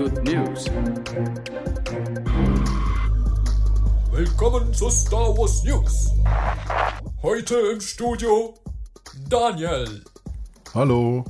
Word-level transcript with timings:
good 0.00 0.24
news. 0.24 0.64
Willkommen 4.10 4.72
zu 4.72 4.88
Star 4.88 5.36
Wars 5.36 5.62
News. 5.62 6.12
Heute 7.22 7.54
im 7.72 7.80
Studio 7.82 8.54
Daniel, 9.28 10.02
Hallo. 10.72 11.22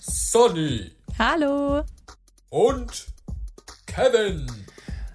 Sonny 0.00 0.92
Hallo. 1.18 1.82
und 2.50 3.06
Kevin. 3.86 4.46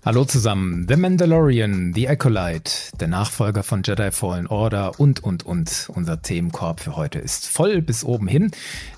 Hallo 0.07 0.23
zusammen, 0.23 0.85
The 0.87 0.95
Mandalorian, 0.95 1.91
The 1.93 2.07
Acolyte, 2.07 2.71
der 2.97 3.09
Nachfolger 3.09 3.61
von 3.61 3.83
Jedi 3.83 4.09
Fallen 4.11 4.47
Order 4.47 4.97
und, 5.01 5.21
und, 5.21 5.45
und. 5.45 5.89
Unser 5.93 6.21
Themenkorb 6.21 6.79
für 6.79 6.95
heute 6.95 7.19
ist 7.19 7.45
voll 7.45 7.81
bis 7.81 8.05
oben 8.05 8.29
hin. 8.29 8.51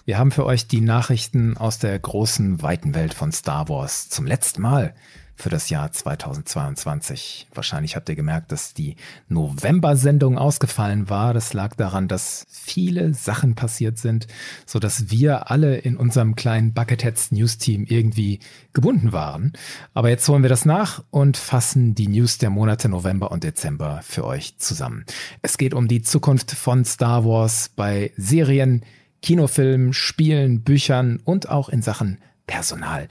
Wir 0.05 0.19
haben 0.19 0.29
für 0.29 0.45
euch 0.45 0.67
die 0.67 0.81
Nachrichten 0.81 1.57
aus 1.57 1.79
der 1.79 1.97
großen, 1.97 2.61
weiten 2.61 2.93
Welt 2.93 3.15
von 3.15 3.31
Star 3.31 3.69
Wars 3.69 4.09
zum 4.09 4.27
letzten 4.27 4.61
Mal 4.61 4.93
für 5.39 5.49
das 5.49 5.69
Jahr 5.69 5.91
2022. 5.91 7.47
Wahrscheinlich 7.53 7.95
habt 7.95 8.09
ihr 8.09 8.15
gemerkt, 8.15 8.51
dass 8.51 8.73
die 8.73 8.97
November-Sendung 9.29 10.37
ausgefallen 10.37 11.09
war. 11.09 11.33
Das 11.33 11.53
lag 11.53 11.75
daran, 11.75 12.09
dass 12.09 12.45
viele 12.49 13.13
Sachen 13.13 13.55
passiert 13.55 13.97
sind, 13.97 14.27
so 14.65 14.79
dass 14.79 15.09
wir 15.09 15.49
alle 15.49 15.77
in 15.77 15.95
unserem 15.95 16.35
kleinen 16.35 16.73
Bucketheads 16.73 17.31
News 17.31 17.57
Team 17.57 17.85
irgendwie 17.87 18.39
gebunden 18.73 19.13
waren. 19.13 19.53
Aber 19.93 20.09
jetzt 20.09 20.27
holen 20.27 20.43
wir 20.43 20.49
das 20.49 20.65
nach 20.65 21.03
und 21.09 21.37
fassen 21.37 21.95
die 21.95 22.07
News 22.07 22.37
der 22.37 22.49
Monate 22.49 22.89
November 22.89 23.31
und 23.31 23.43
Dezember 23.45 24.01
für 24.03 24.25
euch 24.25 24.57
zusammen. 24.57 25.05
Es 25.41 25.57
geht 25.57 25.73
um 25.73 25.87
die 25.87 26.01
Zukunft 26.01 26.51
von 26.51 26.83
Star 26.83 27.23
Wars 27.23 27.71
bei 27.75 28.11
Serien, 28.17 28.83
Kinofilmen, 29.21 29.93
Spielen, 29.93 30.61
Büchern 30.61 31.19
und 31.23 31.49
auch 31.49 31.69
in 31.69 31.81
Sachen 31.81 32.17
Personal. 32.49 33.07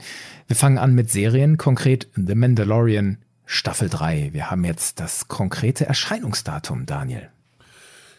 Wir 0.47 0.57
fangen 0.57 0.77
an 0.77 0.93
mit 0.93 1.09
Serien, 1.09 1.57
konkret 1.57 2.09
The 2.15 2.35
Mandalorian 2.35 3.19
Staffel 3.45 3.87
3. 3.87 4.31
Wir 4.33 4.51
haben 4.51 4.65
jetzt 4.65 4.99
das 4.99 5.29
konkrete 5.29 5.85
Erscheinungsdatum, 5.85 6.85
Daniel. 6.85 7.29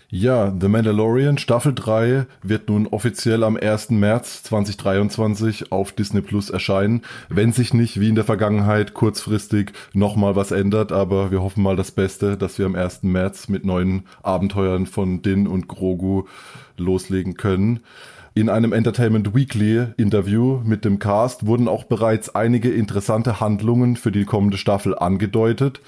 Ja, 0.08 0.52
The 0.58 0.68
Mandalorian 0.68 1.36
Staffel 1.36 1.74
3 1.74 2.26
wird 2.42 2.70
nun 2.70 2.86
offiziell 2.86 3.44
am 3.44 3.56
1. 3.56 3.90
März 3.90 4.42
2023 4.44 5.70
auf 5.70 5.92
Disney 5.92 6.22
Plus 6.22 6.48
erscheinen, 6.48 7.02
wenn 7.28 7.52
sich 7.52 7.74
nicht 7.74 8.00
wie 8.00 8.08
in 8.08 8.14
der 8.14 8.24
Vergangenheit 8.24 8.94
kurzfristig 8.94 9.72
nochmal 9.92 10.36
was 10.36 10.52
ändert, 10.52 10.90
aber 10.90 11.30
wir 11.30 11.42
hoffen 11.42 11.62
mal 11.62 11.76
das 11.76 11.92
Beste, 11.92 12.38
dass 12.38 12.58
wir 12.58 12.64
am 12.64 12.74
1. 12.74 13.02
März 13.02 13.48
mit 13.48 13.66
neuen 13.66 14.04
Abenteuern 14.22 14.86
von 14.86 15.20
Din 15.20 15.46
und 15.46 15.68
Grogu 15.68 16.24
loslegen 16.78 17.34
können. 17.34 17.80
In 18.32 18.48
einem 18.48 18.72
Entertainment 18.72 19.34
Weekly 19.34 19.86
Interview 19.96 20.60
mit 20.64 20.84
dem 20.84 21.00
Cast 21.00 21.46
wurden 21.46 21.66
auch 21.66 21.82
bereits 21.82 22.32
einige 22.32 22.70
interessante 22.70 23.40
Handlungen 23.40 23.96
für 23.96 24.12
die 24.12 24.24
kommende 24.24 24.56
Staffel 24.56 24.96
angedeutet. 24.96 25.80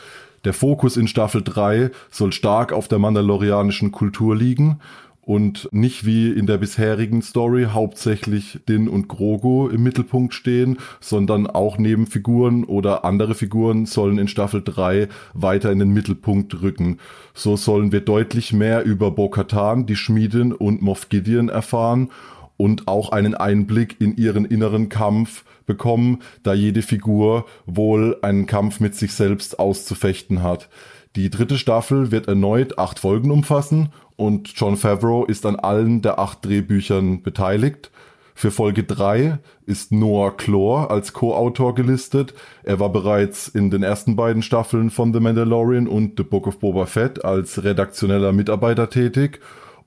Der 0.45 0.53
Fokus 0.53 0.97
in 0.97 1.07
Staffel 1.07 1.43
3 1.45 1.91
soll 2.11 2.33
stark 2.33 2.73
auf 2.73 2.89
der 2.89 2.98
mandalorianischen 2.98 3.93
Kultur 3.93 4.35
liegen 4.35 4.81
und 5.25 5.69
nicht 5.70 6.05
wie 6.05 6.31
in 6.31 6.47
der 6.47 6.59
bisherigen 6.59 7.23
Story 7.23 7.69
hauptsächlich 7.70 8.59
Din 8.69 8.89
und 8.89 9.06
Grogu 9.06 9.69
im 9.69 9.84
Mittelpunkt 9.84 10.34
stehen, 10.34 10.79
sondern 11.01 11.47
auch 11.47 11.79
Nebenfiguren 11.79 12.64
oder 12.64 13.05
andere 13.05 13.37
Figuren 13.37 13.87
sollen 13.87 14.19
in 14.19 14.27
Staffel 14.27 14.62
3 14.64 15.09
weiter 15.33 15.70
in 15.70 15.79
den 15.79 15.92
Mittelpunkt 15.92 16.61
rücken. 16.61 16.98
So 17.34 17.56
sollen 17.56 17.92
wir 17.92 18.01
deutlich 18.01 18.53
mehr 18.53 18.83
über 18.84 19.12
Bo-Katan, 19.12 19.87
die 19.87 19.97
Schmiedin 19.97 20.53
und 20.53 20.83
Moff 20.83 21.09
Gideon 21.09 21.48
erfahren 21.48 22.11
und 22.57 22.89
auch 22.89 23.11
einen 23.11 23.34
Einblick 23.34 24.01
in 24.01 24.17
ihren 24.17 24.45
inneren 24.45 24.89
Kampf 24.89 25.45
bekommen, 25.67 26.18
da 26.42 26.52
jede 26.52 26.83
Figur 26.83 27.47
wohl 27.67 28.17
einen 28.23 28.47
Kampf 28.47 28.80
mit 28.80 28.97
sich 28.97 29.13
selbst 29.13 29.61
auszufechten 29.61 30.42
hat. 30.42 30.68
Die 31.14 31.28
dritte 31.28 31.58
Staffel 31.58 32.11
wird 32.11 32.27
erneut 32.27 32.78
acht 32.78 32.98
Folgen 32.98 33.30
umfassen 33.30 33.90
und 34.17 34.52
John 34.55 34.78
Favreau 34.78 35.27
ist 35.27 35.45
an 35.45 35.56
allen 35.56 36.00
der 36.00 36.18
acht 36.18 36.42
Drehbüchern 36.45 37.23
beteiligt. 37.23 37.90
Für 38.34 38.50
Folge 38.50 38.83
3 38.83 39.39
ist 39.67 39.92
Noah 39.92 40.34
Chlor 40.34 40.90
als 40.90 41.12
Co-Autor 41.12 41.74
gelistet. 41.74 42.33
Er 42.62 42.80
war 42.80 42.90
bereits 42.90 43.46
in 43.46 43.70
den 43.70 43.83
ersten 43.83 44.17
beiden 44.17 44.42
Staffeln 44.42 44.89
von 44.89 45.12
The 45.12 45.20
Mandalorian 45.20 45.86
und 45.86 46.14
The 46.17 46.23
Book 46.23 46.46
of 46.46 46.58
Boba 46.58 46.86
Fett 46.86 47.24
als 47.27 47.62
redaktioneller 47.62 48.33
Mitarbeiter 48.33 48.89
tätig. 48.89 49.40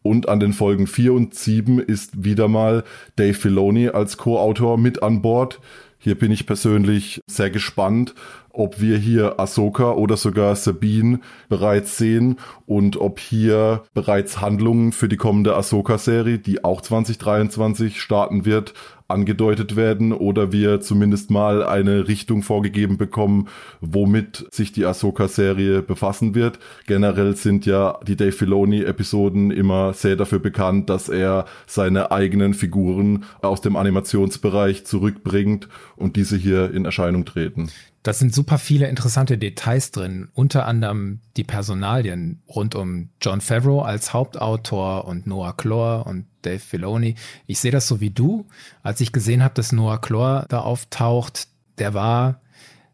Und 0.04 0.30
an 0.30 0.40
den 0.40 0.54
Folgen 0.54 0.86
4 0.86 1.12
und 1.14 1.34
7 1.34 1.80
ist 1.80 2.24
wieder 2.24 2.48
mal 2.48 2.84
Dave 3.16 3.34
Filoni 3.34 3.90
als 3.90 4.18
Co-Autor 4.18 4.78
mit 4.78 5.02
an 5.02 5.24
Bord. 5.24 5.60
Hier 5.98 6.14
bin 6.14 6.32
ich 6.32 6.46
persönlich 6.46 7.24
sehr 7.26 7.50
gespannt, 7.50 8.14
ob 8.58 8.80
wir 8.82 8.98
hier 8.98 9.40
Ahsoka 9.40 9.92
oder 9.92 10.18
sogar 10.18 10.56
Sabine 10.56 11.20
bereits 11.50 11.98
sehen 11.98 12.40
und 12.66 12.98
ob 12.98 13.20
hier 13.20 13.84
bereits 13.94 14.42
Handlungen 14.42 14.92
für 14.92 15.08
die 15.08 15.18
kommende 15.18 15.56
Ahsoka-Serie, 15.56 16.40
die 16.40 16.64
auch 16.64 16.82
2023 16.82 18.02
starten 18.02 18.46
wird, 18.46 18.74
angedeutet 19.08 19.76
werden 19.76 20.14
oder 20.14 20.52
wir 20.52 20.82
zumindest 20.82 21.30
mal 21.30 21.64
eine 21.64 22.08
Richtung 22.08 22.42
vorgegeben 22.42 22.98
bekommen, 22.98 23.48
womit 23.82 24.48
sich 24.52 24.72
die 24.72 24.86
Ahsoka-Serie 24.86 25.82
befassen 25.82 26.34
wird. 26.34 26.60
Generell 26.88 27.36
sind 27.36 27.66
ja 27.66 28.00
die 28.08 28.16
Dave 28.16 28.32
Filoni-Episoden 28.32 29.52
immer 29.52 29.94
sehr 29.94 30.16
dafür 30.16 30.40
bekannt, 30.40 30.90
dass 30.90 31.10
er 31.10 31.46
seine 31.68 32.12
eigenen 32.12 32.54
Figuren 32.54 33.26
aus 33.42 33.62
dem 33.62 33.76
Animationsbereich 33.76 34.86
zurückbringt 34.86 35.68
und 35.96 36.16
diese 36.16 36.38
hier 36.38 36.74
in 36.74 36.86
Erscheinung 36.86 37.26
treten. 37.26 37.70
Da 38.06 38.14
sind 38.14 38.36
super 38.36 38.60
viele 38.60 38.88
interessante 38.88 39.36
Details 39.36 39.90
drin, 39.90 40.30
unter 40.36 40.68
anderem 40.68 41.22
die 41.38 41.44
Personalien 41.44 42.44
rund 42.48 42.76
um 42.76 43.10
John 43.20 43.42
Favreau 43.42 43.82
als 43.82 44.14
Hauptautor 44.14 45.06
und 45.06 45.26
Noah 45.26 45.58
Chlor 45.58 46.06
und 46.06 46.28
Dave 46.46 46.60
Filoni. 46.60 47.16
Ich 47.48 47.60
sehe 47.60 47.72
das 47.72 47.88
so 47.88 48.00
wie 48.00 48.12
du. 48.12 48.46
Als 48.84 49.02
ich 49.02 49.12
gesehen 49.12 49.44
habe, 49.44 49.54
dass 49.54 49.72
Noah 49.72 50.00
Chlor 50.00 50.46
da 50.50 50.60
auftaucht, 50.60 51.48
der 51.78 51.94
war 51.94 52.42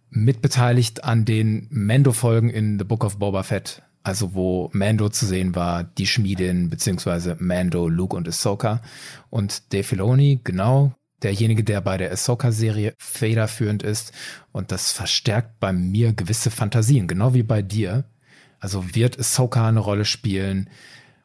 mitbeteiligt 0.10 1.04
an 1.04 1.26
den 1.26 1.68
Mando-Folgen 1.70 2.50
in 2.50 2.78
The 2.78 2.86
Book 2.86 3.04
of 3.04 3.18
Boba 3.18 3.44
Fett. 3.44 3.82
Also 4.04 4.34
wo 4.34 4.70
Mando 4.74 5.10
zu 5.10 5.26
sehen 5.26 5.56
war, 5.56 5.84
die 5.84 6.08
Schmiedin, 6.08 6.70
beziehungsweise 6.70 7.38
Mando, 7.40 7.88
Luke 7.88 8.16
und 8.16 8.28
Ahsoka. 8.28 8.82
Und 9.30 9.74
Dave 9.74 9.84
Filoni, 9.84 10.42
genau, 10.44 10.94
derjenige, 11.22 11.64
der 11.64 11.82
bei 11.82 11.98
der 11.98 12.12
Ahsoka-Serie 12.12 12.96
federführend 12.98 13.84
ist. 13.84 14.12
Und 14.52 14.72
das 14.72 14.92
verstärkt 14.92 15.60
bei 15.60 15.72
mir 15.72 16.14
gewisse 16.14 16.50
Fantasien, 16.50 17.08
genau 17.08 17.34
wie 17.34 17.44
bei 17.44 17.62
dir. 17.62 18.06
Also 18.60 18.96
wird 18.96 19.20
Ahsoka 19.20 19.68
eine 19.68 19.80
Rolle 19.80 20.06
spielen 20.06 20.70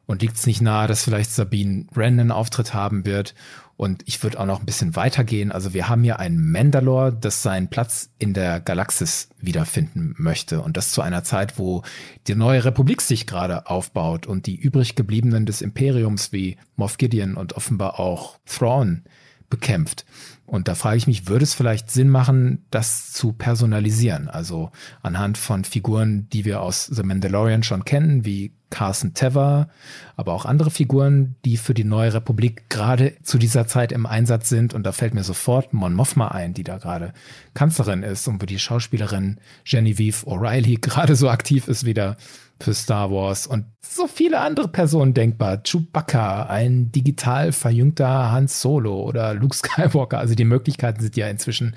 und 0.07 0.21
liegt 0.21 0.37
es 0.37 0.47
nicht 0.47 0.61
nahe, 0.61 0.87
dass 0.87 1.03
vielleicht 1.03 1.31
Sabine 1.31 1.85
Wren 1.91 2.19
einen 2.19 2.31
Auftritt 2.31 2.73
haben 2.73 3.05
wird. 3.05 3.35
Und 3.75 4.01
ich 4.07 4.23
würde 4.23 4.39
auch 4.39 4.47
noch 4.47 4.59
ein 4.59 4.65
bisschen 4.65 4.95
weitergehen. 4.95 5.51
Also 5.51 5.73
wir 5.73 5.87
haben 5.87 6.01
hier 6.01 6.17
einen 6.17 6.51
Mandalore, 6.51 7.13
das 7.13 7.43
seinen 7.43 7.67
Platz 7.67 8.09
in 8.17 8.33
der 8.33 8.59
Galaxis 8.59 9.29
wiederfinden 9.39 10.15
möchte. 10.17 10.61
Und 10.61 10.77
das 10.77 10.91
zu 10.91 11.03
einer 11.03 11.23
Zeit, 11.23 11.59
wo 11.59 11.83
die 12.25 12.33
neue 12.33 12.65
Republik 12.65 13.01
sich 13.01 13.27
gerade 13.27 13.69
aufbaut 13.69 14.25
und 14.25 14.47
die 14.47 14.55
übrig 14.55 14.95
gebliebenen 14.95 15.45
des 15.45 15.61
Imperiums 15.61 16.31
wie 16.31 16.57
Moff 16.75 16.97
Gideon 16.97 17.35
und 17.35 17.53
offenbar 17.53 17.99
auch 17.99 18.39
Thrawn 18.47 19.03
bekämpft. 19.49 20.05
Und 20.47 20.69
da 20.69 20.75
frage 20.75 20.97
ich 20.97 21.07
mich, 21.07 21.27
würde 21.27 21.43
es 21.43 21.53
vielleicht 21.53 21.91
Sinn 21.91 22.09
machen, 22.09 22.65
das 22.71 23.11
zu 23.11 23.33
personalisieren? 23.33 24.29
Also 24.29 24.71
anhand 25.03 25.37
von 25.37 25.65
Figuren, 25.65 26.27
die 26.29 26.45
wir 26.45 26.61
aus 26.61 26.85
The 26.85 27.03
Mandalorian 27.03 27.63
schon 27.63 27.85
kennen, 27.85 28.25
wie 28.25 28.53
Carson 28.69 29.13
Teva, 29.13 29.69
aber 30.15 30.33
auch 30.33 30.45
andere 30.45 30.71
Figuren, 30.71 31.35
die 31.45 31.57
für 31.57 31.73
die 31.73 31.83
neue 31.83 32.13
Republik 32.13 32.69
gerade 32.69 33.15
zu 33.23 33.37
dieser 33.37 33.67
Zeit 33.67 33.91
im 33.91 34.05
Einsatz 34.05 34.49
sind. 34.49 34.73
Und 34.73 34.83
da 34.83 34.91
fällt 34.91 35.13
mir 35.13 35.23
sofort 35.23 35.73
Mon 35.73 35.93
Mothma 35.93 36.29
ein, 36.29 36.53
die 36.53 36.63
da 36.63 36.77
gerade 36.77 37.13
Kanzlerin 37.53 38.03
ist 38.03 38.27
und 38.27 38.41
wo 38.41 38.45
die 38.45 38.59
Schauspielerin 38.59 39.39
Genevieve 39.63 40.25
O'Reilly 40.25 40.79
gerade 40.81 41.15
so 41.15 41.29
aktiv 41.29 41.67
ist 41.67 41.85
wieder 41.85 42.17
für 42.59 42.73
Star 42.73 43.11
Wars 43.11 43.45
und 43.45 43.65
so 43.81 44.07
viele 44.07 44.39
andere 44.39 44.67
Personen 44.67 45.13
denkbar. 45.13 45.61
Chewbacca, 45.63 46.47
ein 46.47 46.91
digital 46.91 47.51
verjüngter 47.51 48.31
Hans 48.31 48.61
Solo 48.61 49.01
oder 49.03 49.33
Luke 49.33 49.55
Skywalker. 49.55 50.17
Also 50.17 50.35
die 50.35 50.45
Möglichkeiten 50.45 51.01
sind 51.01 51.15
ja 51.15 51.27
inzwischen 51.27 51.75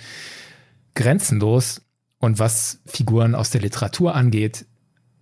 grenzenlos. 0.95 1.83
Und 2.19 2.39
was 2.39 2.83
Figuren 2.85 3.35
aus 3.35 3.49
der 3.49 3.63
Literatur 3.63 4.15
angeht, 4.15 4.67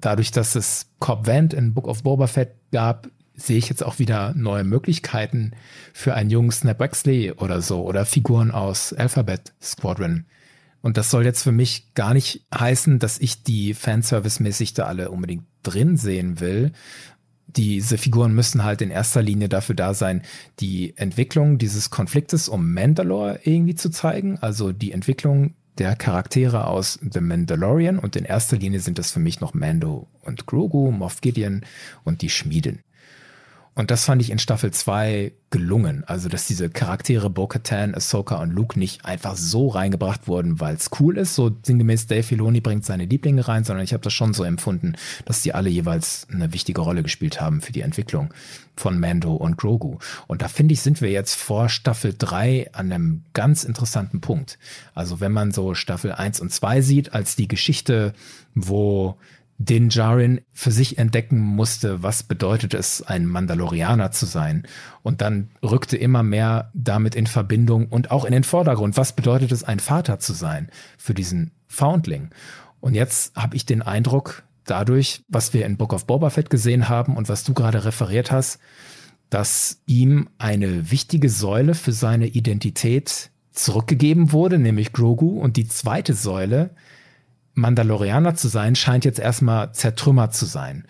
dadurch, 0.01 0.31
dass 0.31 0.55
es 0.55 0.87
Cobb 0.99 1.27
Vant 1.27 1.55
in 1.55 1.75
Book 1.75 1.89
of 1.89 2.03
Boba 2.03 2.27
Fett 2.27 2.55
gab, 2.73 3.09
sehe 3.35 3.59
ich 3.59 3.69
jetzt 3.69 3.85
auch 3.85 3.99
wieder 3.99 4.35
neue 4.35 4.65
Möglichkeiten 4.65 5.53
für 5.93 6.15
einen 6.15 6.31
jungen 6.31 6.51
Snap 6.51 6.81
Wexley 6.81 7.33
oder 7.33 7.63
so 7.63 7.85
oder 7.85 8.05
Figuren 8.05 8.51
aus 8.51 8.93
Alphabet 8.93 9.53
Squadron. 9.63 10.27
Und 10.81 10.97
das 10.97 11.11
soll 11.11 11.25
jetzt 11.25 11.43
für 11.43 11.53
mich 11.53 11.95
gar 11.95 12.15
nicht 12.15 12.47
heißen, 12.55 12.99
dass 12.99 13.19
ich 13.19 13.43
die 13.43 13.75
Fanservice-mäßig 13.75 14.75
da 14.75 14.85
alle 14.85 15.11
unbedingt 15.11 15.45
drin 15.63 15.97
sehen 15.97 16.41
will. 16.41 16.73
Diese 17.47 17.99
Figuren 17.99 18.35
müssen 18.35 18.63
halt 18.63 18.83
in 18.83 18.91
erster 18.91 19.23
Linie 19.23 19.49
dafür 19.49 19.75
da 19.75 19.95
sein, 19.95 20.23
die 20.61 20.97
Entwicklung 20.97 21.59
dieses 21.59 21.91
Konfliktes 21.91 22.49
um 22.49 22.73
Mandalore 22.75 23.41
irgendwie 23.45 23.75
zu 23.75 23.91
zeigen. 23.91 24.39
Also 24.39 24.73
die 24.73 24.93
Entwicklung 24.93 25.55
der 25.79 25.97
Charaktere 25.97 26.67
aus 26.67 26.99
The 27.03 27.21
Mandalorian 27.21 27.99
und 27.99 28.17
in 28.17 28.25
erster 28.25 28.57
Linie 28.57 28.81
sind 28.81 28.99
das 28.99 29.13
für 29.13 29.21
mich 29.21 29.41
noch 29.41 29.55
Mando 29.55 30.07
und 30.23 30.47
Grogu, 30.47 30.91
Moff 30.91 31.21
Gideon 31.21 31.63
und 32.05 32.23
die 32.23 32.31
Schmieden. 32.31 32.81
Und 33.79 33.93
das 33.93 34.07
fand 34.07 34.21
ich 34.21 34.31
in 34.31 34.41
Staffel 34.41 34.73
2 34.73 35.31
gelungen. 35.51 36.03
Also, 36.05 36.29
dass 36.29 36.49
diese 36.49 36.69
Charaktere 36.69 37.31
Bo-Katan, 37.31 37.95
Ahsoka 37.95 38.43
und 38.43 38.51
Luke 38.51 38.77
nicht 38.77 39.05
einfach 39.05 39.37
so 39.37 39.69
reingebracht 39.69 40.27
wurden, 40.27 40.59
weil 40.59 40.75
es 40.75 40.91
cool 40.99 41.17
ist. 41.17 41.37
So 41.37 41.57
sinngemäß 41.63 42.09
Dave 42.09 42.25
Filoni 42.25 42.61
bringt 42.61 42.85
seine 42.85 43.05
Lieblinge 43.05 43.47
rein, 43.47 43.63
sondern 43.63 43.85
ich 43.85 43.93
habe 43.93 44.03
das 44.03 44.13
schon 44.13 44.35
so 44.35 44.43
empfunden, 44.43 44.97
dass 45.27 45.43
die 45.43 45.55
alle 45.55 45.71
jeweils 45.71 46.27
eine 46.29 46.53
wichtige 46.53 46.81
Rolle 46.81 47.05
gespielt 47.05 47.41
haben 47.41 47.61
für 47.61 47.71
die 47.71 47.83
Entwicklung 47.83 48.35
von 48.75 48.99
Mando 48.99 49.33
und 49.37 49.57
Grogu. 49.57 49.99
Und 50.27 50.43
da 50.43 50.49
finde 50.49 50.75
ich, 50.75 50.81
sind 50.81 51.01
wir 51.01 51.13
jetzt 51.13 51.37
vor 51.37 51.69
Staffel 51.69 52.17
3 52.19 52.71
an 52.73 52.91
einem 52.91 53.23
ganz 53.33 53.63
interessanten 53.63 54.21
Punkt. 54.21 54.59
Also, 54.97 55.21
wenn 55.21 55.31
man 55.31 55.53
so 55.53 55.75
Staffel 55.75 56.11
1 56.11 56.41
und 56.41 56.51
2 56.51 56.81
sieht, 56.81 57.13
als 57.13 57.37
die 57.37 57.47
Geschichte, 57.47 58.13
wo 58.57 59.17
den 59.59 59.91
Jarin 59.91 60.41
für 60.53 60.71
sich 60.71 60.99
entdecken 60.99 61.41
musste, 61.41 62.03
was 62.03 62.23
bedeutet 62.23 62.75
es, 62.75 63.03
ein 63.03 63.27
Mandalorianer 63.27 64.13
zu 64.13 64.25
sein. 64.25 64.67
Und 65.03 65.21
dann 65.21 65.51
rückte 65.63 65.97
immer 65.97 66.23
mehr 66.23 66.71
damit 66.75 67.17
in 67.17 67.27
Verbindung 67.27 67.89
und 67.89 68.13
auch 68.13 68.25
in 68.25 68.33
den 68.33 68.45
Vordergrund, 68.45 68.97
was 68.97 69.15
bedeutet 69.15 69.51
es, 69.51 69.65
ein 69.65 69.81
Vater 69.81 70.21
zu 70.21 70.33
sein 70.33 70.71
für 70.97 71.13
diesen 71.13 71.51
Foundling. 71.67 72.31
Und 72.81 72.95
jetzt 72.95 73.35
habe 73.35 73.57
ich 73.57 73.67
den 73.67 73.83
Eindruck, 73.83 74.45
dadurch, 74.65 75.25
was 75.29 75.53
wir 75.53 75.67
in 75.67 75.77
Book 75.77 75.93
of 75.93 76.07
Boba 76.07 76.31
Fett 76.31 76.51
gesehen 76.51 76.89
haben 76.89 77.17
und 77.17 77.29
was 77.29 77.43
du 77.43 77.53
gerade 77.53 77.85
referiert 77.85 78.31
hast, 78.31 78.61
dass 79.29 79.83
ihm 79.87 80.29
eine 80.39 80.91
wichtige 80.91 81.29
Säule 81.29 81.75
für 81.75 81.93
seine 81.93 82.29
Identität 82.29 83.31
zurückgegeben 83.51 84.31
wurde, 84.33 84.59
nämlich 84.59 84.93
Grogu. 84.93 85.41
Und 85.41 85.57
die 85.57 85.67
zweite 85.67 86.15
Säule, 86.15 86.71
Mandalorianer 87.59 88.35
zu 88.35 88.49
sein, 88.49 88.75
scheint 88.75 89.05
jetzt 89.05 89.19
erstmal 89.19 89.73
zertrümmert 89.73 90.35
zu 90.35 90.47
sein. 90.47 90.87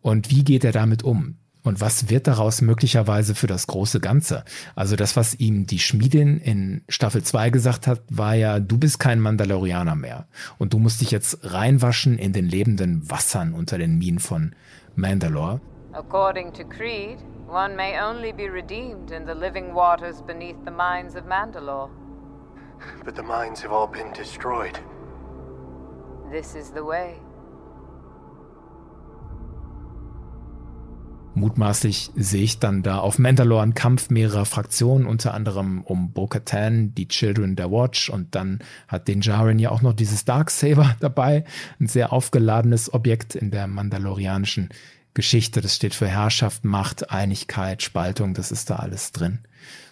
Und 0.00 0.30
wie 0.30 0.44
geht 0.44 0.64
er 0.64 0.72
damit 0.72 1.02
um? 1.02 1.36
Und 1.64 1.80
was 1.80 2.10
wird 2.10 2.26
daraus 2.26 2.60
möglicherweise 2.60 3.36
für 3.36 3.46
das 3.46 3.68
große 3.68 4.00
Ganze? 4.00 4.44
Also 4.74 4.96
das, 4.96 5.14
was 5.14 5.34
ihm 5.34 5.66
die 5.66 5.78
Schmiedin 5.78 6.38
in 6.38 6.82
Staffel 6.88 7.22
2 7.22 7.50
gesagt 7.50 7.86
hat, 7.86 8.00
war 8.10 8.34
ja, 8.34 8.58
du 8.58 8.78
bist 8.78 8.98
kein 8.98 9.20
Mandalorianer 9.20 9.94
mehr. 9.94 10.26
Und 10.58 10.72
du 10.72 10.78
musst 10.78 11.00
dich 11.00 11.12
jetzt 11.12 11.38
reinwaschen 11.42 12.18
in 12.18 12.32
den 12.32 12.48
lebenden 12.48 13.08
Wassern 13.08 13.54
unter 13.54 13.78
den 13.78 13.96
Minen 13.98 14.18
von 14.18 14.54
Mandalore. 14.96 15.60
According 15.92 16.52
to 16.54 16.64
Creed, 16.64 17.18
one 17.48 17.76
may 17.76 18.00
only 18.00 18.32
be 18.32 18.50
redeemed 18.50 19.12
in 19.12 19.26
the 19.26 19.34
living 19.34 19.72
waters 19.74 20.20
beneath 20.22 20.56
the 20.64 20.72
mines 20.72 21.14
of 21.14 21.26
Mandalore. 21.26 21.90
But 23.04 23.14
the 23.14 23.22
mines 23.22 23.62
have 23.62 23.72
all 23.72 23.86
been 23.86 24.12
destroyed. 24.12 24.80
This 26.32 26.54
is 26.54 26.72
the 26.74 26.80
way. 26.80 27.20
Mutmaßlich 31.34 32.10
sehe 32.14 32.42
ich 32.42 32.58
dann 32.58 32.82
da 32.82 33.00
auf 33.00 33.18
Mandalore 33.18 33.62
einen 33.62 33.74
Kampf 33.74 34.08
mehrerer 34.08 34.46
Fraktionen, 34.46 35.06
unter 35.06 35.34
anderem 35.34 35.82
um 35.82 36.12
Bo-Katan, 36.12 36.94
die 36.94 37.06
Children 37.06 37.54
der 37.54 37.70
Watch 37.70 38.08
und 38.08 38.34
dann 38.34 38.60
hat 38.88 39.08
den 39.08 39.20
Jaren 39.20 39.58
ja 39.58 39.70
auch 39.70 39.82
noch 39.82 39.92
dieses 39.92 40.24
Darksaber 40.24 40.96
dabei, 41.00 41.44
ein 41.78 41.86
sehr 41.86 42.14
aufgeladenes 42.14 42.94
Objekt 42.94 43.34
in 43.34 43.50
der 43.50 43.66
mandalorianischen 43.66 44.70
Geschichte. 45.12 45.60
Das 45.60 45.76
steht 45.76 45.94
für 45.94 46.08
Herrschaft, 46.08 46.64
Macht, 46.64 47.10
Einigkeit, 47.10 47.82
Spaltung, 47.82 48.32
das 48.32 48.52
ist 48.52 48.70
da 48.70 48.76
alles 48.76 49.12
drin. 49.12 49.40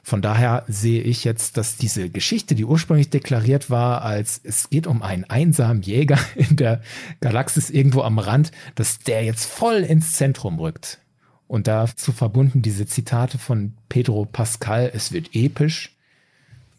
Von 0.03 0.23
daher 0.23 0.65
sehe 0.67 1.03
ich 1.03 1.25
jetzt, 1.25 1.57
dass 1.57 1.77
diese 1.77 2.11
Geschichte, 2.11 2.55
die 2.55 2.65
ursprünglich 2.65 3.11
deklariert 3.11 3.71
war, 3.71 4.03
als 4.03 4.41
es 4.43 4.71
geht 4.71 4.87
um 4.87 5.03
einen 5.03 5.25
einsamen 5.25 5.83
Jäger 5.83 6.19
in 6.35 6.57
der 6.57 6.81
Galaxis 7.21 7.71
irgendwo 7.71 8.03
am 8.03 8.19
Rand, 8.19 8.53
dass 8.75 8.99
der 8.99 9.25
jetzt 9.25 9.45
voll 9.45 9.79
ins 9.79 10.15
Zentrum 10.15 10.59
rückt. 10.59 10.99
Und 11.47 11.67
dazu 11.67 12.13
verbunden 12.13 12.63
diese 12.63 12.87
Zitate 12.87 13.37
von 13.39 13.75
Pedro 13.89 14.25
Pascal, 14.25 14.91
es 14.95 15.13
wird 15.13 15.35
episch. 15.35 15.97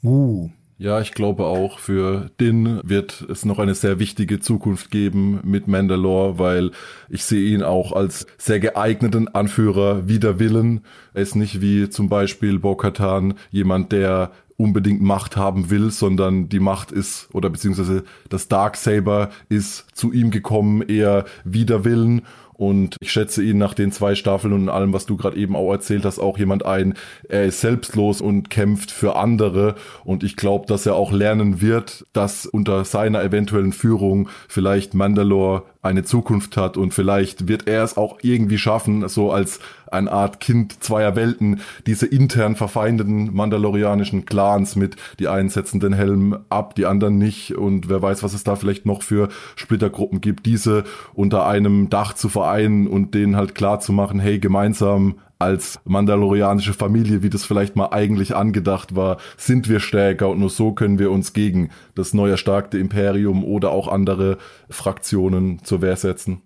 Uh, 0.03 0.49
ja, 0.81 0.99
ich 0.99 1.11
glaube 1.11 1.45
auch, 1.45 1.77
für 1.77 2.31
Din 2.39 2.81
wird 2.83 3.23
es 3.29 3.45
noch 3.45 3.59
eine 3.59 3.75
sehr 3.75 3.99
wichtige 3.99 4.39
Zukunft 4.39 4.89
geben 4.89 5.39
mit 5.43 5.67
Mandalore, 5.67 6.39
weil 6.39 6.71
ich 7.07 7.23
sehe 7.23 7.53
ihn 7.53 7.61
auch 7.61 7.91
als 7.91 8.25
sehr 8.39 8.59
geeigneten 8.59 9.27
Anführer 9.27 10.07
wider 10.07 10.39
Willen. 10.39 10.81
Er 11.13 11.21
ist 11.21 11.35
nicht 11.35 11.61
wie 11.61 11.87
zum 11.89 12.09
Beispiel 12.09 12.57
Bo-Katan 12.57 13.35
jemand, 13.51 13.91
der 13.91 14.31
unbedingt 14.57 15.03
Macht 15.03 15.37
haben 15.37 15.69
will, 15.69 15.91
sondern 15.91 16.49
die 16.49 16.59
Macht 16.59 16.91
ist 16.91 17.29
oder 17.31 17.51
beziehungsweise 17.51 18.03
das 18.29 18.47
Darksaber 18.47 19.29
ist 19.49 19.85
zu 19.93 20.11
ihm 20.11 20.31
gekommen 20.31 20.81
eher 20.81 21.25
wider 21.43 21.85
Willen 21.85 22.23
und 22.61 22.95
ich 22.99 23.11
schätze 23.11 23.41
ihn 23.41 23.57
nach 23.57 23.73
den 23.73 23.91
zwei 23.91 24.13
Staffeln 24.13 24.53
und 24.53 24.69
allem, 24.69 24.93
was 24.93 25.07
du 25.07 25.17
gerade 25.17 25.35
eben 25.35 25.55
auch 25.55 25.71
erzählt 25.71 26.05
hast, 26.05 26.19
auch 26.19 26.37
jemand 26.37 26.63
ein, 26.63 26.93
er 27.27 27.45
ist 27.45 27.59
selbstlos 27.59 28.21
und 28.21 28.51
kämpft 28.51 28.91
für 28.91 29.15
andere. 29.15 29.73
Und 30.03 30.23
ich 30.23 30.35
glaube, 30.35 30.67
dass 30.67 30.85
er 30.85 30.93
auch 30.93 31.11
lernen 31.11 31.59
wird, 31.59 32.05
dass 32.13 32.45
unter 32.45 32.85
seiner 32.85 33.23
eventuellen 33.23 33.73
Führung 33.73 34.29
vielleicht 34.47 34.93
Mandalore 34.93 35.63
eine 35.81 36.03
Zukunft 36.03 36.57
hat 36.57 36.77
und 36.77 36.93
vielleicht 36.93 37.47
wird 37.47 37.67
er 37.67 37.83
es 37.83 37.97
auch 37.97 38.19
irgendwie 38.21 38.59
schaffen, 38.59 39.07
so 39.09 39.31
als 39.31 39.59
eine 39.91 40.11
Art 40.11 40.39
Kind 40.39 40.83
zweier 40.83 41.15
Welten, 41.15 41.61
diese 41.87 42.05
intern 42.05 42.55
verfeindeten 42.55 43.33
mandalorianischen 43.33 44.25
Clans 44.25 44.75
mit, 44.75 44.95
die 45.19 45.27
einen 45.27 45.49
setzen 45.49 45.79
den 45.79 45.93
Helm 45.93 46.37
ab, 46.49 46.75
die 46.75 46.85
anderen 46.85 47.17
nicht 47.17 47.55
und 47.55 47.89
wer 47.89 48.01
weiß, 48.01 48.21
was 48.21 48.33
es 48.33 48.43
da 48.43 48.55
vielleicht 48.55 48.85
noch 48.85 49.01
für 49.01 49.29
Splittergruppen 49.55 50.21
gibt, 50.21 50.45
diese 50.45 50.83
unter 51.13 51.47
einem 51.47 51.89
Dach 51.89 52.13
zu 52.13 52.29
vereinen 52.29 52.87
und 52.87 53.15
denen 53.15 53.35
halt 53.35 53.55
klar 53.55 53.79
zu 53.79 53.91
machen, 53.91 54.19
hey, 54.19 54.39
gemeinsam 54.39 55.15
als 55.41 55.79
mandalorianische 55.85 56.73
Familie, 56.73 57.23
wie 57.23 57.29
das 57.29 57.43
vielleicht 57.43 57.75
mal 57.75 57.89
eigentlich 57.89 58.35
angedacht 58.35 58.95
war, 58.95 59.17
sind 59.37 59.67
wir 59.67 59.79
stärker 59.79 60.29
und 60.29 60.39
nur 60.39 60.49
so 60.49 60.71
können 60.73 60.99
wir 60.99 61.11
uns 61.11 61.33
gegen 61.33 61.69
das 61.95 62.13
neu 62.13 62.29
erstarkte 62.29 62.77
Imperium 62.77 63.43
oder 63.43 63.71
auch 63.71 63.87
andere 63.87 64.37
Fraktionen 64.69 65.63
zur 65.63 65.81
Wehr 65.81 65.97
setzen. 65.97 66.43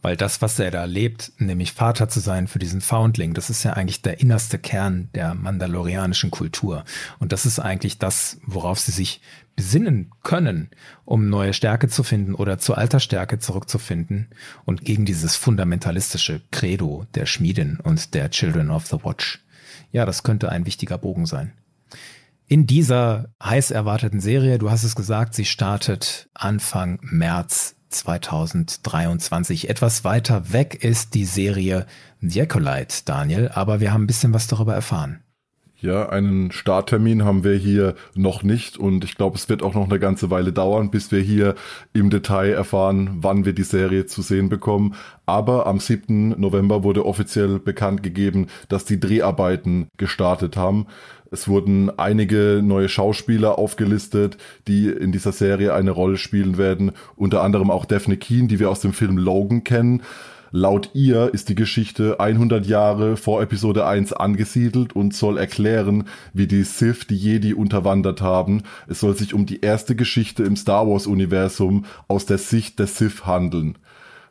Weil 0.00 0.16
das, 0.16 0.40
was 0.40 0.58
er 0.60 0.70
da 0.70 0.84
lebt, 0.84 1.32
nämlich 1.38 1.72
Vater 1.72 2.08
zu 2.08 2.20
sein 2.20 2.46
für 2.46 2.60
diesen 2.60 2.80
Foundling, 2.80 3.34
das 3.34 3.50
ist 3.50 3.64
ja 3.64 3.72
eigentlich 3.72 4.00
der 4.00 4.20
innerste 4.20 4.58
Kern 4.58 5.08
der 5.14 5.34
mandalorianischen 5.34 6.30
Kultur. 6.30 6.84
Und 7.18 7.32
das 7.32 7.46
ist 7.46 7.58
eigentlich 7.58 7.98
das, 7.98 8.38
worauf 8.46 8.78
sie 8.78 8.92
sich 8.92 9.20
besinnen 9.58 10.12
können, 10.22 10.70
um 11.04 11.28
neue 11.28 11.52
Stärke 11.52 11.88
zu 11.88 12.04
finden 12.04 12.34
oder 12.34 12.58
zur 12.58 12.78
alter 12.78 13.00
Stärke 13.00 13.40
zurückzufinden 13.40 14.28
und 14.64 14.84
gegen 14.84 15.04
dieses 15.04 15.34
fundamentalistische 15.34 16.40
Credo 16.52 17.06
der 17.16 17.26
Schmieden 17.26 17.80
und 17.80 18.14
der 18.14 18.30
Children 18.30 18.70
of 18.70 18.86
the 18.86 18.98
Watch. 19.02 19.40
Ja, 19.90 20.06
das 20.06 20.22
könnte 20.22 20.52
ein 20.52 20.64
wichtiger 20.64 20.96
Bogen 20.96 21.26
sein. 21.26 21.54
In 22.46 22.68
dieser 22.68 23.30
heiß 23.42 23.72
erwarteten 23.72 24.20
Serie, 24.20 24.58
du 24.58 24.70
hast 24.70 24.84
es 24.84 24.94
gesagt, 24.94 25.34
sie 25.34 25.44
startet 25.44 26.28
Anfang 26.34 27.00
März 27.02 27.74
2023. 27.88 29.68
Etwas 29.68 30.04
weiter 30.04 30.52
weg 30.52 30.84
ist 30.84 31.14
die 31.14 31.24
Serie 31.24 31.84
The 32.20 32.42
Acolyte, 32.42 33.02
Daniel, 33.04 33.48
aber 33.48 33.80
wir 33.80 33.92
haben 33.92 34.04
ein 34.04 34.06
bisschen 34.06 34.32
was 34.32 34.46
darüber 34.46 34.74
erfahren. 34.74 35.18
Ja, 35.80 36.08
einen 36.08 36.50
Starttermin 36.50 37.24
haben 37.24 37.44
wir 37.44 37.54
hier 37.54 37.94
noch 38.16 38.42
nicht 38.42 38.76
und 38.76 39.04
ich 39.04 39.14
glaube, 39.14 39.36
es 39.36 39.48
wird 39.48 39.62
auch 39.62 39.74
noch 39.74 39.88
eine 39.88 40.00
ganze 40.00 40.28
Weile 40.28 40.52
dauern, 40.52 40.90
bis 40.90 41.12
wir 41.12 41.20
hier 41.20 41.54
im 41.92 42.10
Detail 42.10 42.50
erfahren, 42.50 43.18
wann 43.20 43.44
wir 43.44 43.52
die 43.52 43.62
Serie 43.62 44.06
zu 44.06 44.20
sehen 44.20 44.48
bekommen. 44.48 44.96
Aber 45.24 45.68
am 45.68 45.78
7. 45.78 46.30
November 46.30 46.82
wurde 46.82 47.06
offiziell 47.06 47.60
bekannt 47.60 48.02
gegeben, 48.02 48.48
dass 48.68 48.86
die 48.86 48.98
Dreharbeiten 48.98 49.86
gestartet 49.98 50.56
haben. 50.56 50.88
Es 51.30 51.46
wurden 51.46 51.96
einige 51.96 52.60
neue 52.60 52.88
Schauspieler 52.88 53.56
aufgelistet, 53.56 54.36
die 54.66 54.88
in 54.88 55.12
dieser 55.12 55.30
Serie 55.30 55.74
eine 55.74 55.92
Rolle 55.92 56.16
spielen 56.16 56.58
werden, 56.58 56.90
unter 57.14 57.44
anderem 57.44 57.70
auch 57.70 57.84
Daphne 57.84 58.16
Keen, 58.16 58.48
die 58.48 58.58
wir 58.58 58.68
aus 58.68 58.80
dem 58.80 58.92
Film 58.92 59.16
Logan 59.16 59.62
kennen. 59.62 60.02
Laut 60.50 60.90
ihr 60.94 61.34
ist 61.34 61.50
die 61.50 61.54
Geschichte 61.54 62.20
100 62.20 62.64
Jahre 62.64 63.18
vor 63.18 63.42
Episode 63.42 63.86
1 63.86 64.14
angesiedelt 64.14 64.96
und 64.96 65.14
soll 65.14 65.36
erklären, 65.36 66.04
wie 66.32 66.46
die 66.46 66.62
Sith 66.62 67.06
die 67.06 67.16
Jedi 67.16 67.52
unterwandert 67.52 68.22
haben. 68.22 68.62
Es 68.86 69.00
soll 69.00 69.14
sich 69.14 69.34
um 69.34 69.44
die 69.44 69.60
erste 69.60 69.94
Geschichte 69.94 70.44
im 70.44 70.56
Star 70.56 70.88
Wars 70.88 71.06
Universum 71.06 71.84
aus 72.06 72.24
der 72.24 72.38
Sicht 72.38 72.78
der 72.78 72.86
Sith 72.86 73.26
handeln 73.26 73.76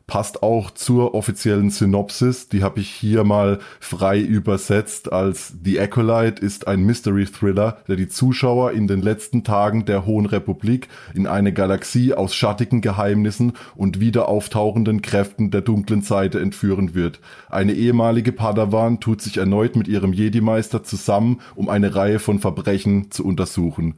passt 0.08 0.42
auch 0.42 0.72
zur 0.72 1.14
offiziellen 1.14 1.70
Synopsis. 1.70 2.48
Die 2.48 2.64
habe 2.64 2.80
ich 2.80 2.90
hier 2.90 3.26
mal 3.26 3.60
frei 3.82 4.22
übersetzt 4.22 5.12
als 5.12 5.54
The 5.62 5.80
Acolyte 5.82 6.42
ist 6.42 6.66
ein 6.66 6.84
Mystery 6.84 7.26
Thriller, 7.26 7.80
der 7.90 7.98
die 7.98 8.08
Zuschauer 8.08 8.72
in 8.72 8.88
den 8.88 9.02
letzten 9.02 9.44
Tagen 9.44 9.84
der 9.84 10.06
Hohen 10.06 10.26
Republik 10.26 10.88
in 11.14 11.28
eine 11.28 11.52
Galaxie 11.52 12.14
aus 12.14 12.34
schattigen 12.34 12.80
Geheimnissen 12.80 13.54
und 13.76 14.00
wieder 14.00 14.30
auftauchenden 14.30 15.02
Kräften 15.02 15.52
der 15.52 15.62
dunklen 15.62 16.02
Seite 16.02 16.40
entführen 16.40 16.96
wird. 16.96 17.20
Eine 17.50 17.74
ehemalige 17.74 18.32
Padawan 18.32 19.02
tut 19.02 19.22
sich 19.22 19.38
erneut 19.38 19.76
mit 19.76 19.90
ihrem 19.90 20.14
Jedi-Meister 20.14 20.84
zusammen, 20.84 21.42
um 21.56 21.68
eine 21.68 21.96
Reihe 21.96 22.20
von 22.20 22.40
Verbrechen 22.40 23.12
zu 23.12 23.26
untersuchen. 23.26 23.96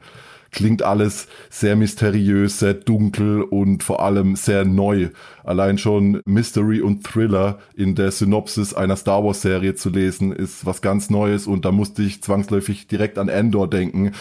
Klingt 0.51 0.81
alles 0.81 1.27
sehr 1.49 1.75
mysteriös, 1.75 2.59
sehr 2.59 2.73
dunkel 2.73 3.43
und 3.43 3.83
vor 3.83 4.01
allem 4.01 4.35
sehr 4.35 4.65
neu. 4.65 5.09
Allein 5.43 5.77
schon 5.77 6.21
Mystery 6.25 6.81
und 6.81 7.03
Thriller 7.03 7.59
in 7.75 7.95
der 7.95 8.11
Synopsis 8.11 8.73
einer 8.73 8.95
Star 8.95 9.23
Wars 9.23 9.41
Serie 9.41 9.75
zu 9.75 9.89
lesen, 9.89 10.31
ist 10.31 10.65
was 10.65 10.81
ganz 10.81 11.09
Neues 11.09 11.47
und 11.47 11.65
da 11.65 11.71
musste 11.71 12.03
ich 12.03 12.21
zwangsläufig 12.21 12.87
direkt 12.87 13.17
an 13.17 13.29
Endor 13.29 13.69
denken 13.69 14.11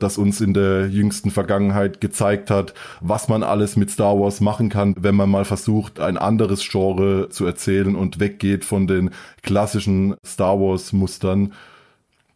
das 0.00 0.18
uns 0.18 0.40
in 0.40 0.54
der 0.54 0.88
jüngsten 0.88 1.30
Vergangenheit 1.30 2.00
gezeigt 2.00 2.50
hat, 2.50 2.74
was 3.00 3.28
man 3.28 3.42
alles 3.42 3.76
mit 3.76 3.90
Star 3.90 4.18
Wars 4.18 4.40
machen 4.40 4.68
kann, 4.68 4.94
wenn 4.98 5.14
man 5.14 5.30
mal 5.30 5.44
versucht, 5.44 6.00
ein 6.00 6.16
anderes 6.16 6.66
Genre 6.68 7.28
zu 7.28 7.46
erzählen 7.46 7.94
und 7.94 8.18
weggeht 8.18 8.64
von 8.64 8.86
den 8.86 9.10
klassischen 9.42 10.16
Star 10.24 10.58
Wars 10.58 10.92
Mustern 10.92 11.52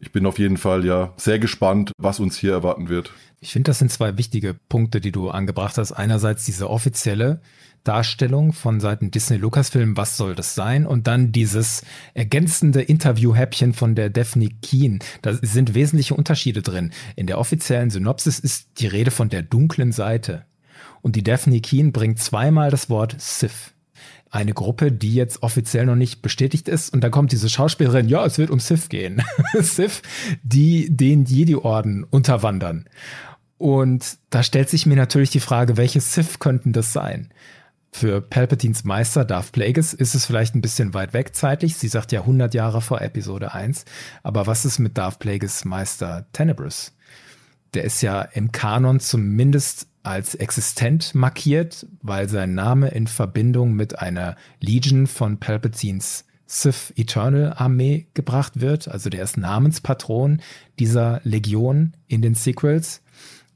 ich 0.05 0.11
bin 0.11 0.25
auf 0.27 0.37
jeden 0.37 0.57
Fall 0.57 0.85
ja 0.85 1.13
sehr 1.17 1.39
gespannt, 1.39 1.91
was 1.97 2.19
uns 2.19 2.37
hier 2.37 2.51
erwarten 2.51 2.89
wird. 2.89 3.11
Ich 3.39 3.53
finde, 3.53 3.69
das 3.69 3.79
sind 3.79 3.91
zwei 3.91 4.17
wichtige 4.17 4.53
Punkte, 4.53 5.01
die 5.01 5.11
du 5.11 5.29
angebracht 5.29 5.77
hast. 5.79 5.91
Einerseits 5.91 6.45
diese 6.45 6.69
offizielle 6.69 7.41
Darstellung 7.83 8.53
von 8.53 8.79
Seiten 8.79 9.09
Disney 9.09 9.37
Lucasfilm, 9.37 9.97
was 9.97 10.15
soll 10.15 10.35
das 10.35 10.53
sein? 10.53 10.85
Und 10.85 11.07
dann 11.07 11.31
dieses 11.31 11.83
ergänzende 12.13 12.83
Interview-Häppchen 12.83 13.73
von 13.73 13.95
der 13.95 14.11
Daphne 14.11 14.49
Keen. 14.61 14.99
Da 15.23 15.33
sind 15.33 15.73
wesentliche 15.73 16.13
Unterschiede 16.13 16.61
drin. 16.61 16.91
In 17.15 17.25
der 17.25 17.39
offiziellen 17.39 17.89
Synopsis 17.89 18.39
ist 18.39 18.79
die 18.79 18.87
Rede 18.87 19.11
von 19.11 19.29
der 19.29 19.41
dunklen 19.41 19.91
Seite. 19.91 20.45
Und 21.01 21.15
die 21.15 21.23
Daphne 21.23 21.61
Keen 21.61 21.91
bringt 21.91 22.19
zweimal 22.19 22.69
das 22.69 22.89
Wort 22.91 23.15
Sith 23.19 23.74
eine 24.35 24.53
Gruppe, 24.53 24.91
die 24.91 25.15
jetzt 25.15 25.43
offiziell 25.43 25.85
noch 25.85 25.95
nicht 25.95 26.21
bestätigt 26.21 26.67
ist. 26.67 26.93
Und 26.93 27.03
dann 27.03 27.11
kommt 27.11 27.31
diese 27.31 27.49
Schauspielerin, 27.49 28.09
ja, 28.09 28.25
es 28.25 28.37
wird 28.37 28.49
um 28.49 28.59
Sith 28.59 28.89
gehen. 28.89 29.23
Sith, 29.53 30.01
die 30.43 30.95
den 30.95 31.23
Jedi-Orden 31.23 32.03
unterwandern. 32.03 32.89
Und 33.57 34.17
da 34.29 34.43
stellt 34.43 34.69
sich 34.69 34.85
mir 34.85 34.97
natürlich 34.97 35.29
die 35.29 35.39
Frage, 35.39 35.77
welche 35.77 36.01
Sith 36.01 36.39
könnten 36.39 36.73
das 36.73 36.91
sein? 36.91 37.29
Für 37.93 38.19
Palpatines 38.19 38.83
Meister 38.83 39.23
Darth 39.23 39.53
Plagueis 39.53 39.93
ist 39.93 40.15
es 40.15 40.25
vielleicht 40.25 40.53
ein 40.53 40.61
bisschen 40.61 40.93
weit 40.93 41.13
weg 41.13 41.33
zeitlich. 41.33 41.77
Sie 41.77 41.87
sagt 41.87 42.11
ja 42.11 42.19
100 42.19 42.53
Jahre 42.53 42.81
vor 42.81 43.01
Episode 43.01 43.53
1. 43.53 43.85
Aber 44.21 44.47
was 44.47 44.65
ist 44.65 44.79
mit 44.79 44.97
Darth 44.97 45.19
Plagueis 45.19 45.63
Meister 45.63 46.25
Tenebrous? 46.33 46.91
Der 47.73 47.85
ist 47.85 48.01
ja 48.01 48.21
im 48.21 48.51
Kanon 48.51 48.99
zumindest 48.99 49.87
als 50.05 50.35
existent 50.35 51.15
markiert, 51.15 51.87
weil 52.01 52.29
sein 52.29 52.53
Name 52.53 52.89
in 52.89 53.07
Verbindung 53.07 53.73
mit 53.73 53.99
einer 53.99 54.35
Legion 54.59 55.07
von 55.07 55.39
Palpatines 55.39 56.25
Sith 56.47 56.93
Eternal 56.95 57.53
Armee 57.57 58.07
gebracht 58.13 58.61
wird. 58.61 58.87
Also 58.87 59.09
der 59.09 59.23
ist 59.23 59.37
Namenspatron 59.37 60.41
dieser 60.79 61.21
Legion 61.23 61.93
in 62.07 62.21
den 62.21 62.35
Sequels. 62.35 63.01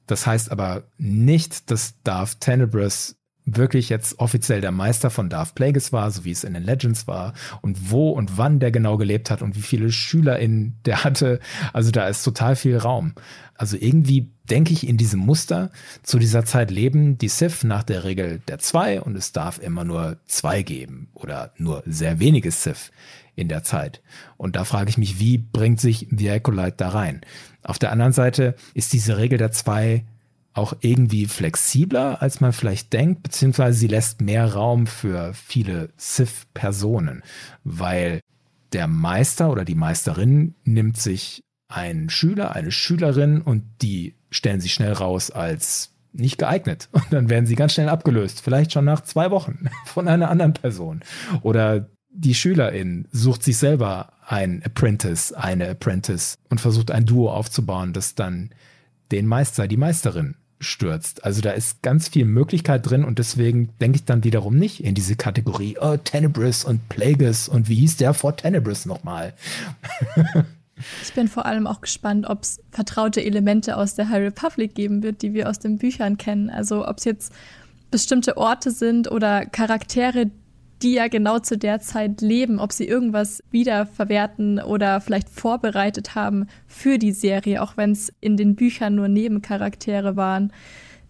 Das 0.07 0.25
heißt 0.25 0.51
aber 0.51 0.83
nicht, 0.97 1.69
dass 1.69 1.93
Darth 2.03 2.41
Tenebrous 2.41 3.15
wirklich 3.57 3.89
jetzt 3.89 4.19
offiziell 4.19 4.61
der 4.61 4.71
Meister 4.71 5.09
von 5.09 5.29
Darth 5.29 5.55
Plagueis 5.55 5.93
war, 5.93 6.09
so 6.11 6.25
wie 6.25 6.31
es 6.31 6.43
in 6.43 6.53
den 6.53 6.63
Legends 6.63 7.07
war 7.07 7.33
und 7.61 7.91
wo 7.91 8.11
und 8.11 8.37
wann 8.37 8.59
der 8.59 8.71
genau 8.71 8.97
gelebt 8.97 9.31
hat 9.31 9.41
und 9.41 9.55
wie 9.55 9.61
viele 9.61 9.91
SchülerInnen 9.91 10.77
der 10.85 11.03
hatte. 11.03 11.39
Also 11.73 11.91
da 11.91 12.07
ist 12.07 12.23
total 12.23 12.55
viel 12.55 12.77
Raum. 12.77 13.13
Also 13.55 13.77
irgendwie 13.79 14.31
denke 14.49 14.73
ich 14.73 14.87
in 14.87 14.97
diesem 14.97 15.19
Muster, 15.19 15.69
zu 16.01 16.17
dieser 16.17 16.45
Zeit 16.45 16.71
leben 16.71 17.17
die 17.17 17.27
Sith 17.27 17.63
nach 17.63 17.83
der 17.83 18.03
Regel 18.03 18.39
der 18.47 18.59
zwei 18.59 19.01
und 19.01 19.15
es 19.15 19.31
darf 19.31 19.59
immer 19.59 19.83
nur 19.83 20.17
zwei 20.25 20.63
geben 20.63 21.09
oder 21.13 21.51
nur 21.57 21.83
sehr 21.85 22.19
wenige 22.19 22.51
Sith 22.51 22.91
in 23.35 23.47
der 23.47 23.63
Zeit. 23.63 24.01
Und 24.37 24.55
da 24.55 24.63
frage 24.63 24.89
ich 24.89 24.97
mich, 24.97 25.19
wie 25.19 25.37
bringt 25.37 25.79
sich 25.79 26.07
The 26.09 26.31
Acolyte 26.31 26.77
da 26.77 26.89
rein? 26.89 27.21
Auf 27.63 27.79
der 27.79 27.91
anderen 27.91 28.13
Seite 28.13 28.55
ist 28.73 28.93
diese 28.93 29.17
Regel 29.17 29.37
der 29.37 29.51
zwei 29.51 30.05
auch 30.53 30.73
irgendwie 30.81 31.25
flexibler, 31.25 32.21
als 32.21 32.41
man 32.41 32.53
vielleicht 32.53 32.91
denkt, 32.93 33.23
beziehungsweise 33.23 33.77
sie 33.77 33.87
lässt 33.87 34.21
mehr 34.21 34.53
Raum 34.53 34.87
für 34.87 35.33
viele 35.33 35.89
Sith-Personen, 35.97 37.23
weil 37.63 38.19
der 38.73 38.87
Meister 38.87 39.51
oder 39.51 39.65
die 39.65 39.75
Meisterin 39.75 40.55
nimmt 40.63 40.97
sich 40.97 41.43
einen 41.67 42.09
Schüler, 42.09 42.55
eine 42.55 42.71
Schülerin 42.71 43.41
und 43.41 43.63
die 43.81 44.15
stellen 44.31 44.61
sie 44.61 44.69
schnell 44.69 44.93
raus 44.93 45.31
als 45.31 45.91
nicht 46.11 46.37
geeignet. 46.37 46.89
Und 46.91 47.05
dann 47.11 47.29
werden 47.29 47.45
sie 47.45 47.55
ganz 47.55 47.73
schnell 47.73 47.89
abgelöst, 47.89 48.41
vielleicht 48.41 48.73
schon 48.73 48.85
nach 48.85 49.01
zwei 49.01 49.31
Wochen 49.31 49.69
von 49.85 50.07
einer 50.07 50.29
anderen 50.29 50.53
Person. 50.53 51.01
Oder 51.41 51.87
die 52.11 52.33
Schülerin 52.33 53.07
sucht 53.11 53.43
sich 53.43 53.57
selber 53.57 54.13
ein 54.27 54.63
Apprentice, 54.63 55.31
eine 55.33 55.69
Apprentice 55.69 56.37
und 56.49 56.59
versucht 56.59 56.91
ein 56.91 57.05
Duo 57.05 57.31
aufzubauen, 57.31 57.93
das 57.93 58.15
dann 58.15 58.49
den 59.11 59.27
Meister, 59.27 59.67
die 59.67 59.77
Meisterin 59.77 60.35
stürzt. 60.59 61.23
Also 61.23 61.41
da 61.41 61.51
ist 61.51 61.81
ganz 61.81 62.09
viel 62.09 62.25
Möglichkeit 62.25 62.89
drin 62.89 63.03
und 63.03 63.19
deswegen 63.19 63.69
denke 63.79 63.97
ich 63.97 64.05
dann 64.05 64.23
wiederum 64.23 64.57
nicht 64.57 64.83
in 64.83 64.93
diese 64.93 65.15
Kategorie 65.15 65.77
oh, 65.79 65.97
Tenebris 65.97 66.65
und 66.65 66.89
Plagueis 66.89 67.47
und 67.47 67.69
wie 67.69 67.75
hieß 67.75 67.97
der 67.97 68.13
vor 68.13 68.35
Tenebris 68.35 68.85
nochmal? 68.85 69.33
ich 71.01 71.13
bin 71.13 71.27
vor 71.27 71.45
allem 71.45 71.65
auch 71.65 71.81
gespannt, 71.81 72.27
ob 72.27 72.43
es 72.43 72.59
vertraute 72.71 73.23
Elemente 73.23 73.77
aus 73.77 73.95
der 73.95 74.09
High 74.09 74.23
Republic 74.23 74.75
geben 74.75 75.01
wird, 75.01 75.21
die 75.21 75.33
wir 75.33 75.49
aus 75.49 75.59
den 75.59 75.77
Büchern 75.77 76.17
kennen. 76.17 76.49
Also 76.49 76.87
ob 76.87 76.97
es 76.97 77.05
jetzt 77.05 77.33
bestimmte 77.91 78.37
Orte 78.37 78.71
sind 78.71 79.09
oder 79.09 79.45
Charaktere, 79.45 80.29
die 80.81 80.93
ja 80.93 81.07
genau 81.07 81.39
zu 81.39 81.57
der 81.57 81.79
Zeit 81.79 82.21
leben, 82.21 82.59
ob 82.59 82.71
sie 82.71 82.87
irgendwas 82.87 83.43
wiederverwerten 83.51 84.59
oder 84.59 85.01
vielleicht 85.01 85.29
vorbereitet 85.29 86.15
haben 86.15 86.47
für 86.67 86.97
die 86.97 87.11
Serie, 87.11 87.61
auch 87.61 87.77
wenn 87.77 87.91
es 87.91 88.13
in 88.21 88.37
den 88.37 88.55
Büchern 88.55 88.95
nur 88.95 89.07
Nebencharaktere 89.07 90.15
waren. 90.15 90.53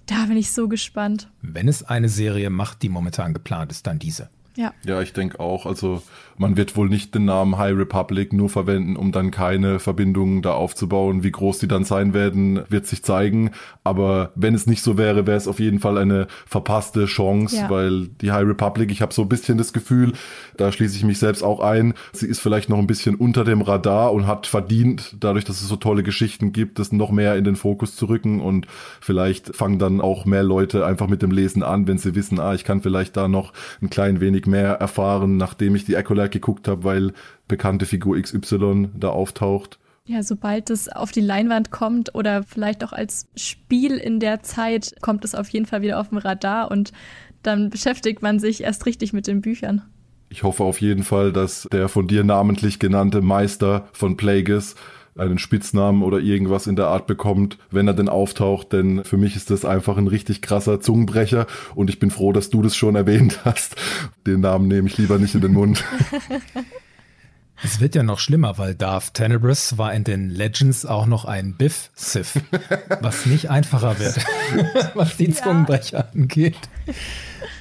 Da 0.05 0.25
bin 0.25 0.37
ich 0.37 0.51
so 0.51 0.67
gespannt. 0.67 1.29
Wenn 1.41 1.67
es 1.67 1.83
eine 1.83 2.09
Serie 2.09 2.49
macht, 2.49 2.81
die 2.81 2.89
momentan 2.89 3.33
geplant 3.33 3.71
ist, 3.71 3.85
dann 3.85 3.99
diese. 3.99 4.29
Ja. 4.55 4.73
Ja, 4.83 5.01
ich 5.01 5.13
denke 5.13 5.39
auch. 5.39 5.65
Also 5.65 6.01
man 6.39 6.55
wird 6.55 6.77
wohl 6.77 6.87
nicht 6.87 7.13
den 7.13 7.25
Namen 7.25 7.57
High 7.57 7.77
Republic 7.77 8.31
nur 8.31 8.49
verwenden, 8.49 8.95
um 8.95 9.11
dann 9.11 9.29
keine 9.29 9.77
Verbindungen 9.77 10.41
da 10.41 10.53
aufzubauen. 10.53 11.21
Wie 11.21 11.31
groß 11.31 11.59
die 11.59 11.67
dann 11.67 11.83
sein 11.83 12.13
werden, 12.13 12.61
wird 12.69 12.87
sich 12.87 13.03
zeigen. 13.03 13.51
Aber 13.83 14.31
wenn 14.35 14.55
es 14.55 14.65
nicht 14.65 14.81
so 14.81 14.97
wäre, 14.97 15.27
wäre 15.27 15.35
es 15.35 15.49
auf 15.49 15.59
jeden 15.59 15.79
Fall 15.79 15.97
eine 15.97 16.27
verpasste 16.47 17.07
Chance, 17.07 17.57
ja. 17.57 17.69
weil 17.69 18.07
die 18.21 18.31
High 18.31 18.47
Republic, 18.47 18.89
ich 18.89 19.01
habe 19.01 19.13
so 19.13 19.23
ein 19.23 19.27
bisschen 19.27 19.57
das 19.57 19.73
Gefühl, 19.73 20.13
da 20.55 20.71
schließe 20.71 20.95
ich 20.95 21.03
mich 21.03 21.19
selbst 21.19 21.43
auch 21.43 21.59
ein, 21.59 21.93
sie 22.13 22.27
ist 22.27 22.39
vielleicht 22.39 22.69
noch 22.69 22.79
ein 22.79 22.87
bisschen 22.87 23.15
unter 23.15 23.43
dem 23.43 23.61
Radar 23.61 24.13
und 24.13 24.25
hat 24.25 24.47
verdient, 24.47 25.17
dadurch, 25.19 25.43
dass 25.43 25.61
es 25.61 25.67
so 25.67 25.75
tolle 25.75 26.03
Geschichten 26.03 26.53
gibt, 26.53 26.79
das 26.79 26.93
noch 26.93 27.11
mehr 27.11 27.35
in 27.35 27.43
den 27.43 27.57
Fokus 27.57 27.97
zu 27.97 28.05
rücken 28.05 28.39
und 28.39 28.65
vielleicht 29.01 29.53
fangen 29.57 29.77
dann 29.77 29.99
auch 29.99 30.23
mehr 30.23 30.43
Leute 30.43 30.85
einfach 30.85 31.09
mit 31.09 31.21
dem 31.21 31.31
Lesen 31.31 31.63
an, 31.63 31.85
wenn 31.85 31.97
sie 31.97 32.15
wissen, 32.15 32.39
ah, 32.39 32.53
ich 32.53 32.63
kann 32.63 32.81
vielleicht 32.81 33.17
da 33.17 33.27
noch 33.27 33.51
ein 33.81 33.89
klein 33.89 34.21
wenig 34.21 34.45
mehr 34.45 34.75
erfahren, 34.75 35.35
nachdem 35.35 35.75
ich 35.75 35.83
die 35.83 35.97
Acolyte 35.97 36.28
geguckt 36.31 36.67
habe, 36.67 36.83
weil 36.83 37.13
bekannte 37.47 37.85
Figur 37.85 38.19
XY 38.19 38.89
da 38.95 39.09
auftaucht. 39.09 39.79
Ja, 40.05 40.23
sobald 40.23 40.71
es 40.71 40.89
auf 40.89 41.11
die 41.11 41.21
Leinwand 41.21 41.69
kommt 41.69 42.15
oder 42.15 42.41
vielleicht 42.41 42.83
auch 42.83 42.93
als 42.93 43.27
Spiel 43.35 43.97
in 43.97 44.19
der 44.19 44.41
Zeit, 44.41 44.95
kommt 45.01 45.23
es 45.23 45.35
auf 45.35 45.49
jeden 45.49 45.67
Fall 45.67 45.83
wieder 45.83 45.99
auf 45.99 46.09
dem 46.09 46.17
Radar 46.17 46.71
und 46.71 46.91
dann 47.43 47.69
beschäftigt 47.69 48.21
man 48.21 48.39
sich 48.39 48.63
erst 48.63 48.85
richtig 48.85 49.13
mit 49.13 49.27
den 49.27 49.41
Büchern. 49.41 49.83
Ich 50.29 50.43
hoffe 50.43 50.63
auf 50.63 50.81
jeden 50.81 51.03
Fall, 51.03 51.31
dass 51.31 51.67
der 51.71 51.89
von 51.89 52.07
dir 52.07 52.23
namentlich 52.23 52.79
genannte 52.79 53.21
Meister 53.21 53.87
von 53.93 54.17
Plagueis 54.17 54.75
einen 55.17 55.37
Spitznamen 55.37 56.03
oder 56.03 56.19
irgendwas 56.19 56.67
in 56.67 56.75
der 56.75 56.87
Art 56.87 57.07
bekommt, 57.07 57.57
wenn 57.71 57.87
er 57.87 57.93
denn 57.93 58.09
auftaucht, 58.09 58.73
denn 58.73 59.03
für 59.03 59.17
mich 59.17 59.35
ist 59.35 59.49
das 59.49 59.65
einfach 59.65 59.97
ein 59.97 60.07
richtig 60.07 60.41
krasser 60.41 60.79
Zungenbrecher 60.79 61.47
und 61.75 61.89
ich 61.89 61.99
bin 61.99 62.11
froh, 62.11 62.31
dass 62.31 62.49
du 62.49 62.61
das 62.61 62.75
schon 62.75 62.95
erwähnt 62.95 63.39
hast. 63.45 63.75
Den 64.25 64.41
Namen 64.41 64.67
nehme 64.67 64.87
ich 64.87 64.97
lieber 64.97 65.17
nicht 65.17 65.35
in 65.35 65.41
den 65.41 65.53
Mund. 65.53 65.83
Es 67.61 67.81
wird 67.81 67.93
ja 67.93 68.03
noch 68.03 68.19
schlimmer, 68.19 68.57
weil 68.57 68.73
Darth 68.73 69.15
Tenebrous 69.15 69.77
war 69.77 69.93
in 69.93 70.05
den 70.05 70.29
Legends 70.29 70.85
auch 70.85 71.05
noch 71.05 71.25
ein 71.25 71.55
Biff-Sith, 71.55 72.39
was 73.01 73.25
nicht 73.25 73.49
einfacher 73.49 73.99
wird, 73.99 74.25
was 74.93 75.17
die 75.17 75.31
Zungenbrecher 75.31 76.09
angeht. 76.13 76.57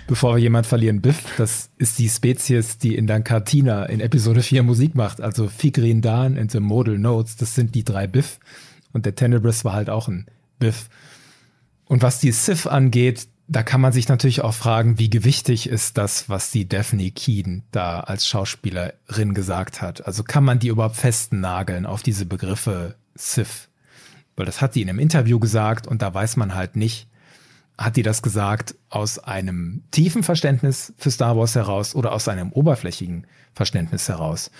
Bevor 0.07 0.37
wir 0.37 0.43
jemand 0.43 0.67
verlieren, 0.67 1.01
Biff, 1.03 1.23
das 1.37 1.71
ist 1.77 1.99
die 1.99 2.09
Spezies, 2.09 2.79
die 2.79 2.97
in 2.97 3.07
Dankatina 3.07 3.85
in 3.85 4.01
Episode 4.01 4.43
4 4.43 4.63
Musik 4.63 4.95
macht. 4.95 5.21
Also 5.21 5.49
Figrin 5.49 6.01
Dan 6.01 6.39
and 6.39 6.51
the 6.51 6.61
Modal 6.61 6.99
Notes, 6.99 7.37
das 7.37 7.55
sind 7.55 7.75
die 7.75 7.85
drei 7.85 8.07
Biff. 8.07 8.39
Und 8.93 9.05
der 9.05 9.15
Tenebrous 9.15 9.65
war 9.65 9.75
halt 9.75 9.91
auch 9.91 10.09
ein 10.09 10.27
Biff. 10.59 10.89
Und 11.85 12.03
was 12.03 12.21
die 12.21 12.33
Sith 12.33 12.67
angeht, 12.67 13.29
da 13.49 13.63
kann 13.63 13.81
man 13.81 13.93
sich 13.93 14.09
natürlich 14.09 14.43
auch 14.43 14.55
fragen, 14.55 14.99
wie 14.99 15.09
gewichtig 15.09 15.69
ist 15.69 15.97
das, 15.97 16.29
was 16.29 16.51
die 16.51 16.69
Daphne 16.69 17.11
Keen 17.11 17.63
da 17.71 18.01
als 18.01 18.27
Schauspielerin 18.27 19.33
gesagt 19.33 19.81
hat. 19.81 20.07
Also 20.07 20.23
kann 20.23 20.45
man 20.45 20.59
die 20.59 20.69
überhaupt 20.69 20.97
festnageln 20.97 21.87
auf 21.87 22.03
diese 22.03 22.27
Begriffe 22.27 22.97
Sith? 23.15 23.68
Weil 24.39 24.47
das 24.47 24.61
hat 24.61 24.73
sie 24.73 24.83
in 24.83 24.89
einem 24.89 25.01
Interview 25.01 25.41
gesagt 25.41 25.89
und 25.89 26.01
da 26.01 26.15
weiß 26.15 26.37
man 26.37 26.55
halt 26.55 26.77
nicht, 26.77 27.09
hat 27.77 27.97
die 27.97 28.05
das 28.05 28.23
gesagt 28.23 28.77
aus 28.89 29.19
einem 29.19 29.83
tiefen 29.91 30.23
Verständnis 30.23 30.93
für 30.97 31.11
Star 31.11 31.37
Wars 31.37 31.57
heraus 31.57 31.97
oder 31.97 32.13
aus 32.13 32.29
einem 32.29 32.53
oberflächigen 32.53 33.27
Verständnis 33.53 34.09
heraus? 34.09 34.53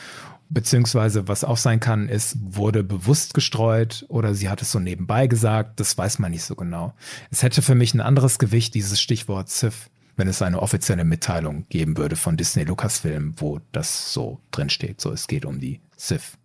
Beziehungsweise, 0.49 1.29
was 1.29 1.45
auch 1.45 1.59
sein 1.59 1.79
kann, 1.79 2.09
ist, 2.09 2.39
wurde 2.41 2.83
bewusst 2.83 3.35
gestreut 3.35 4.05
oder 4.09 4.35
sie 4.35 4.49
hat 4.49 4.63
es 4.63 4.73
so 4.73 4.81
nebenbei 4.81 5.29
gesagt, 5.29 5.79
das 5.79 5.97
weiß 5.97 6.19
man 6.19 6.33
nicht 6.33 6.43
so 6.43 6.57
genau. 6.57 6.95
Es 7.31 7.45
hätte 7.45 7.63
für 7.63 7.77
mich 7.77 7.95
ein 7.95 8.01
anderes 8.01 8.41
Gewicht, 8.41 8.75
dieses 8.75 9.01
Stichwort 9.01 9.49
Sith, 9.49 9.91
wenn 10.17 10.27
es 10.27 10.43
eine 10.43 10.61
offizielle 10.61 11.05
Mitteilung 11.05 11.67
geben 11.69 11.97
würde 11.97 12.17
von 12.17 12.37
Disney 12.37 12.65
Lucasfilm, 12.65 13.35
wo 13.37 13.61
das 13.71 14.13
so 14.13 14.41
drin 14.51 14.71
steht. 14.71 15.01
So, 15.01 15.13
es 15.13 15.29
geht 15.29 15.45
um 15.45 15.61
die 15.61 15.81
Sith. 15.97 16.38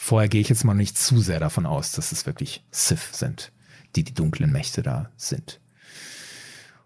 Vorher 0.00 0.28
gehe 0.28 0.40
ich 0.40 0.48
jetzt 0.48 0.64
mal 0.64 0.74
nicht 0.74 0.96
zu 0.96 1.18
sehr 1.18 1.40
davon 1.40 1.66
aus, 1.66 1.90
dass 1.90 2.12
es 2.12 2.24
wirklich 2.24 2.64
Sith 2.70 3.10
sind, 3.12 3.50
die 3.96 4.04
die 4.04 4.14
dunklen 4.14 4.52
Mächte 4.52 4.82
da 4.82 5.10
sind. 5.16 5.60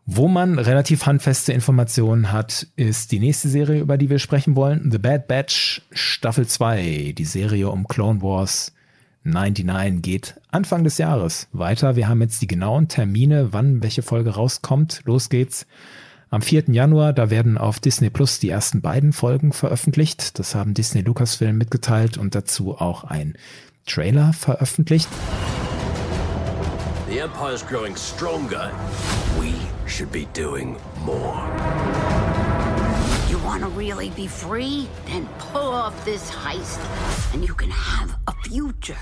Wo 0.06 0.28
man 0.28 0.58
relativ 0.58 1.04
handfeste 1.06 1.52
Informationen 1.52 2.32
hat, 2.32 2.66
ist 2.74 3.12
die 3.12 3.20
nächste 3.20 3.48
Serie, 3.48 3.82
über 3.82 3.98
die 3.98 4.10
wir 4.10 4.18
sprechen 4.18 4.56
wollen. 4.56 4.90
The 4.90 4.98
Bad 4.98 5.28
Batch 5.28 5.82
Staffel 5.92 6.46
2. 6.46 7.12
Die 7.16 7.24
Serie 7.24 7.68
um 7.68 7.86
Clone 7.86 8.22
Wars 8.22 8.72
99 9.24 10.02
geht 10.02 10.40
Anfang 10.50 10.82
des 10.82 10.98
Jahres 10.98 11.48
weiter. 11.52 11.94
Wir 11.94 12.08
haben 12.08 12.22
jetzt 12.22 12.40
die 12.42 12.48
genauen 12.48 12.88
Termine, 12.88 13.52
wann 13.52 13.82
welche 13.82 14.02
Folge 14.02 14.30
rauskommt. 14.30 15.02
Los 15.04 15.28
geht's. 15.28 15.66
Am 16.32 16.40
4. 16.40 16.64
Januar, 16.68 17.12
da 17.12 17.28
werden 17.28 17.58
auf 17.58 17.78
Disney 17.78 18.08
Plus 18.08 18.38
die 18.38 18.48
ersten 18.48 18.80
beiden 18.80 19.12
Folgen 19.12 19.52
veröffentlicht. 19.52 20.38
Das 20.38 20.54
haben 20.54 20.72
Disney 20.72 21.02
Lucasfilm 21.02 21.58
mitgeteilt 21.58 22.16
und 22.16 22.34
dazu 22.34 22.74
auch 22.74 23.04
ein 23.04 23.34
Trailer 23.84 24.32
veröffentlicht. 24.32 25.10
The 27.10 27.18
Empire's 27.18 27.62
growing 27.62 27.94
stronger. 27.94 28.70
We 29.38 29.52
should 29.86 30.10
be 30.10 30.26
doing 30.32 30.78
more. 31.04 31.36
You 33.30 33.36
want 33.44 33.60
to 33.60 33.68
really 33.76 34.08
be 34.16 34.26
free? 34.26 34.88
Then 35.04 35.28
pull 35.52 35.68
off 35.68 35.92
this 36.06 36.30
heist 36.30 36.80
and 37.34 37.46
you 37.46 37.54
can 37.54 37.70
have 37.70 38.16
a 38.26 38.32
future. 38.48 38.96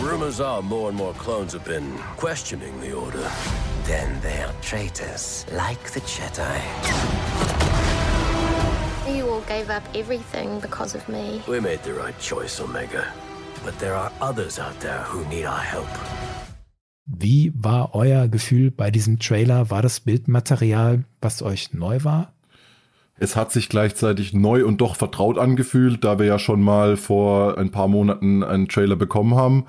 Rumors 0.00 0.40
are 0.40 0.62
more 0.62 0.90
and 0.90 0.96
more 0.96 1.14
clones 1.14 1.54
have 1.54 1.64
been 1.64 1.98
questioning 2.16 2.80
the 2.80 2.92
Order. 2.92 3.28
Then 3.86 4.20
they're 4.22 4.52
traitors, 4.62 5.44
like 5.50 5.90
the 5.92 6.00
Jedi. 6.02 6.60
You 9.08 9.28
all 9.28 9.42
gave 9.48 9.70
up 9.70 9.82
everything 9.94 10.60
because 10.60 10.94
of 10.94 11.08
me. 11.08 11.42
We 11.48 11.60
made 11.60 11.82
the 11.82 11.92
right 11.94 12.18
choice, 12.20 12.60
Omega. 12.60 13.04
But 13.64 13.78
there 13.80 13.94
are 13.94 14.12
others 14.20 14.60
out 14.60 14.78
there 14.80 15.02
who 15.04 15.24
need 15.28 15.46
our 15.46 15.60
help. 15.60 15.88
Wie 17.06 17.52
war 17.56 17.94
euer 17.94 18.28
Gefühl 18.28 18.70
bei 18.70 18.92
diesem 18.92 19.18
Trailer? 19.18 19.70
War 19.70 19.82
das 19.82 20.00
Bildmaterial, 20.00 21.04
was 21.20 21.42
euch 21.42 21.72
neu 21.72 22.04
war? 22.04 22.32
Es 23.18 23.34
hat 23.34 23.52
sich 23.52 23.68
gleichzeitig 23.68 24.32
neu 24.32 24.64
und 24.64 24.80
doch 24.80 24.96
vertraut 24.96 25.38
angefühlt, 25.38 26.04
da 26.04 26.18
wir 26.18 26.26
ja 26.26 26.38
schon 26.38 26.62
mal 26.62 26.96
vor 26.96 27.58
ein 27.58 27.70
paar 27.70 27.88
Monaten 27.88 28.44
einen 28.44 28.68
Trailer 28.68 28.96
bekommen 28.96 29.34
haben. 29.34 29.66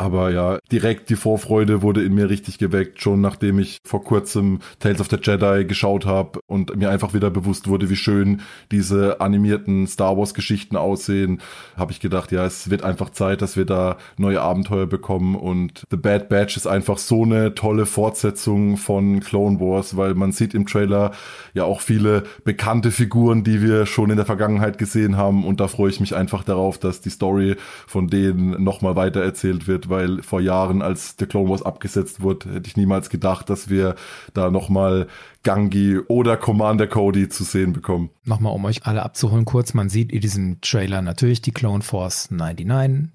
Aber 0.00 0.30
ja, 0.30 0.60
direkt 0.70 1.10
die 1.10 1.16
Vorfreude 1.16 1.82
wurde 1.82 2.04
in 2.04 2.14
mir 2.14 2.30
richtig 2.30 2.58
geweckt, 2.58 3.02
schon 3.02 3.20
nachdem 3.20 3.58
ich 3.58 3.78
vor 3.84 4.04
kurzem 4.04 4.60
Tales 4.78 5.00
of 5.00 5.08
the 5.10 5.16
Jedi 5.20 5.64
geschaut 5.64 6.06
habe 6.06 6.38
und 6.46 6.76
mir 6.76 6.90
einfach 6.90 7.14
wieder 7.14 7.30
bewusst 7.30 7.66
wurde, 7.66 7.90
wie 7.90 7.96
schön 7.96 8.40
diese 8.70 9.20
animierten 9.20 9.88
Star 9.88 10.16
Wars 10.16 10.34
Geschichten 10.34 10.76
aussehen, 10.76 11.40
habe 11.76 11.90
ich 11.90 11.98
gedacht, 11.98 12.30
ja, 12.30 12.46
es 12.46 12.70
wird 12.70 12.84
einfach 12.84 13.10
Zeit, 13.10 13.42
dass 13.42 13.56
wir 13.56 13.64
da 13.64 13.96
neue 14.18 14.40
Abenteuer 14.40 14.86
bekommen. 14.86 15.34
Und 15.34 15.82
The 15.90 15.96
Bad 15.96 16.28
Batch 16.28 16.56
ist 16.56 16.68
einfach 16.68 16.98
so 16.98 17.24
eine 17.24 17.56
tolle 17.56 17.84
Fortsetzung 17.84 18.76
von 18.76 19.18
Clone 19.18 19.58
Wars, 19.58 19.96
weil 19.96 20.14
man 20.14 20.30
sieht 20.30 20.54
im 20.54 20.64
Trailer 20.64 21.10
ja 21.54 21.64
auch 21.64 21.80
viele 21.80 22.22
bekannte 22.44 22.92
Figuren, 22.92 23.42
die 23.42 23.62
wir 23.62 23.84
schon 23.84 24.10
in 24.10 24.16
der 24.16 24.26
Vergangenheit 24.26 24.78
gesehen 24.78 25.16
haben. 25.16 25.44
Und 25.44 25.58
da 25.58 25.66
freue 25.66 25.90
ich 25.90 25.98
mich 25.98 26.14
einfach 26.14 26.44
darauf, 26.44 26.78
dass 26.78 27.00
die 27.00 27.10
Story 27.10 27.56
von 27.88 28.06
denen 28.06 28.62
nochmal 28.62 28.94
weiter 28.94 29.24
erzählt 29.24 29.66
wird 29.66 29.87
weil 29.88 30.22
vor 30.22 30.40
Jahren, 30.40 30.82
als 30.82 31.16
der 31.16 31.26
Clone 31.26 31.50
Wars 31.50 31.62
abgesetzt 31.62 32.20
wurde, 32.20 32.54
hätte 32.54 32.68
ich 32.68 32.76
niemals 32.76 33.10
gedacht, 33.10 33.50
dass 33.50 33.68
wir 33.68 33.94
da 34.34 34.50
nochmal 34.50 35.08
Gangi 35.42 35.98
oder 36.08 36.36
Commander 36.36 36.86
Cody 36.86 37.28
zu 37.28 37.44
sehen 37.44 37.72
bekommen. 37.72 38.10
Nochmal, 38.24 38.52
um 38.54 38.64
euch 38.64 38.86
alle 38.86 39.02
abzuholen 39.02 39.44
kurz, 39.44 39.74
man 39.74 39.88
sieht 39.88 40.12
in 40.12 40.20
diesem 40.20 40.60
Trailer 40.60 41.02
natürlich 41.02 41.42
die 41.42 41.52
Clone 41.52 41.82
Force 41.82 42.30
99, 42.30 43.10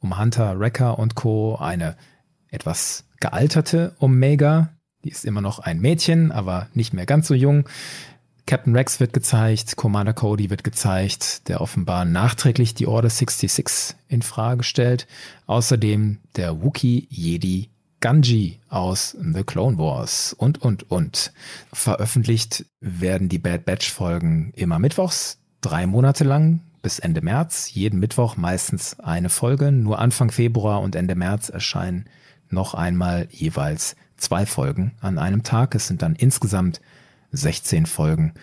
um 0.00 0.18
Hunter, 0.18 0.58
Wrecker 0.58 0.98
und 0.98 1.14
Co. 1.14 1.56
eine 1.56 1.96
etwas 2.50 3.04
gealterte 3.20 3.94
Omega, 3.98 4.70
die 5.04 5.10
ist 5.10 5.24
immer 5.24 5.40
noch 5.40 5.58
ein 5.58 5.80
Mädchen, 5.80 6.32
aber 6.32 6.68
nicht 6.74 6.92
mehr 6.92 7.06
ganz 7.06 7.28
so 7.28 7.34
jung. 7.34 7.68
Captain 8.48 8.74
Rex 8.74 8.98
wird 8.98 9.12
gezeigt, 9.12 9.76
Commander 9.76 10.14
Cody 10.14 10.48
wird 10.48 10.64
gezeigt, 10.64 11.48
der 11.48 11.60
offenbar 11.60 12.06
nachträglich 12.06 12.72
die 12.72 12.86
Order 12.86 13.10
66 13.10 13.94
in 14.08 14.22
Frage 14.22 14.64
stellt. 14.64 15.06
Außerdem 15.46 16.16
der 16.34 16.62
Wookiee 16.62 17.06
Jedi 17.10 17.68
Ganji 18.00 18.58
aus 18.70 19.14
The 19.20 19.42
Clone 19.42 19.76
Wars 19.76 20.32
und, 20.32 20.62
und, 20.62 20.90
und. 20.90 21.30
Veröffentlicht 21.74 22.64
werden 22.80 23.28
die 23.28 23.38
Bad 23.38 23.66
Batch 23.66 23.92
Folgen 23.92 24.54
immer 24.56 24.78
mittwochs, 24.78 25.36
drei 25.60 25.86
Monate 25.86 26.24
lang 26.24 26.60
bis 26.80 27.00
Ende 27.00 27.20
März. 27.20 27.70
Jeden 27.74 28.00
Mittwoch 28.00 28.38
meistens 28.38 28.98
eine 28.98 29.28
Folge. 29.28 29.72
Nur 29.72 29.98
Anfang 29.98 30.30
Februar 30.30 30.80
und 30.80 30.96
Ende 30.96 31.16
März 31.16 31.50
erscheinen 31.50 32.06
noch 32.48 32.72
einmal 32.72 33.28
jeweils 33.30 33.94
zwei 34.16 34.46
Folgen 34.46 34.92
an 35.02 35.18
einem 35.18 35.42
Tag. 35.42 35.74
Es 35.74 35.86
sind 35.86 36.00
dann 36.00 36.16
insgesamt 36.16 36.80
16 37.32 37.86
Folgen 37.86 38.34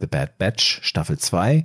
The 0.00 0.06
Bad 0.06 0.38
Batch 0.38 0.80
Staffel 0.82 1.18
2. 1.18 1.64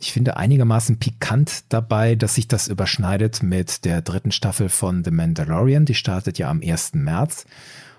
Ich 0.00 0.12
finde 0.12 0.36
einigermaßen 0.36 0.98
pikant 0.98 1.64
dabei, 1.70 2.14
dass 2.14 2.36
sich 2.36 2.46
das 2.46 2.68
überschneidet 2.68 3.42
mit 3.42 3.84
der 3.84 4.02
dritten 4.02 4.30
Staffel 4.30 4.68
von 4.68 5.02
The 5.02 5.10
Mandalorian. 5.10 5.86
Die 5.86 5.94
startet 5.94 6.38
ja 6.38 6.50
am 6.50 6.62
1. 6.62 6.94
März. 6.94 7.46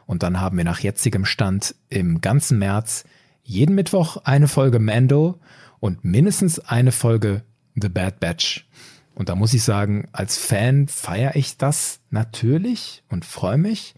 Und 0.06 0.24
dann 0.24 0.40
haben 0.40 0.58
wir 0.58 0.64
nach 0.64 0.80
jetzigem 0.80 1.26
Stand 1.26 1.76
im 1.90 2.22
ganzen 2.22 2.58
März 2.58 3.04
jeden 3.44 3.76
Mittwoch 3.76 4.18
eine 4.24 4.48
Folge 4.48 4.80
Mando 4.80 5.40
und 5.80 6.04
mindestens 6.04 6.60
eine 6.60 6.92
Folge 6.92 7.44
The 7.76 7.90
Bad 7.90 8.20
Batch. 8.20 8.68
Und 9.14 9.30
da 9.30 9.36
muss 9.36 9.54
ich 9.54 9.64
sagen, 9.64 10.08
als 10.14 10.38
Fan 10.38 10.88
feiere 10.88 11.36
ich 11.36 11.58
das 11.58 12.00
natürlich 12.10 13.04
und 13.10 13.26
freue 13.26 13.58
mich. 13.58 13.94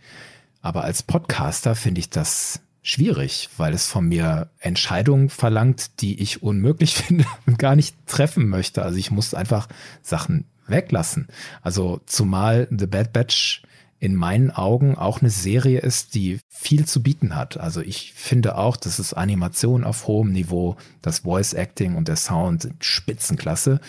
Aber 0.62 0.84
als 0.84 1.04
Podcaster 1.04 1.76
finde 1.76 2.00
ich 2.00 2.10
das 2.10 2.62
schwierig, 2.82 3.50
weil 3.58 3.74
es 3.74 3.88
von 3.88 4.08
mir 4.08 4.50
Entscheidungen 4.60 5.30
verlangt, 5.30 6.02
die 6.02 6.22
ich 6.22 6.44
unmöglich 6.44 6.96
finde 6.96 7.26
und 7.46 7.60
gar 7.60 7.76
nicht 7.76 7.96
treffen 8.08 8.48
möchte. 8.48 8.84
Also 8.84 8.98
ich 8.98 9.12
muss 9.12 9.34
einfach 9.34 9.68
Sachen 10.02 10.46
weglassen. 10.68 11.28
Also 11.62 12.02
zumal 12.06 12.68
The 12.72 12.88
Bad 12.88 13.14
Batch 13.14 13.64
in 14.00 14.16
meinen 14.16 14.50
Augen 14.50 14.96
auch 14.96 15.22
eine 15.22 15.30
Serie 15.30 15.80
ist, 15.80 16.16
die 16.16 16.40
viel 16.50 16.86
zu 16.86 17.04
bieten 17.04 17.36
hat. 17.36 17.58
Also 17.58 17.82
ich 17.82 18.14
finde 18.14 18.58
auch, 18.58 18.76
dass 18.76 18.98
es 18.98 19.14
Animation 19.14 19.84
auf 19.84 20.08
hohem 20.08 20.32
Niveau, 20.32 20.76
das 21.04 21.20
Voice 21.20 21.54
Acting 21.54 21.96
und 21.96 22.08
der 22.08 22.16
Sound 22.16 22.64
sind 22.64 22.84
Spitzenklasse. 22.84 23.80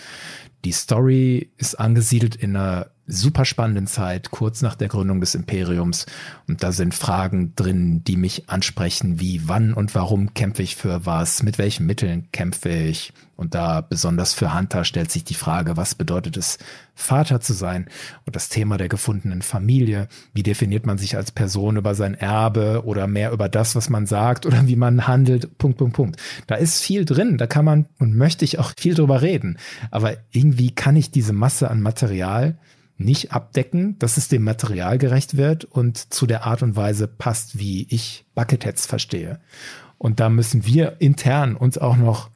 Die 0.65 0.71
Story 0.71 1.49
ist 1.57 1.79
angesiedelt 1.79 2.35
in 2.35 2.55
einer 2.55 2.91
super 3.05 3.43
spannenden 3.43 3.87
Zeit, 3.87 4.31
kurz 4.31 4.61
nach 4.61 4.75
der 4.75 4.87
Gründung 4.87 5.19
des 5.19 5.35
Imperiums. 5.35 6.05
Und 6.47 6.63
da 6.63 6.71
sind 6.71 6.93
Fragen 6.93 7.53
drin, 7.55 8.03
die 8.05 8.15
mich 8.15 8.49
ansprechen, 8.49 9.19
wie 9.19 9.47
wann 9.47 9.73
und 9.73 9.93
warum 9.93 10.33
kämpfe 10.33 10.63
ich 10.63 10.75
für 10.75 11.05
was, 11.05 11.43
mit 11.43 11.57
welchen 11.57 11.85
Mitteln 11.85 12.29
kämpfe 12.31 12.69
ich. 12.69 13.11
Und 13.35 13.55
da 13.55 13.81
besonders 13.81 14.33
für 14.33 14.57
Hunter 14.57 14.85
stellt 14.85 15.11
sich 15.11 15.25
die 15.25 15.33
Frage, 15.33 15.75
was 15.75 15.95
bedeutet 15.95 16.37
es, 16.37 16.59
Vater 16.95 17.41
zu 17.41 17.53
sein? 17.53 17.89
Und 18.25 18.35
das 18.35 18.47
Thema 18.47 18.77
der 18.77 18.87
gefundenen 18.87 19.41
Familie. 19.41 20.07
Wie 20.33 20.43
definiert 20.43 20.85
man 20.85 20.97
sich 20.97 21.17
als 21.17 21.31
Person 21.31 21.75
über 21.75 21.95
sein 21.95 22.13
Erbe 22.13 22.83
oder 22.85 23.07
mehr 23.07 23.31
über 23.31 23.49
das, 23.49 23.75
was 23.75 23.89
man 23.89 24.05
sagt 24.05 24.45
oder 24.45 24.67
wie 24.67 24.75
man 24.77 25.07
handelt? 25.07 25.57
Punkt, 25.57 25.77
Punkt, 25.77 25.95
Punkt. 25.95 26.21
Da 26.47 26.55
ist 26.55 26.81
viel 26.81 27.03
drin. 27.03 27.37
Da 27.37 27.47
kann 27.47 27.65
man 27.65 27.87
und 27.99 28.15
möchte 28.15 28.45
ich 28.45 28.59
auch 28.59 28.71
viel 28.77 28.93
drüber 28.93 29.21
reden. 29.21 29.57
Aber 29.91 30.15
irgendwie 30.31 30.71
kann 30.71 30.95
ich 30.95 31.11
diese 31.11 31.33
Masse 31.33 31.69
an 31.69 31.81
Material 31.81 32.57
nicht 32.97 33.31
abdecken, 33.31 33.97
dass 33.99 34.17
es 34.17 34.27
dem 34.27 34.43
Material 34.43 34.97
gerecht 34.97 35.37
wird 35.37 35.65
und 35.65 36.13
zu 36.13 36.25
der 36.25 36.45
Art 36.45 36.61
und 36.61 36.75
Weise 36.75 37.07
passt, 37.07 37.57
wie 37.57 37.87
ich 37.89 38.25
Bucketheads 38.35 38.85
verstehe. 38.85 39.39
Und 39.97 40.19
da 40.19 40.29
müssen 40.29 40.65
wir 40.65 40.97
intern 40.99 41.55
uns 41.55 41.77
auch 41.77 41.97
noch 41.97 42.29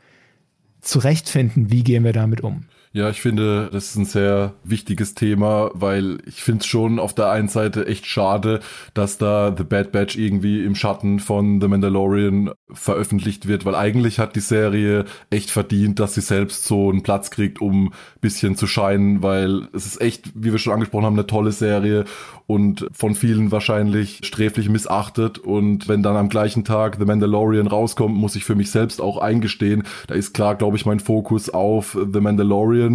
zurechtfinden, 0.81 1.71
wie 1.71 1.83
gehen 1.83 2.03
wir 2.03 2.13
damit 2.13 2.41
um. 2.41 2.65
Ja, 2.97 3.11
ich 3.11 3.21
finde, 3.21 3.69
das 3.71 3.91
ist 3.91 3.95
ein 3.95 4.05
sehr 4.05 4.55
wichtiges 4.63 5.13
Thema, 5.13 5.69
weil 5.75 6.17
ich 6.25 6.41
finde 6.41 6.61
es 6.61 6.65
schon 6.65 6.97
auf 6.97 7.13
der 7.13 7.29
einen 7.29 7.47
Seite 7.47 7.85
echt 7.85 8.07
schade, 8.07 8.59
dass 8.95 9.19
da 9.19 9.53
The 9.55 9.63
Bad 9.63 9.91
Batch 9.91 10.17
irgendwie 10.17 10.65
im 10.65 10.73
Schatten 10.73 11.19
von 11.19 11.61
The 11.61 11.67
Mandalorian 11.67 12.49
veröffentlicht 12.71 13.47
wird, 13.47 13.65
weil 13.65 13.75
eigentlich 13.75 14.17
hat 14.17 14.35
die 14.35 14.39
Serie 14.39 15.05
echt 15.29 15.51
verdient, 15.51 15.99
dass 15.99 16.15
sie 16.15 16.21
selbst 16.21 16.65
so 16.65 16.89
einen 16.89 17.03
Platz 17.03 17.29
kriegt, 17.29 17.61
um 17.61 17.93
bisschen 18.19 18.55
zu 18.55 18.65
scheinen, 18.65 19.21
weil 19.21 19.67
es 19.73 19.85
ist 19.85 20.01
echt, 20.01 20.31
wie 20.33 20.51
wir 20.51 20.57
schon 20.57 20.73
angesprochen 20.73 21.05
haben, 21.05 21.13
eine 21.13 21.27
tolle 21.27 21.51
Serie 21.51 22.05
und 22.47 22.87
von 22.93 23.13
vielen 23.13 23.51
wahrscheinlich 23.51 24.21
sträflich 24.23 24.69
missachtet. 24.69 25.37
Und 25.37 25.87
wenn 25.87 26.01
dann 26.01 26.15
am 26.15 26.29
gleichen 26.29 26.63
Tag 26.63 26.95
The 26.97 27.05
Mandalorian 27.05 27.67
rauskommt, 27.67 28.15
muss 28.15 28.35
ich 28.35 28.45
für 28.45 28.55
mich 28.55 28.71
selbst 28.71 29.01
auch 29.01 29.17
eingestehen, 29.17 29.83
da 30.07 30.15
ist 30.15 30.33
klar, 30.33 30.55
glaube 30.55 30.77
ich, 30.77 30.85
mein 30.85 31.01
Fokus 31.01 31.49
auf 31.49 31.95
The 32.11 32.21
Mandalorian. 32.21 32.86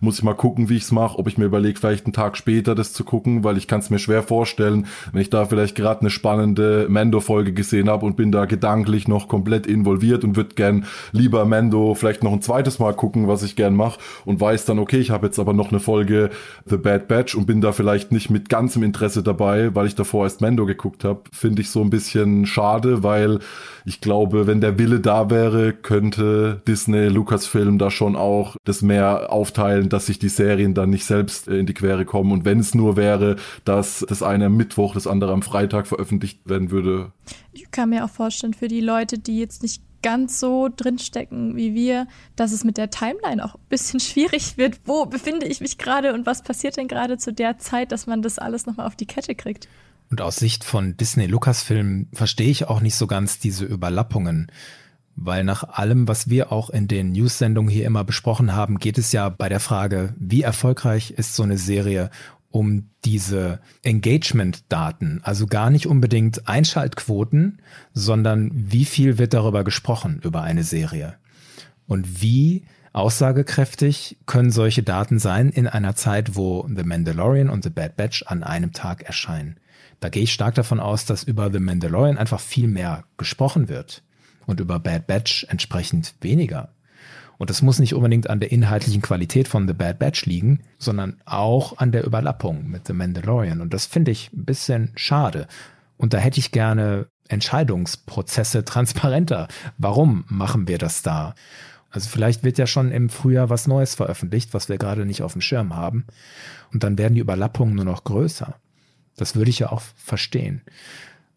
Muss 0.00 0.18
ich 0.18 0.24
mal 0.24 0.34
gucken, 0.34 0.68
wie 0.68 0.76
ich 0.76 0.84
es 0.84 0.92
mache, 0.92 1.18
ob 1.18 1.28
ich 1.28 1.38
mir 1.38 1.46
überlege, 1.46 1.78
vielleicht 1.78 2.06
einen 2.06 2.12
Tag 2.12 2.36
später 2.36 2.74
das 2.74 2.92
zu 2.92 3.04
gucken, 3.04 3.44
weil 3.44 3.56
ich 3.56 3.66
kann 3.66 3.80
es 3.80 3.90
mir 3.90 3.98
schwer 3.98 4.22
vorstellen, 4.22 4.86
wenn 5.12 5.22
ich 5.22 5.30
da 5.30 5.44
vielleicht 5.46 5.74
gerade 5.74 6.00
eine 6.00 6.10
spannende 6.10 6.86
Mando-Folge 6.88 7.52
gesehen 7.52 7.88
habe 7.88 8.06
und 8.06 8.16
bin 8.16 8.32
da 8.32 8.44
gedanklich 8.44 9.08
noch 9.08 9.28
komplett 9.28 9.66
involviert 9.66 10.24
und 10.24 10.36
würde 10.36 10.54
gern 10.54 10.86
lieber 11.12 11.44
Mando 11.44 11.94
vielleicht 11.94 12.22
noch 12.22 12.32
ein 12.32 12.42
zweites 12.42 12.78
Mal 12.78 12.94
gucken, 12.94 13.28
was 13.28 13.42
ich 13.42 13.56
gern 13.56 13.74
mache 13.74 13.98
und 14.24 14.40
weiß 14.40 14.64
dann, 14.64 14.78
okay, 14.78 14.98
ich 14.98 15.10
habe 15.10 15.26
jetzt 15.26 15.38
aber 15.38 15.52
noch 15.52 15.70
eine 15.70 15.80
Folge 15.80 16.30
The 16.66 16.76
Bad 16.76 17.08
Batch 17.08 17.34
und 17.34 17.46
bin 17.46 17.60
da 17.60 17.72
vielleicht 17.72 18.12
nicht 18.12 18.30
mit 18.30 18.48
ganzem 18.48 18.82
Interesse 18.82 18.98
Interesse 18.98 19.22
dabei, 19.22 19.74
weil 19.74 19.86
ich 19.86 19.94
davor 19.94 20.24
erst 20.24 20.40
Mando 20.40 20.66
geguckt 20.66 21.04
habe. 21.04 21.22
Finde 21.32 21.62
ich 21.62 21.70
so 21.70 21.80
ein 21.80 21.90
bisschen 21.90 22.46
schade, 22.46 23.02
weil 23.02 23.38
ich 23.88 24.02
glaube, 24.02 24.46
wenn 24.46 24.60
der 24.60 24.78
Wille 24.78 25.00
da 25.00 25.30
wäre, 25.30 25.72
könnte 25.72 26.60
Disney, 26.68 27.08
Lucasfilm 27.08 27.78
da 27.78 27.90
schon 27.90 28.16
auch 28.16 28.56
das 28.64 28.82
mehr 28.82 29.32
aufteilen, 29.32 29.88
dass 29.88 30.06
sich 30.06 30.18
die 30.18 30.28
Serien 30.28 30.74
dann 30.74 30.90
nicht 30.90 31.06
selbst 31.06 31.48
in 31.48 31.64
die 31.64 31.72
Quere 31.72 32.04
kommen. 32.04 32.30
Und 32.30 32.44
wenn 32.44 32.58
es 32.60 32.74
nur 32.74 32.96
wäre, 32.96 33.36
dass 33.64 34.04
das 34.06 34.22
eine 34.22 34.46
am 34.46 34.58
Mittwoch, 34.58 34.92
das 34.92 35.06
andere 35.06 35.32
am 35.32 35.40
Freitag 35.40 35.86
veröffentlicht 35.86 36.40
werden 36.44 36.70
würde. 36.70 37.12
Ich 37.52 37.70
kann 37.70 37.88
mir 37.88 38.04
auch 38.04 38.10
vorstellen, 38.10 38.52
für 38.52 38.68
die 38.68 38.82
Leute, 38.82 39.18
die 39.18 39.38
jetzt 39.38 39.62
nicht 39.62 39.82
ganz 40.02 40.38
so 40.38 40.68
drinstecken 40.74 41.56
wie 41.56 41.74
wir, 41.74 42.06
dass 42.36 42.52
es 42.52 42.64
mit 42.64 42.76
der 42.76 42.90
Timeline 42.90 43.42
auch 43.42 43.54
ein 43.54 43.68
bisschen 43.70 44.00
schwierig 44.00 44.58
wird. 44.58 44.80
Wo 44.84 45.06
befinde 45.06 45.46
ich 45.46 45.62
mich 45.62 45.78
gerade 45.78 46.12
und 46.12 46.26
was 46.26 46.42
passiert 46.42 46.76
denn 46.76 46.88
gerade 46.88 47.16
zu 47.16 47.32
der 47.32 47.56
Zeit, 47.56 47.90
dass 47.90 48.06
man 48.06 48.20
das 48.20 48.38
alles 48.38 48.66
nochmal 48.66 48.86
auf 48.86 48.96
die 48.96 49.06
Kette 49.06 49.34
kriegt? 49.34 49.66
Und 50.10 50.20
aus 50.20 50.36
Sicht 50.36 50.64
von 50.64 50.96
Disney 50.96 51.26
Lucasfilm 51.26 52.08
verstehe 52.12 52.50
ich 52.50 52.66
auch 52.66 52.80
nicht 52.80 52.94
so 52.94 53.06
ganz 53.06 53.38
diese 53.38 53.64
Überlappungen. 53.64 54.50
Weil 55.16 55.44
nach 55.44 55.64
allem, 55.64 56.06
was 56.06 56.30
wir 56.30 56.52
auch 56.52 56.70
in 56.70 56.86
den 56.88 57.12
News-Sendungen 57.12 57.70
hier 57.70 57.86
immer 57.86 58.04
besprochen 58.04 58.54
haben, 58.54 58.78
geht 58.78 58.98
es 58.98 59.12
ja 59.12 59.28
bei 59.28 59.48
der 59.48 59.60
Frage, 59.60 60.14
wie 60.18 60.42
erfolgreich 60.42 61.10
ist 61.10 61.34
so 61.34 61.42
eine 61.42 61.58
Serie 61.58 62.10
um 62.50 62.88
diese 63.04 63.60
Engagement-Daten, 63.82 65.20
also 65.22 65.46
gar 65.46 65.70
nicht 65.70 65.86
unbedingt 65.86 66.48
Einschaltquoten, 66.48 67.60
sondern 67.92 68.50
wie 68.52 68.84
viel 68.84 69.18
wird 69.18 69.34
darüber 69.34 69.64
gesprochen 69.64 70.20
über 70.24 70.42
eine 70.42 70.64
Serie 70.64 71.16
und 71.86 72.22
wie 72.22 72.64
aussagekräftig 72.92 74.18
können 74.26 74.50
solche 74.50 74.82
Daten 74.82 75.18
sein 75.18 75.50
in 75.50 75.66
einer 75.66 75.94
Zeit, 75.94 76.36
wo 76.36 76.66
The 76.74 76.84
Mandalorian 76.84 77.50
und 77.50 77.64
The 77.64 77.70
Bad 77.70 77.96
Batch 77.96 78.24
an 78.26 78.42
einem 78.42 78.72
Tag 78.72 79.02
erscheinen. 79.02 79.56
Da 80.00 80.08
gehe 80.08 80.22
ich 80.22 80.32
stark 80.32 80.54
davon 80.54 80.80
aus, 80.80 81.04
dass 81.04 81.24
über 81.24 81.50
The 81.50 81.58
Mandalorian 81.58 82.18
einfach 82.18 82.40
viel 82.40 82.68
mehr 82.68 83.04
gesprochen 83.16 83.68
wird 83.68 84.02
und 84.46 84.60
über 84.60 84.78
Bad 84.78 85.06
Batch 85.06 85.46
entsprechend 85.48 86.14
weniger. 86.20 86.70
Und 87.38 87.50
das 87.50 87.62
muss 87.62 87.78
nicht 87.78 87.94
unbedingt 87.94 88.28
an 88.28 88.40
der 88.40 88.50
inhaltlichen 88.50 89.00
Qualität 89.00 89.46
von 89.46 89.66
The 89.66 89.74
Bad 89.74 89.98
Batch 89.98 90.26
liegen, 90.26 90.60
sondern 90.78 91.16
auch 91.24 91.78
an 91.78 91.92
der 91.92 92.04
Überlappung 92.04 92.68
mit 92.68 92.86
The 92.86 92.92
Mandalorian. 92.92 93.60
Und 93.60 93.72
das 93.72 93.86
finde 93.86 94.10
ich 94.10 94.32
ein 94.32 94.44
bisschen 94.44 94.90
schade. 94.96 95.46
Und 95.96 96.14
da 96.14 96.18
hätte 96.18 96.40
ich 96.40 96.50
gerne 96.50 97.06
Entscheidungsprozesse 97.28 98.64
transparenter. 98.64 99.48
Warum 99.78 100.24
machen 100.28 100.66
wir 100.66 100.78
das 100.78 101.02
da? 101.02 101.34
Also 101.90 102.08
vielleicht 102.08 102.44
wird 102.44 102.58
ja 102.58 102.66
schon 102.66 102.90
im 102.90 103.08
Frühjahr 103.08 103.50
was 103.50 103.66
Neues 103.66 103.94
veröffentlicht, 103.94 104.52
was 104.52 104.68
wir 104.68 104.76
gerade 104.76 105.06
nicht 105.06 105.22
auf 105.22 105.32
dem 105.32 105.40
Schirm 105.40 105.74
haben. 105.74 106.06
Und 106.72 106.82
dann 106.82 106.98
werden 106.98 107.14
die 107.14 107.20
Überlappungen 107.20 107.74
nur 107.76 107.84
noch 107.84 108.04
größer. 108.04 108.56
Das 109.18 109.36
würde 109.36 109.50
ich 109.50 109.58
ja 109.58 109.70
auch 109.70 109.82
verstehen. 109.96 110.62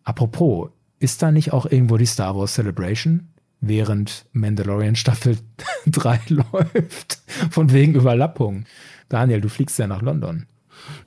Apropos, 0.03 0.69
ist 0.99 1.21
da 1.21 1.31
nicht 1.31 1.51
auch 1.51 1.65
irgendwo 1.65 1.97
die 1.97 2.05
Star 2.05 2.35
Wars 2.35 2.53
Celebration? 2.53 3.31
während 3.61 4.25
Mandalorian 4.33 4.95
Staffel 4.95 5.37
3 5.85 6.19
läuft. 6.29 7.21
Von 7.49 7.71
wegen 7.71 7.95
Überlappung. 7.95 8.65
Daniel, 9.07 9.41
du 9.41 9.49
fliegst 9.49 9.79
ja 9.79 9.87
nach 9.87 10.01
London. 10.01 10.47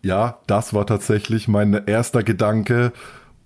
Ja, 0.03 0.39
das 0.47 0.73
war 0.73 0.87
tatsächlich 0.87 1.49
mein 1.49 1.87
erster 1.87 2.23
Gedanke, 2.23 2.93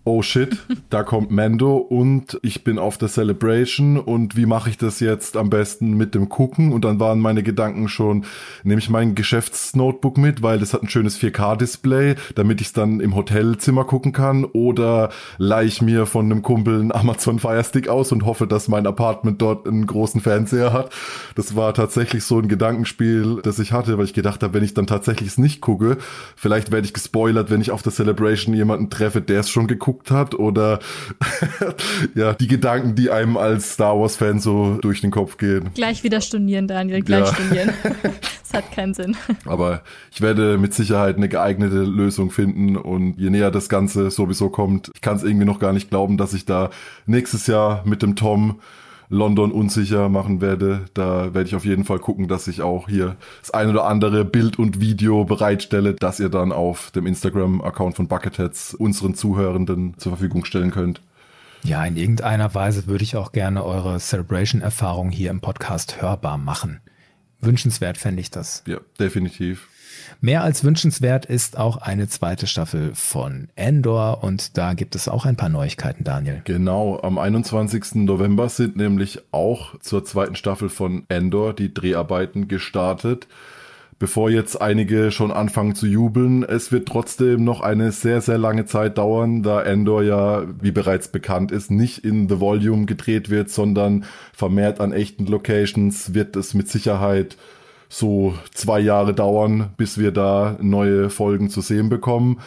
oh 0.04 0.22
shit, 0.22 0.56
da 0.88 1.02
kommt 1.02 1.30
Mando 1.30 1.76
und 1.76 2.38
ich 2.42 2.64
bin 2.64 2.78
auf 2.78 2.96
der 2.96 3.08
Celebration 3.08 3.98
und 3.98 4.36
wie 4.36 4.46
mache 4.46 4.70
ich 4.70 4.78
das 4.78 5.00
jetzt 5.00 5.36
am 5.36 5.50
besten 5.50 5.98
mit 5.98 6.14
dem 6.14 6.30
Gucken? 6.30 6.72
Und 6.72 6.86
dann 6.86 6.98
waren 6.98 7.20
meine 7.20 7.42
Gedanken 7.42 7.88
schon, 7.88 8.24
nehme 8.64 8.78
ich 8.78 8.88
mein 8.88 9.14
Geschäftsnotebook 9.14 10.16
mit, 10.16 10.42
weil 10.42 10.58
das 10.60 10.72
hat 10.72 10.82
ein 10.82 10.88
schönes 10.88 11.20
4K-Display, 11.20 12.14
damit 12.34 12.62
ich 12.62 12.68
es 12.68 12.72
dann 12.72 13.00
im 13.00 13.14
Hotelzimmer 13.14 13.84
gucken 13.84 14.12
kann 14.12 14.46
oder 14.46 15.10
leihe 15.36 15.66
ich 15.66 15.82
mir 15.82 16.06
von 16.06 16.24
einem 16.24 16.40
Kumpel 16.40 16.80
einen 16.80 16.92
Amazon 16.92 17.38
Fire 17.38 17.62
Stick 17.62 17.88
aus 17.88 18.10
und 18.10 18.24
hoffe, 18.24 18.46
dass 18.46 18.68
mein 18.68 18.86
Apartment 18.86 19.42
dort 19.42 19.68
einen 19.68 19.86
großen 19.86 20.22
Fernseher 20.22 20.72
hat. 20.72 20.90
Das 21.34 21.54
war 21.54 21.74
tatsächlich 21.74 22.24
so 22.24 22.38
ein 22.38 22.48
Gedankenspiel, 22.48 23.40
das 23.42 23.58
ich 23.58 23.72
hatte, 23.72 23.98
weil 23.98 24.06
ich 24.06 24.14
gedacht 24.14 24.42
habe, 24.42 24.54
wenn 24.54 24.64
ich 24.64 24.72
dann 24.72 24.86
tatsächlich 24.86 25.28
es 25.28 25.38
nicht 25.38 25.60
gucke, 25.60 25.98
vielleicht 26.34 26.72
werde 26.72 26.86
ich 26.86 26.94
gespoilert, 26.94 27.50
wenn 27.50 27.60
ich 27.60 27.72
auf 27.72 27.82
der 27.82 27.92
Celebration 27.92 28.54
jemanden 28.54 28.88
treffe, 28.88 29.20
der 29.20 29.40
es 29.40 29.50
schon 29.50 29.66
geguckt 29.66 29.97
geguckt 29.98 30.10
hat 30.10 30.34
oder 30.34 30.80
ja, 32.14 32.34
die 32.34 32.46
Gedanken, 32.46 32.94
die 32.94 33.10
einem 33.10 33.36
als 33.36 33.74
Star 33.74 33.98
Wars-Fan 33.98 34.40
so 34.40 34.78
durch 34.80 35.00
den 35.00 35.10
Kopf 35.10 35.36
gehen. 35.36 35.70
Gleich 35.74 36.04
wieder 36.04 36.20
stornieren, 36.20 36.66
Daniel, 36.66 37.02
gleich 37.02 37.26
ja. 37.26 37.34
stornieren. 37.34 37.70
das 37.82 38.52
hat 38.52 38.72
keinen 38.72 38.94
Sinn. 38.94 39.16
Aber 39.44 39.82
ich 40.12 40.20
werde 40.20 40.58
mit 40.58 40.74
Sicherheit 40.74 41.16
eine 41.16 41.28
geeignete 41.28 41.82
Lösung 41.82 42.30
finden 42.30 42.76
und 42.76 43.18
je 43.18 43.30
näher 43.30 43.50
das 43.50 43.68
Ganze 43.68 44.10
sowieso 44.10 44.48
kommt, 44.48 44.90
ich 44.94 45.00
kann 45.00 45.16
es 45.16 45.24
irgendwie 45.24 45.46
noch 45.46 45.58
gar 45.58 45.72
nicht 45.72 45.90
glauben, 45.90 46.16
dass 46.16 46.34
ich 46.34 46.44
da 46.44 46.70
nächstes 47.06 47.46
Jahr 47.46 47.82
mit 47.84 48.02
dem 48.02 48.16
Tom 48.16 48.60
London 49.08 49.52
unsicher 49.52 50.08
machen 50.08 50.40
werde. 50.40 50.86
Da 50.94 51.34
werde 51.34 51.48
ich 51.48 51.54
auf 51.54 51.64
jeden 51.64 51.84
Fall 51.84 51.98
gucken, 51.98 52.28
dass 52.28 52.48
ich 52.48 52.62
auch 52.62 52.88
hier 52.88 53.16
das 53.40 53.50
ein 53.52 53.70
oder 53.70 53.84
andere 53.84 54.24
Bild 54.24 54.58
und 54.58 54.80
Video 54.80 55.24
bereitstelle, 55.24 55.94
dass 55.94 56.20
ihr 56.20 56.28
dann 56.28 56.52
auf 56.52 56.90
dem 56.90 57.06
Instagram-Account 57.06 57.96
von 57.96 58.08
Bucketheads 58.08 58.74
unseren 58.74 59.14
Zuhörenden 59.14 59.94
zur 59.98 60.12
Verfügung 60.12 60.44
stellen 60.44 60.70
könnt. 60.70 61.00
Ja, 61.64 61.84
in 61.84 61.96
irgendeiner 61.96 62.54
Weise 62.54 62.86
würde 62.86 63.02
ich 63.02 63.16
auch 63.16 63.32
gerne 63.32 63.64
eure 63.64 63.98
Celebration-Erfahrung 63.98 65.10
hier 65.10 65.30
im 65.30 65.40
Podcast 65.40 66.00
hörbar 66.00 66.38
machen. 66.38 66.80
Wünschenswert 67.40 67.98
fände 67.98 68.20
ich 68.20 68.30
das. 68.30 68.62
Ja, 68.66 68.78
definitiv. 68.98 69.68
Mehr 70.20 70.42
als 70.42 70.64
wünschenswert 70.64 71.26
ist 71.26 71.58
auch 71.58 71.78
eine 71.78 72.08
zweite 72.08 72.46
Staffel 72.46 72.92
von 72.94 73.48
Endor 73.56 74.22
und 74.22 74.56
da 74.56 74.74
gibt 74.74 74.94
es 74.94 75.08
auch 75.08 75.24
ein 75.26 75.36
paar 75.36 75.48
Neuigkeiten, 75.48 76.04
Daniel. 76.04 76.42
Genau, 76.44 77.00
am 77.02 77.18
21. 77.18 77.96
November 77.96 78.48
sind 78.48 78.76
nämlich 78.76 79.20
auch 79.32 79.78
zur 79.80 80.04
zweiten 80.04 80.34
Staffel 80.34 80.68
von 80.68 81.04
Endor 81.08 81.54
die 81.54 81.72
Dreharbeiten 81.72 82.48
gestartet. 82.48 83.28
Bevor 84.00 84.30
jetzt 84.30 84.62
einige 84.62 85.10
schon 85.10 85.32
anfangen 85.32 85.74
zu 85.74 85.84
jubeln, 85.84 86.44
es 86.44 86.70
wird 86.70 86.86
trotzdem 86.86 87.42
noch 87.42 87.60
eine 87.60 87.90
sehr, 87.90 88.20
sehr 88.20 88.38
lange 88.38 88.64
Zeit 88.64 88.96
dauern, 88.96 89.42
da 89.42 89.60
Endor 89.60 90.04
ja, 90.04 90.44
wie 90.60 90.70
bereits 90.70 91.08
bekannt 91.08 91.50
ist, 91.50 91.72
nicht 91.72 92.04
in 92.04 92.28
The 92.28 92.38
Volume 92.38 92.86
gedreht 92.86 93.28
wird, 93.28 93.50
sondern 93.50 94.04
vermehrt 94.32 94.78
an 94.78 94.92
echten 94.92 95.26
Locations 95.26 96.14
wird 96.14 96.36
es 96.36 96.54
mit 96.54 96.68
Sicherheit 96.68 97.36
so 97.88 98.34
zwei 98.52 98.80
Jahre 98.80 99.14
dauern, 99.14 99.70
bis 99.76 99.98
wir 99.98 100.12
da 100.12 100.56
neue 100.60 101.10
Folgen 101.10 101.50
zu 101.50 101.60
sehen 101.60 101.88
bekommen. 101.88 102.40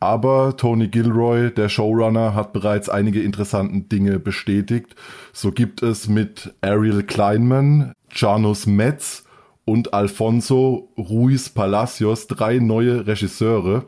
Aber 0.00 0.56
Tony 0.56 0.88
Gilroy, 0.88 1.50
der 1.50 1.68
Showrunner, 1.68 2.34
hat 2.34 2.54
bereits 2.54 2.88
einige 2.88 3.22
interessante 3.22 3.80
Dinge 3.80 4.18
bestätigt. 4.18 4.96
So 5.32 5.52
gibt 5.52 5.82
es 5.82 6.08
mit 6.08 6.54
Ariel 6.62 7.02
Kleinman, 7.02 7.92
Janus 8.10 8.66
Metz 8.66 9.24
und 9.66 9.92
Alfonso 9.92 10.88
Ruiz 10.96 11.50
Palacios 11.50 12.26
drei 12.26 12.58
neue 12.58 13.06
Regisseure. 13.06 13.84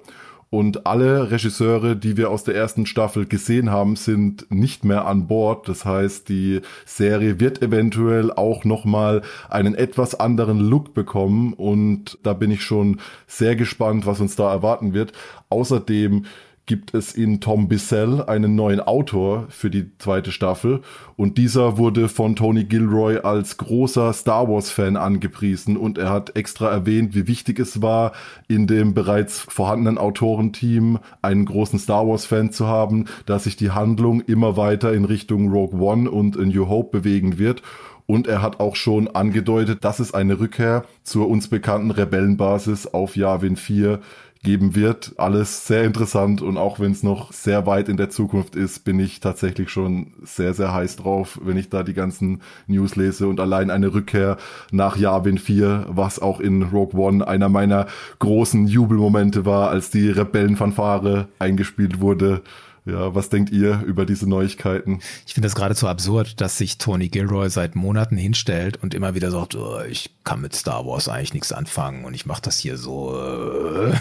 Und 0.52 0.86
alle 0.86 1.30
Regisseure, 1.30 1.96
die 1.96 2.18
wir 2.18 2.28
aus 2.28 2.44
der 2.44 2.54
ersten 2.54 2.84
Staffel 2.84 3.24
gesehen 3.24 3.70
haben, 3.70 3.96
sind 3.96 4.44
nicht 4.50 4.84
mehr 4.84 5.06
an 5.06 5.26
Bord. 5.26 5.66
Das 5.66 5.86
heißt, 5.86 6.28
die 6.28 6.60
Serie 6.84 7.40
wird 7.40 7.62
eventuell 7.62 8.30
auch 8.30 8.66
nochmal 8.66 9.22
einen 9.48 9.74
etwas 9.74 10.14
anderen 10.14 10.60
Look 10.60 10.92
bekommen. 10.92 11.54
Und 11.54 12.18
da 12.22 12.34
bin 12.34 12.50
ich 12.50 12.60
schon 12.60 13.00
sehr 13.26 13.56
gespannt, 13.56 14.04
was 14.04 14.20
uns 14.20 14.36
da 14.36 14.52
erwarten 14.52 14.92
wird. 14.92 15.14
Außerdem 15.48 16.26
gibt 16.72 16.94
es 16.94 17.12
in 17.12 17.42
Tom 17.42 17.68
Bissell 17.68 18.22
einen 18.22 18.54
neuen 18.54 18.80
Autor 18.80 19.44
für 19.50 19.68
die 19.68 19.90
zweite 19.98 20.32
Staffel. 20.32 20.80
Und 21.16 21.36
dieser 21.36 21.76
wurde 21.76 22.08
von 22.08 22.34
Tony 22.34 22.64
Gilroy 22.64 23.18
als 23.18 23.58
großer 23.58 24.10
Star 24.14 24.48
Wars 24.48 24.70
Fan 24.70 24.96
angepriesen. 24.96 25.76
Und 25.76 25.98
er 25.98 26.08
hat 26.08 26.34
extra 26.34 26.70
erwähnt, 26.70 27.14
wie 27.14 27.28
wichtig 27.28 27.58
es 27.58 27.82
war, 27.82 28.12
in 28.48 28.66
dem 28.66 28.94
bereits 28.94 29.40
vorhandenen 29.40 29.98
Autorenteam 29.98 30.98
einen 31.20 31.44
großen 31.44 31.78
Star 31.78 32.08
Wars 32.08 32.24
Fan 32.24 32.52
zu 32.52 32.66
haben, 32.66 33.04
dass 33.26 33.44
sich 33.44 33.56
die 33.56 33.72
Handlung 33.72 34.22
immer 34.22 34.56
weiter 34.56 34.94
in 34.94 35.04
Richtung 35.04 35.52
Rogue 35.52 35.78
One 35.78 36.10
und 36.10 36.38
A 36.38 36.42
New 36.46 36.70
Hope 36.70 37.00
bewegen 37.00 37.36
wird. 37.38 37.60
Und 38.06 38.26
er 38.26 38.40
hat 38.40 38.60
auch 38.60 38.76
schon 38.76 39.08
angedeutet, 39.08 39.84
dass 39.84 40.00
es 40.00 40.14
eine 40.14 40.40
Rückkehr 40.40 40.86
zur 41.02 41.28
uns 41.28 41.48
bekannten 41.48 41.90
Rebellenbasis 41.90 42.86
auf 42.86 43.14
Yavin 43.14 43.56
4 43.56 44.00
geben 44.42 44.74
wird. 44.74 45.14
Alles 45.18 45.66
sehr 45.66 45.84
interessant 45.84 46.42
und 46.42 46.56
auch 46.56 46.80
wenn 46.80 46.92
es 46.92 47.02
noch 47.02 47.32
sehr 47.32 47.66
weit 47.66 47.88
in 47.88 47.96
der 47.96 48.10
Zukunft 48.10 48.56
ist, 48.56 48.84
bin 48.84 48.98
ich 48.98 49.20
tatsächlich 49.20 49.70
schon 49.70 50.14
sehr, 50.22 50.52
sehr 50.52 50.74
heiß 50.74 50.96
drauf, 50.96 51.38
wenn 51.42 51.56
ich 51.56 51.68
da 51.68 51.82
die 51.82 51.94
ganzen 51.94 52.42
News 52.66 52.96
lese 52.96 53.28
und 53.28 53.38
allein 53.38 53.70
eine 53.70 53.94
Rückkehr 53.94 54.36
nach 54.72 54.96
Yavin 54.96 55.38
4, 55.38 55.86
was 55.88 56.20
auch 56.20 56.40
in 56.40 56.62
Rogue 56.62 57.00
One 57.00 57.26
einer 57.26 57.48
meiner 57.48 57.86
großen 58.18 58.66
Jubelmomente 58.66 59.46
war, 59.46 59.70
als 59.70 59.90
die 59.90 60.10
Rebellenfanfare 60.10 61.28
eingespielt 61.38 62.00
wurde 62.00 62.42
ja, 62.84 63.14
was 63.14 63.28
denkt 63.28 63.50
ihr 63.50 63.82
über 63.86 64.04
diese 64.04 64.28
Neuigkeiten? 64.28 64.98
Ich 65.24 65.34
finde 65.34 65.46
das 65.46 65.54
geradezu 65.54 65.86
absurd, 65.86 66.40
dass 66.40 66.58
sich 66.58 66.78
Tony 66.78 67.08
Gilroy 67.08 67.48
seit 67.48 67.76
Monaten 67.76 68.16
hinstellt 68.16 68.82
und 68.82 68.92
immer 68.92 69.14
wieder 69.14 69.30
sagt, 69.30 69.54
oh, 69.54 69.80
ich 69.88 70.10
kann 70.24 70.40
mit 70.40 70.52
Star 70.54 70.84
Wars 70.84 71.08
eigentlich 71.08 71.32
nichts 71.32 71.52
anfangen 71.52 72.04
und 72.04 72.14
ich 72.14 72.26
mache 72.26 72.42
das 72.42 72.58
hier 72.58 72.76
so. 72.76 73.16
Äh. 73.16 73.92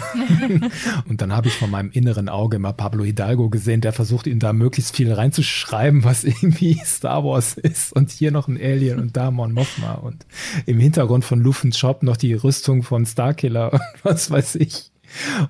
und 1.08 1.22
dann 1.22 1.32
habe 1.32 1.46
ich 1.46 1.54
von 1.54 1.70
meinem 1.70 1.92
inneren 1.92 2.28
Auge 2.28 2.56
immer 2.56 2.72
Pablo 2.72 3.04
Hidalgo 3.04 3.50
gesehen, 3.50 3.82
der 3.82 3.92
versucht, 3.92 4.26
ihn 4.26 4.40
da 4.40 4.52
möglichst 4.52 4.96
viel 4.96 5.12
reinzuschreiben, 5.12 6.02
was 6.02 6.24
irgendwie 6.24 6.80
Star 6.84 7.22
Wars 7.22 7.54
ist. 7.54 7.92
Und 7.92 8.10
hier 8.10 8.32
noch 8.32 8.48
ein 8.48 8.56
Alien 8.60 8.98
und 8.98 9.16
da 9.16 9.30
Mon 9.30 9.52
Mothma 9.52 9.92
und 9.92 10.26
im 10.66 10.80
Hintergrund 10.80 11.24
von 11.24 11.40
Luftens 11.40 11.78
Shop 11.78 12.02
noch 12.02 12.16
die 12.16 12.34
Rüstung 12.34 12.82
von 12.82 13.06
Starkiller 13.06 13.72
und 13.74 13.80
was 14.02 14.28
weiß 14.28 14.56
ich. 14.56 14.90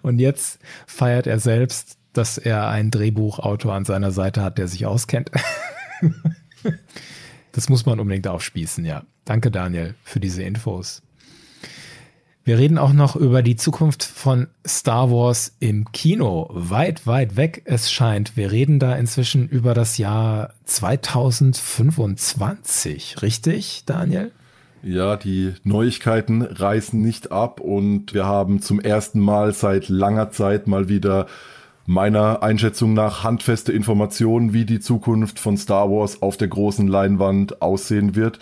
Und 0.03 0.19
jetzt 0.19 0.59
feiert 0.87 1.27
er 1.27 1.39
selbst 1.39 1.97
dass 2.13 2.39
er 2.39 2.69
einen 2.69 2.91
Drehbuchautor 2.91 3.75
an 3.75 3.85
seiner 3.85 4.11
Seite 4.11 4.43
hat, 4.43 4.59
der 4.59 4.69
sich 4.69 4.87
auskennt. 4.87 5.31
das 7.53 7.69
muss 7.69 7.87
man 7.87 8.01
unbedingt 8.01 8.29
aufspießen, 8.29 8.85
ja. 8.85 9.05
Danke, 9.25 9.51
Daniel, 9.51 9.95
für 10.03 10.21
diese 10.21 10.43
Infos. 10.43 11.03
Wir 12.45 12.59
reden 12.59 12.77
auch 12.77 12.93
noch 12.93 13.15
über 13.15 13.41
die 13.43 13.55
Zukunft 13.55 14.03
von 14.03 14.49
Star 14.67 15.13
Wars 15.13 15.55
im 15.61 15.93
Kino. 15.93 16.51
Weit, 16.53 17.07
weit 17.07 17.37
weg 17.37 17.63
es 17.67 17.93
scheint. 17.93 18.37
Wir 18.37 18.51
reden 18.51 18.81
da 18.81 18.97
inzwischen 18.97 19.49
über 19.49 19.75
das 19.75 19.97
Jahr 19.97 20.53
2025. 20.65 23.23
Richtig, 23.23 23.85
Daniel? 23.87 24.33
Ja, 24.83 25.17
die 25.17 25.55
Neuigkeiten 25.63 26.43
reißen 26.43 27.01
nicht 27.01 27.31
ab 27.31 27.61
und 27.61 28.13
wir 28.13 28.27
haben 28.27 28.61
zum 28.61 28.81
ersten 28.81 29.21
Mal 29.21 29.55
seit 29.55 29.89
langer 29.89 30.33
Zeit 30.33 30.67
mal 30.67 30.89
wieder 30.89 31.29
meiner 31.87 32.43
Einschätzung 32.43 32.95
nach 32.95 33.25
handfeste 33.25 33.73
Informationen, 33.73 34.53
wie 34.53 34.65
die 34.65 34.81
Zukunft 34.81 35.39
von 35.39 35.57
Star 35.57 35.91
Wars 35.91 36.23
auf 36.23 36.37
der 36.37 36.49
großen 36.49 36.87
Leinwand 36.89 37.63
aussehen 37.63 38.15
wird. 38.15 38.39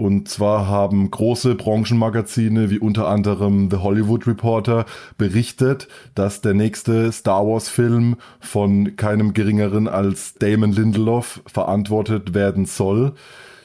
Und 0.00 0.30
zwar 0.30 0.66
haben 0.66 1.10
große 1.10 1.56
Branchenmagazine 1.56 2.70
wie 2.70 2.78
unter 2.78 3.06
anderem 3.06 3.70
The 3.70 3.76
Hollywood 3.78 4.26
Reporter 4.26 4.86
berichtet, 5.18 5.88
dass 6.14 6.40
der 6.40 6.54
nächste 6.54 7.12
Star 7.12 7.46
Wars 7.46 7.68
Film 7.68 8.16
von 8.40 8.96
keinem 8.96 9.34
geringeren 9.34 9.88
als 9.88 10.36
Damon 10.36 10.72
Lindelof 10.72 11.42
verantwortet 11.46 12.32
werden 12.32 12.64
soll. 12.64 13.12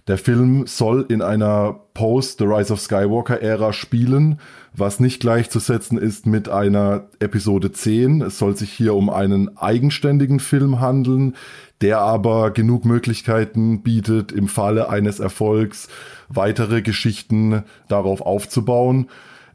Der 0.07 0.17
Film 0.17 0.67
soll 0.67 1.05
in 1.07 1.21
einer 1.21 1.79
Post 1.93 2.39
The 2.39 2.45
Rise 2.45 2.73
of 2.73 2.81
Skywalker 2.81 3.41
Ära 3.41 3.71
spielen, 3.71 4.39
was 4.77 4.99
nicht 4.99 5.19
gleichzusetzen 5.19 5.97
ist 5.97 6.25
mit 6.25 6.49
einer 6.49 7.05
Episode 7.19 7.71
10. 7.71 8.21
Es 8.21 8.37
soll 8.37 8.55
sich 8.55 8.71
hier 8.71 8.93
um 8.93 9.09
einen 9.09 9.57
eigenständigen 9.57 10.39
Film 10.39 10.79
handeln, 10.79 11.35
der 11.81 11.99
aber 11.99 12.51
genug 12.51 12.85
Möglichkeiten 12.85 13.83
bietet, 13.83 14.31
im 14.31 14.47
Falle 14.47 14.89
eines 14.89 15.19
Erfolgs 15.19 15.87
weitere 16.29 16.81
Geschichten 16.81 17.63
darauf 17.87 18.21
aufzubauen. 18.21 19.07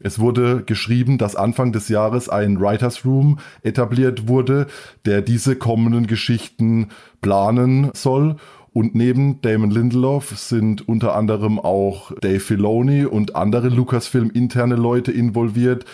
Es 0.02 0.18
wurde 0.18 0.62
geschrieben, 0.64 1.18
dass 1.18 1.36
Anfang 1.36 1.72
des 1.72 1.88
Jahres 1.90 2.30
ein 2.30 2.58
Writers 2.58 3.04
Room 3.04 3.38
etabliert 3.62 4.28
wurde, 4.28 4.66
der 5.04 5.20
diese 5.20 5.56
kommenden 5.56 6.06
Geschichten 6.06 6.88
planen 7.20 7.90
soll 7.92 8.36
und 8.72 8.94
neben 8.94 9.40
Damon 9.42 9.70
Lindelof 9.70 10.38
sind 10.38 10.86
unter 10.88 11.16
anderem 11.16 11.58
auch 11.58 12.12
Dave 12.20 12.40
Filoni 12.40 13.04
und 13.04 13.34
andere 13.34 13.68
Lucasfilm 13.68 14.30
interne 14.30 14.76
Leute 14.76 15.10
involviert. 15.10 15.84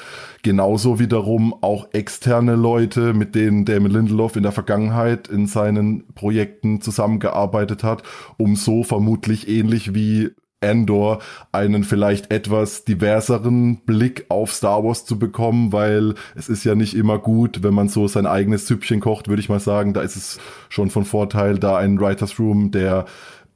Genauso 0.43 0.99
wiederum 0.99 1.55
auch 1.62 1.89
externe 1.93 2.55
Leute, 2.55 3.15
mit 3.15 3.35
denen 3.35 3.65
Damon 3.65 3.91
Lindelof 3.91 4.37
in 4.37 4.43
der 4.43 4.53
Vergangenheit 4.53 5.29
in 5.29 5.47
seinen 5.47 6.07
Projekten 6.15 6.81
zusammengearbeitet 6.81 7.83
hat, 7.83 8.03
um 8.37 8.57
so 8.57 8.85
vermutlich 8.85 9.49
ähnlich 9.49 9.95
wie 9.95 10.31
Andor 10.61 11.21
einen 11.53 11.85
vielleicht 11.85 12.31
etwas 12.31 12.85
diverseren 12.85 13.81
Blick 13.85 14.27
auf 14.29 14.53
Star 14.53 14.83
Wars 14.85 15.05
zu 15.05 15.19
bekommen, 15.19 15.73
weil 15.73 16.14
es 16.35 16.49
ist 16.49 16.64
ja 16.64 16.75
nicht 16.75 16.95
immer 16.95 17.19
gut, 17.19 17.62
wenn 17.62 17.75
man 17.75 17.88
so 17.88 18.09
sein 18.09 18.27
eigenes 18.27 18.66
Süppchen 18.66 19.01
kocht, 19.01 19.29
würde 19.29 19.40
ich 19.40 19.49
mal 19.49 19.61
sagen. 19.61 19.92
Da 19.92 20.01
ist 20.01 20.16
es 20.16 20.38
schon 20.69 20.90
von 20.90 21.05
Vorteil, 21.05 21.59
da 21.59 21.77
ein 21.77 22.01
Writers 22.01 22.38
Room, 22.38 22.71
der 22.71 23.05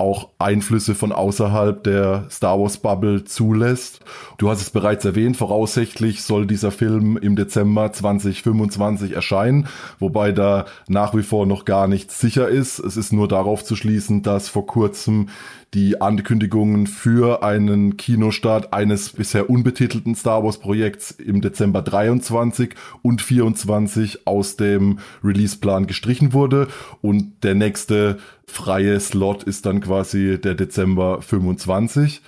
auch 0.01 0.31
Einflüsse 0.39 0.95
von 0.95 1.13
außerhalb 1.13 1.85
der 1.85 2.25
Star 2.31 2.59
Wars 2.59 2.79
Bubble 2.79 3.25
zulässt. 3.25 4.01
Du 4.39 4.49
hast 4.49 4.63
es 4.63 4.71
bereits 4.71 5.05
erwähnt, 5.05 5.37
voraussichtlich 5.37 6.23
soll 6.23 6.47
dieser 6.47 6.71
Film 6.73 7.19
im 7.19 7.37
Dezember 7.37 7.93
2025 7.93 9.13
erscheinen, 9.13 9.69
wobei 9.99 10.33
da 10.33 10.65
nach 10.89 11.15
wie 11.15 11.23
vor 11.23 11.45
noch 11.45 11.67
gar 11.67 11.87
nichts 11.87 12.19
sicher 12.19 12.49
ist. 12.49 12.79
Es 12.79 12.97
ist 12.97 13.13
nur 13.13 13.29
darauf 13.29 13.63
zu 13.63 13.77
schließen, 13.77 14.23
dass 14.23 14.49
vor 14.49 14.67
kurzem 14.67 15.29
die 15.75 16.01
Ankündigungen 16.01 16.89
für 16.89 17.45
einen 17.45 17.97
Kinostart 17.97 18.73
eines 18.73 19.11
bisher 19.11 19.49
unbetitelten 19.49 20.17
Star 20.17 20.43
Wars 20.43 20.59
Projekts 20.59 21.13
im 21.13 21.41
Dezember 21.41 21.83
23 21.83 22.75
und 23.03 23.23
24 23.23 24.27
aus 24.27 24.57
dem 24.57 24.99
Releaseplan 25.23 25.87
gestrichen 25.87 26.33
wurde 26.33 26.67
und 27.03 27.45
der 27.45 27.55
nächste 27.55 28.19
freie 28.47 28.99
Slot 28.99 29.45
ist 29.45 29.65
dann 29.65 29.81
quasi 29.81 30.41
der 30.41 30.57
Dezember 30.57 31.23
25. 31.23 32.21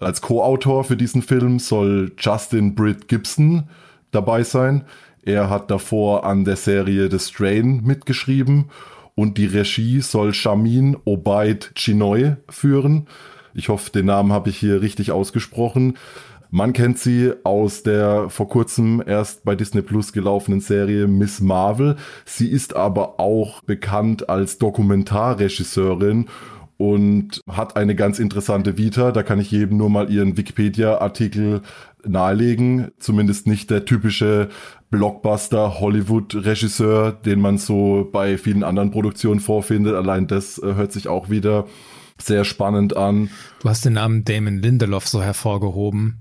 Als 0.00 0.22
Co-Autor 0.22 0.84
für 0.84 0.96
diesen 0.96 1.20
Film 1.20 1.58
soll 1.58 2.12
Justin 2.18 2.74
Britt 2.74 3.08
Gibson 3.08 3.64
dabei 4.10 4.42
sein. 4.42 4.86
Er 5.22 5.50
hat 5.50 5.70
davor 5.70 6.24
an 6.24 6.46
der 6.46 6.56
Serie 6.56 7.10
The 7.10 7.18
Strain 7.18 7.82
mitgeschrieben 7.84 8.70
und 9.14 9.38
die 9.38 9.46
Regie 9.46 10.00
soll 10.00 10.34
Shamin 10.34 10.96
Obaid 11.04 11.72
Chinoy 11.74 12.36
führen. 12.48 13.06
Ich 13.54 13.68
hoffe, 13.68 13.90
den 13.90 14.06
Namen 14.06 14.32
habe 14.32 14.50
ich 14.50 14.56
hier 14.56 14.80
richtig 14.80 15.12
ausgesprochen. 15.12 15.96
Man 16.52 16.72
kennt 16.72 16.98
sie 16.98 17.32
aus 17.44 17.84
der 17.84 18.28
vor 18.28 18.48
kurzem 18.48 19.02
erst 19.06 19.44
bei 19.44 19.54
Disney 19.54 19.82
Plus 19.82 20.12
gelaufenen 20.12 20.60
Serie 20.60 21.06
Miss 21.06 21.40
Marvel. 21.40 21.96
Sie 22.24 22.48
ist 22.48 22.74
aber 22.74 23.20
auch 23.20 23.62
bekannt 23.62 24.28
als 24.28 24.58
Dokumentarregisseurin 24.58 26.26
und 26.76 27.40
hat 27.48 27.76
eine 27.76 27.94
ganz 27.94 28.18
interessante 28.18 28.76
Vita. 28.76 29.12
Da 29.12 29.22
kann 29.22 29.38
ich 29.38 29.52
jedem 29.52 29.76
nur 29.76 29.90
mal 29.90 30.10
ihren 30.10 30.36
Wikipedia-Artikel 30.36 31.60
nahelegen. 32.04 32.90
Zumindest 32.98 33.46
nicht 33.46 33.70
der 33.70 33.84
typische 33.84 34.48
Blockbuster-Hollywood-Regisseur, 34.90 37.12
den 37.12 37.40
man 37.40 37.58
so 37.58 38.08
bei 38.10 38.38
vielen 38.38 38.64
anderen 38.64 38.90
Produktionen 38.90 39.38
vorfindet. 39.40 39.94
Allein 39.94 40.26
das 40.26 40.58
äh, 40.58 40.74
hört 40.74 40.92
sich 40.92 41.06
auch 41.08 41.30
wieder 41.30 41.66
sehr 42.18 42.44
spannend 42.44 42.96
an. 42.96 43.30
Du 43.62 43.68
hast 43.68 43.84
den 43.84 43.92
Namen 43.94 44.24
Damon 44.24 44.58
Lindelof 44.58 45.08
so 45.08 45.22
hervorgehoben. 45.22 46.18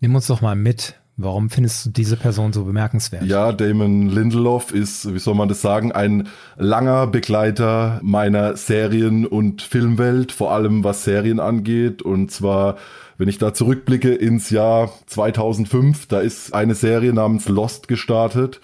Nimm 0.00 0.14
uns 0.14 0.28
doch 0.28 0.40
mal 0.40 0.56
mit. 0.56 0.94
Warum 1.18 1.48
findest 1.48 1.86
du 1.86 1.90
diese 1.90 2.18
Person 2.18 2.52
so 2.52 2.64
bemerkenswert? 2.64 3.24
Ja, 3.24 3.50
Damon 3.50 4.10
Lindelof 4.10 4.70
ist, 4.70 5.14
wie 5.14 5.18
soll 5.18 5.34
man 5.34 5.48
das 5.48 5.62
sagen, 5.62 5.90
ein 5.90 6.28
langer 6.58 7.06
Begleiter 7.06 8.00
meiner 8.02 8.54
Serien- 8.58 9.26
und 9.26 9.62
Filmwelt, 9.62 10.30
vor 10.30 10.52
allem 10.52 10.84
was 10.84 11.04
Serien 11.04 11.40
angeht. 11.40 12.02
Und 12.02 12.30
zwar 12.30 12.76
wenn 13.18 13.28
ich 13.28 13.38
da 13.38 13.54
zurückblicke 13.54 14.14
ins 14.14 14.50
Jahr 14.50 14.92
2005, 15.06 16.06
da 16.06 16.20
ist 16.20 16.52
eine 16.54 16.74
Serie 16.74 17.12
namens 17.12 17.48
Lost 17.48 17.88
gestartet 17.88 18.60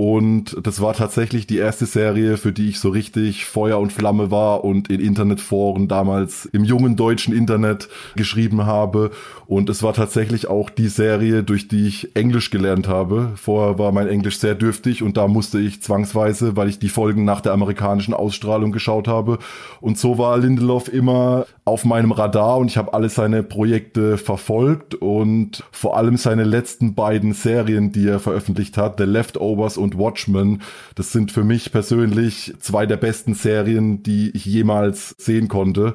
Und 0.00 0.56
das 0.62 0.80
war 0.80 0.94
tatsächlich 0.94 1.46
die 1.46 1.58
erste 1.58 1.84
Serie, 1.84 2.38
für 2.38 2.54
die 2.54 2.70
ich 2.70 2.80
so 2.80 2.88
richtig 2.88 3.44
Feuer 3.44 3.78
und 3.78 3.92
Flamme 3.92 4.30
war 4.30 4.64
und 4.64 4.88
in 4.88 4.98
Internetforen 4.98 5.88
damals 5.88 6.46
im 6.46 6.64
jungen 6.64 6.96
deutschen 6.96 7.36
Internet 7.36 7.90
geschrieben 8.16 8.64
habe. 8.64 9.10
Und 9.46 9.68
es 9.68 9.82
war 9.82 9.92
tatsächlich 9.92 10.46
auch 10.46 10.70
die 10.70 10.88
Serie, 10.88 11.42
durch 11.42 11.68
die 11.68 11.86
ich 11.86 12.16
Englisch 12.16 12.48
gelernt 12.50 12.88
habe. 12.88 13.32
Vorher 13.34 13.78
war 13.78 13.92
mein 13.92 14.08
Englisch 14.08 14.38
sehr 14.38 14.54
dürftig 14.54 15.02
und 15.02 15.18
da 15.18 15.28
musste 15.28 15.60
ich 15.60 15.82
zwangsweise, 15.82 16.56
weil 16.56 16.70
ich 16.70 16.78
die 16.78 16.88
Folgen 16.88 17.26
nach 17.26 17.42
der 17.42 17.52
amerikanischen 17.52 18.14
Ausstrahlung 18.14 18.72
geschaut 18.72 19.06
habe. 19.06 19.38
Und 19.82 19.98
so 19.98 20.16
war 20.16 20.38
Lindelof 20.38 20.90
immer 20.90 21.44
auf 21.66 21.84
meinem 21.84 22.12
Radar 22.12 22.56
und 22.56 22.68
ich 22.68 22.78
habe 22.78 22.94
alle 22.94 23.10
seine 23.10 23.42
Projekte 23.42 24.16
verfolgt 24.16 24.94
und 24.94 25.62
vor 25.72 25.96
allem 25.96 26.16
seine 26.16 26.44
letzten 26.44 26.94
beiden 26.94 27.34
Serien, 27.34 27.92
die 27.92 28.08
er 28.08 28.18
veröffentlicht 28.18 28.78
hat, 28.78 28.98
The 28.98 29.04
Leftovers 29.04 29.76
und 29.76 29.89
Watchmen, 29.98 30.62
das 30.94 31.12
sind 31.12 31.32
für 31.32 31.44
mich 31.44 31.72
persönlich 31.72 32.54
zwei 32.60 32.86
der 32.86 32.96
besten 32.96 33.34
Serien, 33.34 34.02
die 34.02 34.30
ich 34.30 34.44
jemals 34.44 35.14
sehen 35.18 35.48
konnte. 35.48 35.94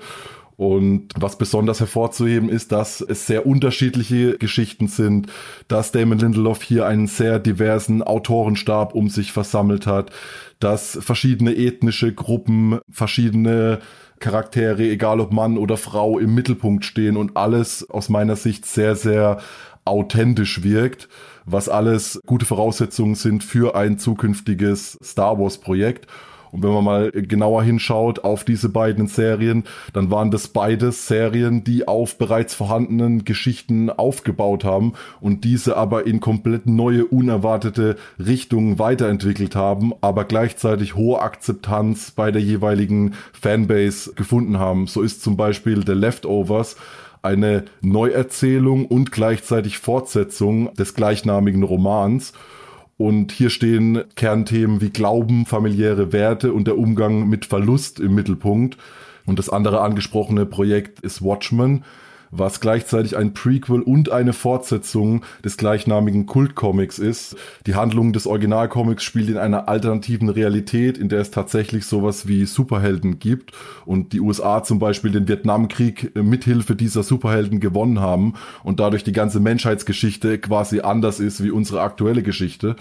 Und 0.58 1.10
was 1.18 1.38
besonders 1.38 1.82
hervorzuheben 1.82 2.48
ist, 2.48 2.72
dass 2.72 3.02
es 3.02 3.28
sehr 3.28 3.46
unterschiedliche 3.46 4.38
Geschichten 4.38 4.88
sind, 4.88 5.28
dass 5.68 5.92
Damon 5.92 6.20
Lindelof 6.20 6.64
hier 6.64 6.86
einen 6.86 7.08
sehr 7.08 7.40
diversen 7.40 8.02
Autorenstab 8.02 8.96
um 8.96 9.10
sich 9.10 9.34
versammelt 9.34 9.86
hat, 9.86 10.12
dass 10.60 10.98
verschiedene 11.02 11.56
ethnische 11.56 12.14
Gruppen, 12.14 12.80
verschiedene 12.90 13.80
Charaktere, 14.20 14.84
egal 14.84 15.20
ob 15.20 15.34
Mann 15.34 15.58
oder 15.58 15.76
Frau, 15.76 16.20
im 16.20 16.34
Mittelpunkt 16.34 16.86
stehen 16.86 17.18
und 17.18 17.36
alles 17.36 17.90
aus 17.90 18.08
meiner 18.08 18.38
Sicht 18.38 18.66
sehr, 18.66 18.96
sehr 18.96 19.40
authentisch 19.84 20.64
wirkt, 20.64 21.10
was 21.46 21.70
alles 21.70 22.20
gute 22.26 22.46
Voraussetzungen 22.46 23.16
sind 23.16 23.44
für 23.44 23.76
ein 23.76 23.98
zukünftiges 23.98 24.98
Star 25.04 25.40
Wars 25.40 25.58
Projekt. 25.58 26.08
Und 26.56 26.64
wenn 26.64 26.72
man 26.72 26.86
mal 26.86 27.12
genauer 27.12 27.64
hinschaut 27.64 28.24
auf 28.24 28.46
diese 28.46 28.70
beiden 28.70 29.08
Serien, 29.08 29.66
dann 29.92 30.10
waren 30.10 30.32
das 30.32 30.48
beides 30.48 31.06
Serien, 31.06 31.66
die 31.66 31.86
auf 31.86 32.18
bereits 32.18 32.54
vorhandenen 32.54 33.26
Geschichten 33.26 33.90
aufgebaut 33.90 34.64
haben 34.64 34.94
und 35.20 35.44
diese 35.44 35.76
aber 35.76 36.08
in 36.08 36.22
komplett 36.22 36.66
neue, 36.66 37.04
unerwartete 37.04 37.98
Richtungen 38.18 38.80
weiterentwickelt 38.80 39.54
haben, 39.58 39.92
aber 40.00 40.24
gleichzeitig 40.24 40.96
hohe 40.96 41.20
Akzeptanz 41.20 42.12
bei 42.12 42.32
der 42.32 42.42
jeweiligen 42.42 43.16
Fanbase 43.34 44.14
gefunden 44.14 44.58
haben. 44.58 44.88
So 44.88 45.02
ist 45.02 45.22
zum 45.22 45.36
Beispiel 45.36 45.86
The 45.86 45.92
Leftovers 45.92 46.78
eine 47.26 47.66
Neuerzählung 47.82 48.86
und 48.86 49.12
gleichzeitig 49.12 49.80
Fortsetzung 49.80 50.74
des 50.76 50.94
gleichnamigen 50.94 51.64
Romans. 51.64 52.34
Und 52.98 53.32
hier 53.32 53.50
stehen 53.50 54.04
Kernthemen 54.16 54.80
wie 54.80 54.92
Glauben, 54.92 55.46
familiäre 55.46 56.14
Werte 56.14 56.54
und 56.54 56.68
der 56.68 56.78
Umgang 56.78 57.28
mit 57.28 57.46
Verlust 57.46 58.00
im 58.00 58.16
Mittelpunkt. 58.16 58.78
Und 59.26 59.40
das 59.40 59.50
andere 59.50 59.82
angesprochene 59.82 60.46
Projekt 60.46 61.02
ist 61.02 61.22
Watchmen, 61.22 61.84
was 62.32 62.60
gleichzeitig 62.60 63.18
ein 63.18 63.34
Prequel 63.34 63.82
und 63.82 64.12
eine 64.12 64.34
Fortsetzung 64.34 65.24
des 65.44 65.58
gleichnamigen 65.58 66.26
Kultcomics 66.26 67.00
ist. 67.00 67.36
Die 67.66 67.76
Handlung 67.76 68.14
des 68.14 68.28
Originalcomics 68.28 69.04
spielt 69.04 69.30
in 69.30 69.38
einer 69.38 69.68
alternativen 69.70 70.30
Realität, 70.30 70.98
in 70.98 71.10
der 71.10 71.22
es 71.22 71.32
tatsächlich 71.32 71.86
sowas 71.86 72.28
wie 72.28 72.46
Superhelden 72.46 73.20
gibt 73.20 73.52
und 73.86 74.14
die 74.14 74.20
USA 74.20 74.64
zum 74.64 74.80
Beispiel 74.80 75.12
den 75.12 75.28
Vietnamkrieg 75.28 76.16
mithilfe 76.16 76.76
dieser 76.76 77.04
Superhelden 77.04 77.60
gewonnen 77.60 78.00
haben 78.00 78.34
und 78.64 78.80
dadurch 78.80 79.04
die 79.04 79.12
ganze 79.12 79.40
Menschheitsgeschichte 79.40 80.40
quasi 80.40 80.82
anders 80.82 81.20
ist 81.20 81.44
wie 81.44 81.52
unsere 81.52 81.82
aktuelle 81.82 82.24
Geschichte. 82.24 82.76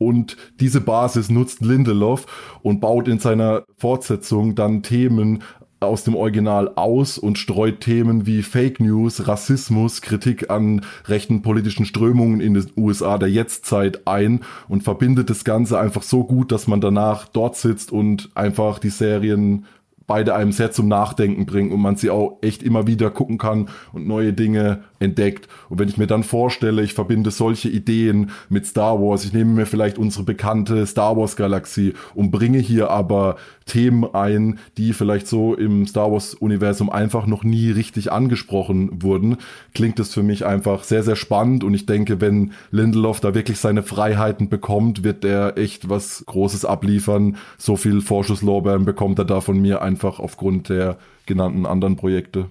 Und 0.00 0.38
diese 0.60 0.80
Basis 0.80 1.28
nutzt 1.28 1.60
Lindelof 1.60 2.24
und 2.62 2.80
baut 2.80 3.06
in 3.06 3.18
seiner 3.18 3.64
Fortsetzung 3.76 4.54
dann 4.54 4.82
Themen 4.82 5.42
aus 5.80 6.04
dem 6.04 6.14
Original 6.14 6.72
aus 6.76 7.16
und 7.16 7.38
streut 7.38 7.80
Themen 7.80 8.26
wie 8.26 8.42
Fake 8.42 8.80
News, 8.80 9.26
Rassismus, 9.26 10.02
Kritik 10.02 10.50
an 10.50 10.82
rechten 11.06 11.40
politischen 11.40 11.86
Strömungen 11.86 12.40
in 12.40 12.52
den 12.52 12.70
USA 12.76 13.16
der 13.16 13.30
Jetztzeit 13.30 14.06
ein 14.06 14.40
und 14.68 14.82
verbindet 14.82 15.30
das 15.30 15.42
Ganze 15.42 15.80
einfach 15.80 16.02
so 16.02 16.24
gut, 16.24 16.52
dass 16.52 16.66
man 16.66 16.82
danach 16.82 17.28
dort 17.28 17.56
sitzt 17.56 17.92
und 17.92 18.30
einfach 18.34 18.78
die 18.78 18.90
Serien 18.90 19.64
beide 20.10 20.34
einem 20.34 20.50
sehr 20.50 20.72
zum 20.72 20.88
Nachdenken 20.88 21.46
bringen 21.46 21.70
und 21.70 21.80
man 21.80 21.94
sie 21.94 22.10
auch 22.10 22.38
echt 22.42 22.64
immer 22.64 22.88
wieder 22.88 23.10
gucken 23.10 23.38
kann 23.38 23.68
und 23.92 24.08
neue 24.08 24.32
Dinge 24.32 24.82
entdeckt. 24.98 25.46
Und 25.68 25.78
wenn 25.78 25.88
ich 25.88 25.98
mir 25.98 26.08
dann 26.08 26.24
vorstelle, 26.24 26.82
ich 26.82 26.94
verbinde 26.94 27.30
solche 27.30 27.68
Ideen 27.68 28.30
mit 28.48 28.66
Star 28.66 29.00
Wars, 29.00 29.24
ich 29.24 29.32
nehme 29.32 29.52
mir 29.52 29.66
vielleicht 29.66 29.98
unsere 29.98 30.24
bekannte 30.24 30.84
Star 30.84 31.16
Wars 31.16 31.36
Galaxie 31.36 31.94
und 32.16 32.32
bringe 32.32 32.58
hier 32.58 32.90
aber 32.90 33.36
Themen 33.70 34.04
ein, 34.14 34.58
die 34.76 34.92
vielleicht 34.92 35.28
so 35.28 35.54
im 35.54 35.86
Star 35.86 36.10
Wars 36.10 36.34
Universum 36.34 36.90
einfach 36.90 37.26
noch 37.26 37.44
nie 37.44 37.70
richtig 37.70 38.10
angesprochen 38.10 39.02
wurden, 39.02 39.36
klingt 39.74 40.00
es 40.00 40.12
für 40.12 40.24
mich 40.24 40.44
einfach 40.44 40.82
sehr, 40.82 41.04
sehr 41.04 41.14
spannend 41.14 41.62
und 41.62 41.72
ich 41.72 41.86
denke, 41.86 42.20
wenn 42.20 42.52
Lindelof 42.72 43.20
da 43.20 43.32
wirklich 43.32 43.58
seine 43.58 43.84
Freiheiten 43.84 44.48
bekommt, 44.48 45.04
wird 45.04 45.24
er 45.24 45.56
echt 45.56 45.88
was 45.88 46.24
Großes 46.26 46.64
abliefern. 46.64 47.36
So 47.58 47.76
viel 47.76 48.00
Vorschusslorbeeren 48.00 48.84
bekommt 48.84 49.20
er 49.20 49.24
da 49.24 49.40
von 49.40 49.60
mir 49.60 49.82
einfach 49.82 50.18
aufgrund 50.18 50.68
der 50.68 50.98
genannten 51.26 51.64
anderen 51.64 51.94
Projekte. 51.94 52.46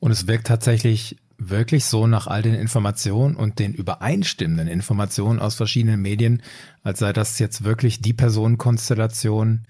Und 0.00 0.10
es 0.10 0.26
wirkt 0.26 0.48
tatsächlich 0.48 1.16
wirklich 1.38 1.86
so 1.86 2.06
nach 2.06 2.26
all 2.26 2.42
den 2.42 2.54
Informationen 2.54 3.36
und 3.36 3.58
den 3.58 3.72
übereinstimmenden 3.72 4.68
Informationen 4.68 5.38
aus 5.38 5.54
verschiedenen 5.54 6.02
Medien, 6.02 6.42
als 6.82 6.98
sei 6.98 7.14
das 7.14 7.38
jetzt 7.38 7.64
wirklich 7.64 8.02
die 8.02 8.12
Personenkonstellation, 8.12 9.64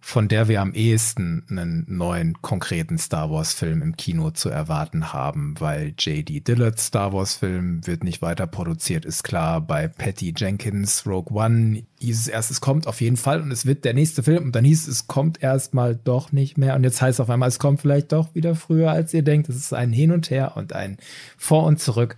von 0.00 0.28
der 0.28 0.48
wir 0.48 0.60
am 0.60 0.72
ehesten 0.74 1.44
einen 1.50 1.84
neuen 1.88 2.40
konkreten 2.40 2.98
Star 2.98 3.30
Wars 3.30 3.52
Film 3.52 3.82
im 3.82 3.96
Kino 3.96 4.30
zu 4.30 4.48
erwarten 4.48 5.12
haben, 5.12 5.54
weil 5.58 5.94
J.D. 5.98 6.40
Dillards 6.40 6.86
Star 6.86 7.12
Wars 7.12 7.34
Film 7.34 7.86
wird 7.86 8.04
nicht 8.04 8.22
weiter 8.22 8.46
produziert, 8.46 9.04
ist 9.04 9.24
klar. 9.24 9.60
Bei 9.60 9.88
Patty 9.88 10.32
Jenkins 10.36 11.04
Rogue 11.06 11.36
One 11.36 11.82
hieß 12.00 12.20
es 12.20 12.28
erst, 12.28 12.50
es 12.50 12.60
kommt 12.60 12.86
auf 12.86 13.00
jeden 13.00 13.16
Fall 13.16 13.42
und 13.42 13.50
es 13.50 13.66
wird 13.66 13.84
der 13.84 13.94
nächste 13.94 14.22
Film 14.22 14.44
und 14.44 14.54
dann 14.54 14.64
hieß 14.64 14.82
es, 14.82 14.88
es 14.88 15.06
kommt 15.08 15.42
erstmal 15.42 15.96
doch 15.96 16.32
nicht 16.32 16.56
mehr 16.56 16.76
und 16.76 16.84
jetzt 16.84 17.02
heißt 17.02 17.16
es 17.16 17.20
auf 17.20 17.30
einmal, 17.30 17.48
es 17.48 17.58
kommt 17.58 17.80
vielleicht 17.80 18.12
doch 18.12 18.34
wieder 18.34 18.54
früher, 18.54 18.92
als 18.92 19.12
ihr 19.12 19.22
denkt. 19.22 19.48
Es 19.48 19.56
ist 19.56 19.72
ein 19.72 19.92
Hin 19.92 20.12
und 20.12 20.30
Her 20.30 20.56
und 20.56 20.72
ein 20.72 20.98
Vor 21.36 21.64
und 21.64 21.80
Zurück 21.80 22.16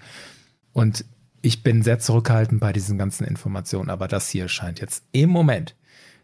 und 0.72 1.04
ich 1.42 1.62
bin 1.62 1.82
sehr 1.82 1.98
zurückhaltend 1.98 2.60
bei 2.60 2.72
diesen 2.72 2.98
ganzen 2.98 3.24
Informationen, 3.24 3.88
aber 3.88 4.08
das 4.08 4.28
hier 4.28 4.48
scheint 4.48 4.80
jetzt 4.80 5.04
im 5.12 5.30
Moment 5.30 5.74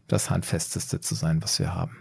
das 0.09 0.31
handfesteste 0.31 1.01
zu 1.01 1.15
sein, 1.15 1.43
was 1.43 1.59
wir 1.59 1.75
haben. 1.75 1.97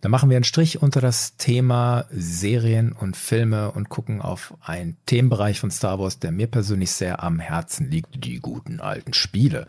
Da 0.00 0.08
machen 0.08 0.30
wir 0.30 0.36
einen 0.38 0.44
Strich 0.44 0.80
unter 0.80 1.02
das 1.02 1.36
Thema 1.36 2.06
Serien 2.10 2.92
und 2.92 3.18
Filme 3.18 3.70
und 3.72 3.90
gucken 3.90 4.22
auf 4.22 4.54
einen 4.62 4.96
Themenbereich 5.04 5.60
von 5.60 5.70
Star 5.70 5.98
Wars, 5.98 6.18
der 6.18 6.32
mir 6.32 6.46
persönlich 6.46 6.92
sehr 6.92 7.22
am 7.22 7.38
Herzen 7.38 7.90
liegt, 7.90 8.24
die 8.24 8.40
guten 8.40 8.80
alten 8.80 9.12
Spiele. 9.12 9.66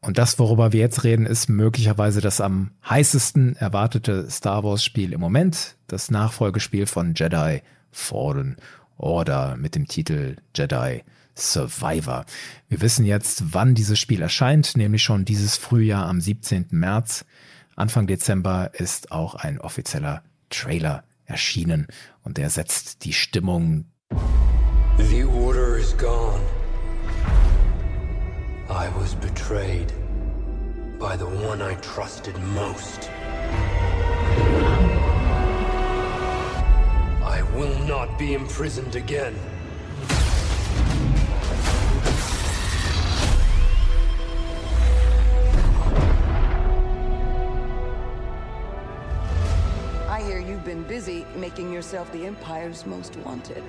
Und 0.00 0.16
das, 0.16 0.38
worüber 0.38 0.72
wir 0.72 0.80
jetzt 0.80 1.04
reden, 1.04 1.26
ist 1.26 1.50
möglicherweise 1.50 2.22
das 2.22 2.40
am 2.40 2.70
heißesten 2.88 3.56
erwartete 3.56 4.30
Star 4.30 4.64
Wars 4.64 4.82
Spiel 4.82 5.12
im 5.12 5.20
Moment, 5.20 5.76
das 5.88 6.10
Nachfolgespiel 6.10 6.86
von 6.86 7.12
Jedi 7.14 7.60
Fallen 7.90 8.56
Order 8.96 9.56
mit 9.56 9.74
dem 9.74 9.88
Titel 9.88 10.36
Jedi 10.54 11.02
Survivor. 11.36 12.24
Wir 12.68 12.80
wissen 12.80 13.04
jetzt, 13.04 13.54
wann 13.54 13.74
dieses 13.74 13.98
Spiel 13.98 14.22
erscheint, 14.22 14.76
nämlich 14.76 15.02
schon 15.02 15.24
dieses 15.24 15.56
Frühjahr 15.56 16.06
am 16.06 16.20
17. 16.20 16.66
März. 16.70 17.24
Anfang 17.76 18.06
Dezember 18.06 18.70
ist 18.72 19.12
auch 19.12 19.34
ein 19.34 19.60
offizieller 19.60 20.22
Trailer 20.48 21.04
erschienen 21.26 21.86
und 22.22 22.38
der 22.38 22.50
setzt 22.50 23.04
die 23.04 23.12
Stimmung. 23.12 23.84
The 24.98 25.24
order 25.24 25.76
is 25.76 25.96
gone. 25.98 26.40
I 28.68 28.88
was 28.98 29.14
betrayed 29.14 29.92
by 30.98 31.16
the 31.16 31.26
one 31.26 31.60
I 31.60 31.74
trusted 31.82 32.34
most. 32.54 33.10
I 37.22 37.42
will 37.54 37.78
not 37.86 38.18
be 38.18 38.34
imprisoned 38.34 38.96
again. 38.96 39.34
Been 50.66 50.82
busy 50.88 51.24
making 51.40 51.72
yourself 51.72 52.10
the 52.12 52.26
Empire's 52.26 52.84
most 52.84 53.16
wanted. 53.24 53.62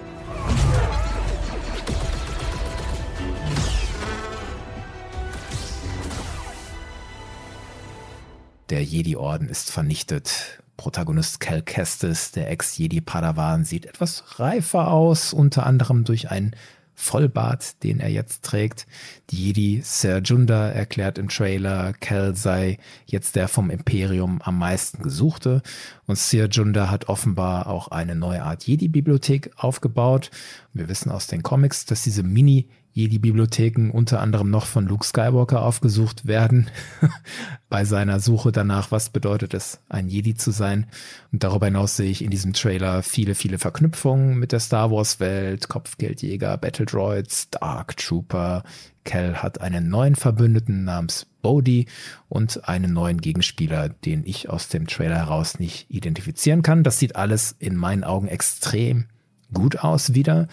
Der 8.69 8.83
Jedi-Orden 8.83 9.47
ist 9.47 9.69
vernichtet. 9.71 10.63
Protagonist 10.75 11.39
Cal 11.39 11.61
Kestis, 11.61 12.31
der 12.31 12.49
Ex-Jedi-Padawan, 12.49 13.63
sieht 13.63 13.85
etwas 13.85 14.39
reifer 14.39 14.91
aus, 14.91 15.33
unter 15.33 15.67
anderem 15.67 16.03
durch 16.03 16.31
ein 16.31 16.55
Vollbart, 16.99 17.83
den 17.83 17.99
er 17.99 18.09
jetzt 18.09 18.43
trägt. 18.43 18.87
Die 19.29 19.45
Jedi 19.45 19.81
Ser 19.83 20.17
Junda 20.17 20.67
erklärt 20.69 21.19
im 21.19 21.29
Trailer, 21.29 21.93
Cal 21.93 22.35
sei 22.35 22.79
jetzt 23.05 23.35
der 23.35 23.47
vom 23.47 23.69
Imperium 23.69 24.41
am 24.41 24.57
meisten 24.57 25.03
gesuchte. 25.03 25.61
Und 26.07 26.17
Ser 26.17 26.47
Junda 26.47 26.89
hat 26.89 27.07
offenbar 27.07 27.67
auch 27.67 27.89
eine 27.89 28.15
neue 28.15 28.41
Art 28.41 28.63
Jedi-Bibliothek 28.63 29.51
aufgebaut. 29.57 30.31
Wir 30.73 30.89
wissen 30.89 31.11
aus 31.11 31.27
den 31.27 31.43
Comics, 31.43 31.85
dass 31.85 32.01
diese 32.01 32.23
Mini 32.23 32.67
Jedi-Bibliotheken 32.97 33.91
unter 33.91 34.21
anderem 34.21 34.49
noch 34.49 34.65
von 34.65 34.87
Luke 34.87 35.05
Skywalker 35.05 35.61
aufgesucht 35.61 36.25
werden, 36.25 36.69
bei 37.69 37.85
seiner 37.85 38.19
Suche 38.19 38.51
danach, 38.51 38.89
was 38.89 39.11
bedeutet 39.11 39.53
es, 39.53 39.79
ein 39.87 40.07
Jedi 40.07 40.35
zu 40.35 40.49
sein. 40.49 40.87
Und 41.31 41.43
darüber 41.43 41.67
hinaus 41.67 41.95
sehe 41.95 42.09
ich 42.09 42.23
in 42.23 42.31
diesem 42.31 42.53
Trailer 42.53 43.03
viele, 43.03 43.35
viele 43.35 43.59
Verknüpfungen 43.59 44.39
mit 44.39 44.51
der 44.51 44.59
Star 44.59 44.89
Wars-Welt, 44.89 45.69
Kopfgeldjäger, 45.69 46.57
Battle 46.57 46.87
Droids, 46.87 47.51
Dark 47.51 47.97
Trooper. 47.97 48.63
Cal 49.03 49.41
hat 49.41 49.61
einen 49.61 49.89
neuen 49.89 50.15
Verbündeten 50.15 50.83
namens 50.83 51.27
Bodhi 51.41 51.87
und 52.27 52.67
einen 52.67 52.93
neuen 52.93 53.21
Gegenspieler, 53.21 53.89
den 53.89 54.25
ich 54.25 54.49
aus 54.49 54.69
dem 54.69 54.87
Trailer 54.87 55.15
heraus 55.15 55.59
nicht 55.59 55.89
identifizieren 55.89 56.63
kann. 56.63 56.83
Das 56.83 56.99
sieht 56.99 57.15
alles 57.15 57.55
in 57.59 57.75
meinen 57.75 58.03
Augen 58.03 58.27
extrem 58.27 59.05
gut 59.53 59.77
aus 59.77 60.13
wieder. 60.13 60.47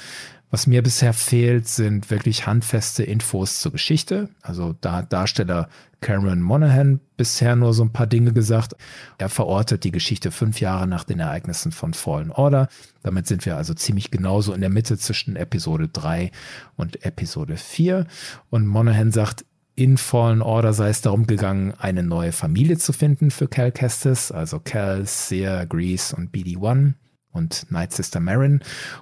Was 0.54 0.68
mir 0.68 0.84
bisher 0.84 1.12
fehlt, 1.12 1.66
sind 1.66 2.12
wirklich 2.12 2.46
handfeste 2.46 3.02
Infos 3.02 3.58
zur 3.58 3.72
Geschichte. 3.72 4.28
Also 4.40 4.76
da 4.80 4.92
hat 4.92 5.12
Darsteller 5.12 5.68
Cameron 6.00 6.40
Monaghan 6.40 7.00
bisher 7.16 7.56
nur 7.56 7.74
so 7.74 7.82
ein 7.82 7.92
paar 7.92 8.06
Dinge 8.06 8.32
gesagt. 8.32 8.76
Er 9.18 9.30
verortet 9.30 9.82
die 9.82 9.90
Geschichte 9.90 10.30
fünf 10.30 10.60
Jahre 10.60 10.86
nach 10.86 11.02
den 11.02 11.18
Ereignissen 11.18 11.72
von 11.72 11.92
Fallen 11.92 12.30
Order. 12.30 12.68
Damit 13.02 13.26
sind 13.26 13.44
wir 13.46 13.56
also 13.56 13.74
ziemlich 13.74 14.12
genauso 14.12 14.52
in 14.52 14.60
der 14.60 14.70
Mitte 14.70 14.96
zwischen 14.96 15.34
Episode 15.34 15.88
3 15.88 16.30
und 16.76 17.04
Episode 17.04 17.56
4. 17.56 18.06
Und 18.50 18.64
Monaghan 18.64 19.10
sagt, 19.10 19.44
in 19.74 19.98
Fallen 19.98 20.40
Order 20.40 20.72
sei 20.72 20.88
es 20.90 21.00
darum 21.00 21.26
gegangen, 21.26 21.74
eine 21.78 22.04
neue 22.04 22.30
Familie 22.30 22.78
zu 22.78 22.92
finden 22.92 23.32
für 23.32 23.48
Cal 23.48 23.72
Kestis, 23.72 24.30
also 24.30 24.60
Cal, 24.60 25.04
Seer, 25.04 25.66
Grease 25.66 26.14
und 26.14 26.32
BD-1 26.32 26.92
und 27.34 27.70
Night 27.70 27.92
Sister 27.92 28.20
Marin. 28.20 28.60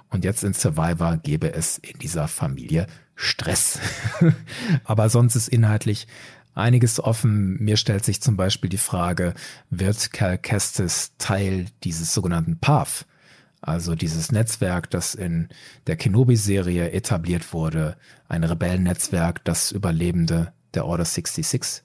Und 0.09 0.25
jetzt 0.25 0.43
in 0.43 0.53
Survivor 0.53 1.17
gäbe 1.17 1.53
es 1.53 1.77
in 1.77 1.97
dieser 1.99 2.27
Familie 2.27 2.87
Stress. 3.15 3.79
Aber 4.83 5.09
sonst 5.09 5.35
ist 5.35 5.47
inhaltlich 5.47 6.07
einiges 6.55 6.99
offen. 6.99 7.57
Mir 7.63 7.77
stellt 7.77 8.03
sich 8.03 8.21
zum 8.21 8.35
Beispiel 8.35 8.69
die 8.69 8.77
Frage, 8.77 9.33
wird 9.69 10.11
Cal 10.11 10.37
Kestis 10.37 11.13
Teil 11.17 11.67
dieses 11.83 12.13
sogenannten 12.13 12.59
Path? 12.59 13.05
Also 13.61 13.95
dieses 13.95 14.31
Netzwerk, 14.31 14.89
das 14.89 15.15
in 15.15 15.47
der 15.87 15.95
Kenobi-Serie 15.95 16.91
etabliert 16.91 17.53
wurde, 17.53 17.95
ein 18.27 18.43
Rebellennetzwerk, 18.43 19.43
das 19.45 19.71
Überlebende 19.71 20.51
der 20.73 20.85
Order 20.85 21.05
66 21.05 21.83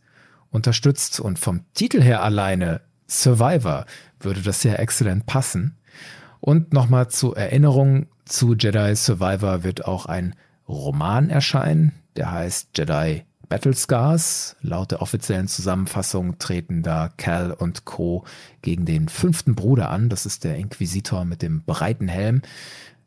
unterstützt 0.51 1.21
und 1.21 1.39
vom 1.39 1.65
Titel 1.75 2.03
her 2.03 2.23
alleine 2.23 2.81
Survivor 3.07 3.87
würde 4.21 4.43
das 4.43 4.63
sehr 4.63 4.81
exzellent 4.81 5.27
passen. 5.27 5.78
Und 6.41 6.73
nochmal 6.73 7.09
zur 7.09 7.37
Erinnerung, 7.37 8.07
zu 8.25 8.55
Jedi 8.55 8.95
Survivor 8.95 9.65
wird 9.65 9.87
auch 9.87 10.07
ein 10.07 10.35
Roman 10.69 11.31
erscheinen, 11.31 11.93
der 12.17 12.31
heißt 12.31 12.71
Jedi 12.77 13.25
Battle 13.49 13.75
Scars. 13.75 14.57
Laut 14.61 14.91
der 14.91 15.01
offiziellen 15.03 15.49
Zusammenfassung 15.49 16.39
treten 16.39 16.83
da 16.83 17.09
Cal 17.17 17.53
und 17.53 17.85
Co. 17.85 18.25
gegen 18.63 18.85
den 18.85 19.09
fünften 19.09 19.55
Bruder 19.55 19.91
an. 19.91 20.09
Das 20.09 20.27
ist 20.27 20.45
der 20.45 20.57
Inquisitor 20.57 21.25
mit 21.25 21.43
dem 21.43 21.63
breiten 21.63 22.09
Helm. 22.09 22.43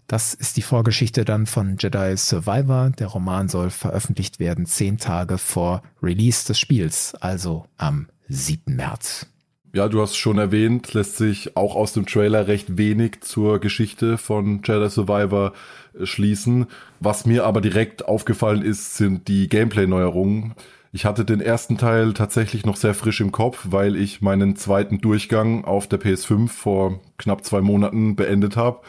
Das 0.07 0.33
ist 0.33 0.57
die 0.57 0.61
Vorgeschichte 0.61 1.23
dann 1.23 1.45
von 1.45 1.77
Jedi 1.79 2.17
Survivor. 2.17 2.89
Der 2.89 3.07
Roman 3.07 3.47
soll 3.47 3.69
veröffentlicht 3.69 4.39
werden 4.39 4.65
zehn 4.65 4.97
Tage 4.97 5.37
vor 5.37 5.83
Release 6.01 6.45
des 6.47 6.59
Spiels, 6.59 7.15
also 7.15 7.65
am 7.77 8.07
7. 8.27 8.75
März. 8.75 9.27
Ja, 9.73 9.87
du 9.87 10.01
hast 10.01 10.17
schon 10.17 10.37
erwähnt, 10.37 10.93
lässt 10.93 11.15
sich 11.15 11.55
auch 11.55 11.77
aus 11.77 11.93
dem 11.93 12.05
Trailer 12.05 12.47
recht 12.47 12.77
wenig 12.77 13.21
zur 13.21 13.59
Geschichte 13.59 14.17
von 14.17 14.61
Jedi 14.65 14.89
Survivor 14.89 15.53
äh, 15.97 16.05
schließen. 16.05 16.67
Was 16.99 17.25
mir 17.25 17.45
aber 17.45 17.61
direkt 17.61 18.05
aufgefallen 18.05 18.63
ist, 18.63 18.97
sind 18.97 19.29
die 19.29 19.47
Gameplay-Neuerungen. 19.47 20.55
Ich 20.91 21.05
hatte 21.05 21.23
den 21.23 21.39
ersten 21.39 21.77
Teil 21.77 22.11
tatsächlich 22.11 22.65
noch 22.65 22.75
sehr 22.75 22.93
frisch 22.93 23.21
im 23.21 23.31
Kopf, 23.31 23.67
weil 23.69 23.95
ich 23.95 24.21
meinen 24.21 24.57
zweiten 24.57 24.99
Durchgang 24.99 25.63
auf 25.63 25.87
der 25.87 26.01
PS5 26.01 26.49
vor 26.49 26.99
knapp 27.17 27.45
zwei 27.45 27.61
Monaten 27.61 28.17
beendet 28.17 28.57
habe 28.57 28.81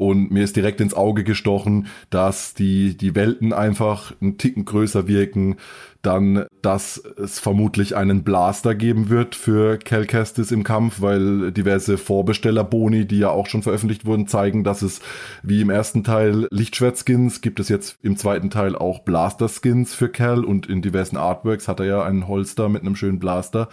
und 0.00 0.30
mir 0.30 0.44
ist 0.44 0.56
direkt 0.56 0.80
ins 0.80 0.94
Auge 0.94 1.24
gestochen, 1.24 1.88
dass 2.08 2.54
die, 2.54 2.96
die 2.96 3.14
Welten 3.14 3.52
einfach 3.52 4.14
einen 4.22 4.38
Ticken 4.38 4.64
größer 4.64 5.06
wirken, 5.08 5.56
dann, 6.02 6.46
dass 6.62 6.96
es 6.96 7.38
vermutlich 7.38 7.96
einen 7.96 8.22
Blaster 8.22 8.74
geben 8.74 9.10
wird 9.10 9.34
für 9.34 9.78
Cal 9.78 10.06
Kestis 10.06 10.50
im 10.50 10.64
Kampf, 10.64 11.00
weil 11.00 11.52
diverse 11.52 11.98
Vorbestellerboni, 11.98 13.06
die 13.06 13.18
ja 13.18 13.30
auch 13.30 13.46
schon 13.46 13.62
veröffentlicht 13.62 14.06
wurden, 14.06 14.26
zeigen, 14.26 14.64
dass 14.64 14.82
es 14.82 15.00
wie 15.42 15.60
im 15.60 15.70
ersten 15.70 16.02
Teil 16.04 16.46
Lichtschwertskins 16.50 17.40
gibt 17.40 17.60
es 17.60 17.68
jetzt 17.68 17.96
im 18.02 18.16
zweiten 18.16 18.50
Teil 18.50 18.76
auch 18.76 19.00
Blaster-Skins 19.00 19.94
für 19.94 20.08
Cal 20.08 20.44
und 20.44 20.66
in 20.66 20.82
diversen 20.82 21.16
Artworks 21.16 21.68
hat 21.68 21.80
er 21.80 21.86
ja 21.86 22.02
einen 22.02 22.28
Holster 22.28 22.68
mit 22.68 22.82
einem 22.82 22.96
schönen 22.96 23.18
Blaster. 23.18 23.68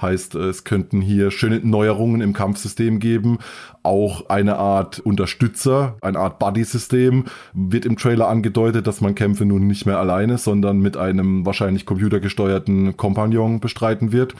Heißt, 0.00 0.34
es 0.34 0.64
könnten 0.64 1.02
hier 1.02 1.30
schöne 1.30 1.60
Neuerungen 1.60 2.20
im 2.22 2.32
Kampfsystem 2.32 3.00
geben. 3.00 3.38
Auch 3.82 4.28
eine 4.30 4.56
Art 4.56 4.98
Unterstützer, 4.98 5.96
eine 6.00 6.18
Art 6.18 6.38
Buddy-System 6.38 7.24
wird 7.52 7.84
im 7.84 7.96
Trailer 7.96 8.28
angedeutet, 8.28 8.86
dass 8.86 9.00
man 9.00 9.14
Kämpfe 9.14 9.44
nun 9.44 9.66
nicht 9.66 9.84
mehr 9.86 9.98
alleine, 9.98 10.38
sondern 10.38 10.78
mit 10.78 10.96
einem 10.96 11.44
wahrscheinlich 11.44 11.69
computergesteuerten 11.86 12.96
Kompagnon 12.96 13.60
bestreiten 13.60 14.12
wird 14.12 14.34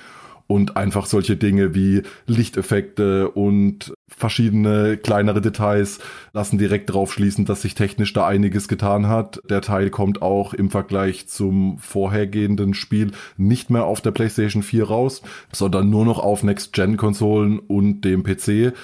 und 0.50 0.76
einfach 0.76 1.06
solche 1.06 1.36
Dinge 1.36 1.76
wie 1.76 2.02
Lichteffekte 2.26 3.30
und 3.30 3.94
verschiedene 4.08 4.96
kleinere 4.96 5.40
Details 5.40 6.00
lassen 6.32 6.58
direkt 6.58 6.92
drauf 6.92 7.12
schließen, 7.12 7.44
dass 7.44 7.62
sich 7.62 7.76
technisch 7.76 8.12
da 8.12 8.26
einiges 8.26 8.66
getan 8.66 9.06
hat. 9.06 9.40
Der 9.48 9.60
Teil 9.60 9.90
kommt 9.90 10.22
auch 10.22 10.52
im 10.52 10.68
Vergleich 10.68 11.28
zum 11.28 11.78
vorhergehenden 11.78 12.74
Spiel 12.74 13.12
nicht 13.36 13.70
mehr 13.70 13.84
auf 13.84 14.00
der 14.00 14.10
PlayStation 14.10 14.64
4 14.64 14.88
raus, 14.88 15.22
sondern 15.52 15.88
nur 15.88 16.04
noch 16.04 16.18
auf 16.18 16.42
Next-Gen-Konsolen 16.42 17.60
und 17.60 18.00
dem 18.00 18.24
PC. 18.24 18.74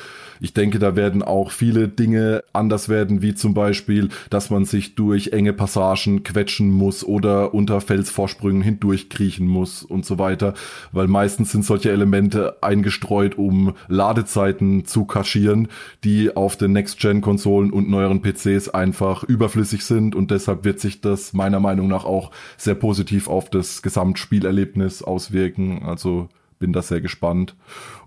Ich 0.41 0.55
denke, 0.55 0.78
da 0.78 0.97
werden 0.97 1.22
auch 1.22 1.51
viele 1.51 1.89
Dinge 1.89 2.45
anders 2.53 2.89
werden, 2.89 3.22
wie 3.22 3.34
zum 3.34 3.55
Beispiel, 3.55 4.09
dass 4.30 4.51
man 4.51 4.64
sich 4.64 4.95
durch 4.95 5.28
enge 5.28 5.53
Passagen 5.53 6.22
quetschen 6.22 6.70
muss 6.70 7.05
oder 7.05 7.55
unter 7.55 7.80
Felsvorsprüngen 7.80 8.62
hindurchkriechen 8.62 9.47
muss 9.47 9.82
und 9.82 10.05
so 10.05 10.18
weiter, 10.18 10.55
weil 10.93 11.09
meistens 11.09 11.53
sind 11.53 11.64
solche 11.64 11.91
Elemente 11.91 12.62
eingestreut, 12.62 13.39
um 13.39 13.74
Ladezeiten 13.89 14.84
zu 14.84 15.05
kaschieren, 15.05 15.68
die 16.05 16.34
auf 16.37 16.57
den 16.57 16.72
Next-Gen-Konsolen 16.72 17.70
und 17.70 17.89
neueren 17.89 18.22
PCs 18.22 18.68
einfach 18.68 19.24
überflüssig 19.24 19.84
sind. 19.84 20.14
Und 20.14 20.30
deshalb 20.30 20.64
wird 20.64 20.80
sich 20.80 21.01
das 21.01 21.32
meiner 21.32 21.61
Meinung 21.61 21.89
nach 21.89 22.05
auch 22.05 22.30
sehr 22.57 22.74
positiv 22.74 23.28
auf 23.28 23.51
das 23.51 23.82
Gesamtspielerlebnis 23.82 25.03
auswirken. 25.03 25.82
Also 25.84 26.28
bin 26.59 26.72
da 26.72 26.82
sehr 26.82 27.01
gespannt 27.01 27.55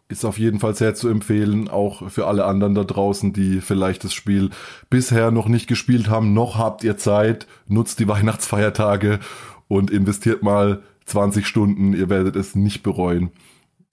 ist 0.10 0.26
auf 0.26 0.40
jeden 0.40 0.60
Fall 0.60 0.76
sehr 0.76 0.96
zu 0.96 1.08
empfehlen, 1.08 1.70
auch 1.70 2.10
für 2.10 2.28
alle 2.28 2.46
anderen 2.46 2.74
da 2.74 2.84
draußen, 2.84 3.32
die 3.32 3.62
vielleicht 3.62 4.04
das 4.04 4.14
Spiel 4.14 4.50
bisher 4.90 5.30
noch 5.30 5.48
nicht 5.48 5.68
gespielt 5.68 6.10
haben. 6.10 6.34
Noch 6.34 6.58
habt 6.58 6.84
ihr 6.84 6.98
Zeit, 6.98 7.48
nutzt 7.68 8.00
die 8.00 8.08
Weihnachtsfeiertage 8.10 9.20
und 9.68 9.92
investiert 9.92 10.42
mal 10.42 10.82
20 11.06 11.46
Stunden. 11.46 11.94
Ihr 11.94 12.10
werdet 12.10 12.36
es 12.36 12.56
nicht 12.56 12.82
bereuen. 12.82 13.30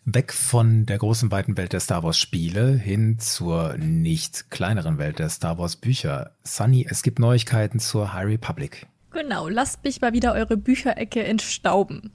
Weg 0.06 0.32
von 0.32 0.86
der 0.86 0.98
großen 0.98 1.30
weiten 1.30 1.56
Welt 1.56 1.72
der 1.72 1.80
Star 1.80 2.02
Wars 2.02 2.16
Spiele 2.16 2.72
hin 2.72 3.18
zur 3.18 3.76
nicht 3.76 4.50
kleineren 4.50 4.98
Welt 4.98 5.18
der 5.18 5.28
Star 5.28 5.58
Wars 5.58 5.76
Bücher. 5.76 6.30
Sunny, 6.44 6.86
es 6.88 7.02
gibt 7.02 7.18
Neuigkeiten 7.18 7.78
zur 7.78 8.14
High 8.14 8.26
Republic. 8.26 8.86
Genau, 9.10 9.48
lasst 9.48 9.82
mich 9.84 10.00
mal 10.00 10.12
wieder 10.12 10.32
eure 10.32 10.56
Bücherecke 10.56 11.24
entstauben 11.24 12.12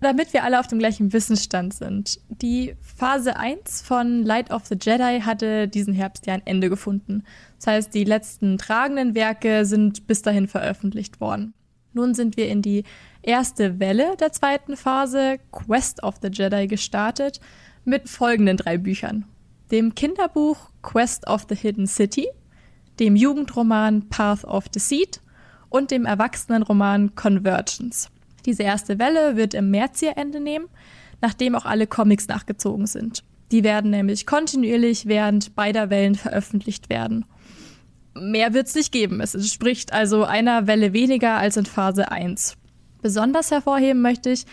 damit 0.00 0.32
wir 0.32 0.44
alle 0.44 0.60
auf 0.60 0.66
dem 0.66 0.78
gleichen 0.78 1.12
Wissensstand 1.12 1.74
sind. 1.74 2.20
Die 2.28 2.76
Phase 2.80 3.36
1 3.36 3.82
von 3.82 4.22
Light 4.22 4.50
of 4.52 4.66
the 4.66 4.76
Jedi 4.80 5.20
hatte 5.20 5.68
diesen 5.68 5.94
Herbst 5.94 6.26
ja 6.26 6.34
ein 6.34 6.46
Ende 6.46 6.68
gefunden. 6.70 7.24
Das 7.56 7.66
heißt, 7.66 7.94
die 7.94 8.04
letzten 8.04 8.58
tragenden 8.58 9.14
Werke 9.14 9.64
sind 9.64 10.06
bis 10.06 10.22
dahin 10.22 10.46
veröffentlicht 10.46 11.20
worden. 11.20 11.54
Nun 11.92 12.14
sind 12.14 12.36
wir 12.36 12.48
in 12.48 12.62
die 12.62 12.84
erste 13.22 13.80
Welle 13.80 14.16
der 14.20 14.32
zweiten 14.32 14.76
Phase, 14.76 15.38
Quest 15.50 16.02
of 16.02 16.16
the 16.22 16.28
Jedi, 16.28 16.66
gestartet 16.68 17.40
mit 17.84 18.08
folgenden 18.08 18.56
drei 18.56 18.78
Büchern. 18.78 19.24
Dem 19.70 19.94
Kinderbuch 19.94 20.70
Quest 20.82 21.26
of 21.26 21.46
the 21.48 21.56
Hidden 21.56 21.86
City, 21.86 22.28
dem 23.00 23.16
Jugendroman 23.16 24.08
Path 24.08 24.44
of 24.44 24.68
Deceit 24.68 25.20
und 25.70 25.90
dem 25.90 26.06
Erwachsenenroman 26.06 27.14
Convergence. 27.14 28.10
Diese 28.46 28.62
erste 28.62 28.98
Welle 28.98 29.36
wird 29.36 29.54
im 29.54 29.70
März 29.70 30.02
ihr 30.02 30.16
Ende 30.16 30.40
nehmen, 30.40 30.66
nachdem 31.20 31.54
auch 31.54 31.64
alle 31.64 31.86
Comics 31.86 32.28
nachgezogen 32.28 32.86
sind. 32.86 33.24
Die 33.50 33.64
werden 33.64 33.90
nämlich 33.90 34.26
kontinuierlich 34.26 35.06
während 35.06 35.54
beider 35.54 35.90
Wellen 35.90 36.14
veröffentlicht 36.14 36.90
werden. 36.90 37.24
Mehr 38.14 38.52
wird 38.52 38.66
es 38.66 38.74
nicht 38.74 38.92
geben. 38.92 39.20
Es 39.20 39.34
entspricht 39.34 39.92
also 39.92 40.24
einer 40.24 40.66
Welle 40.66 40.92
weniger 40.92 41.36
als 41.38 41.56
in 41.56 41.66
Phase 41.66 42.10
1. 42.10 42.56
Besonders 43.00 43.50
hervorheben 43.50 44.02
möchte 44.02 44.30
ich, 44.30 44.44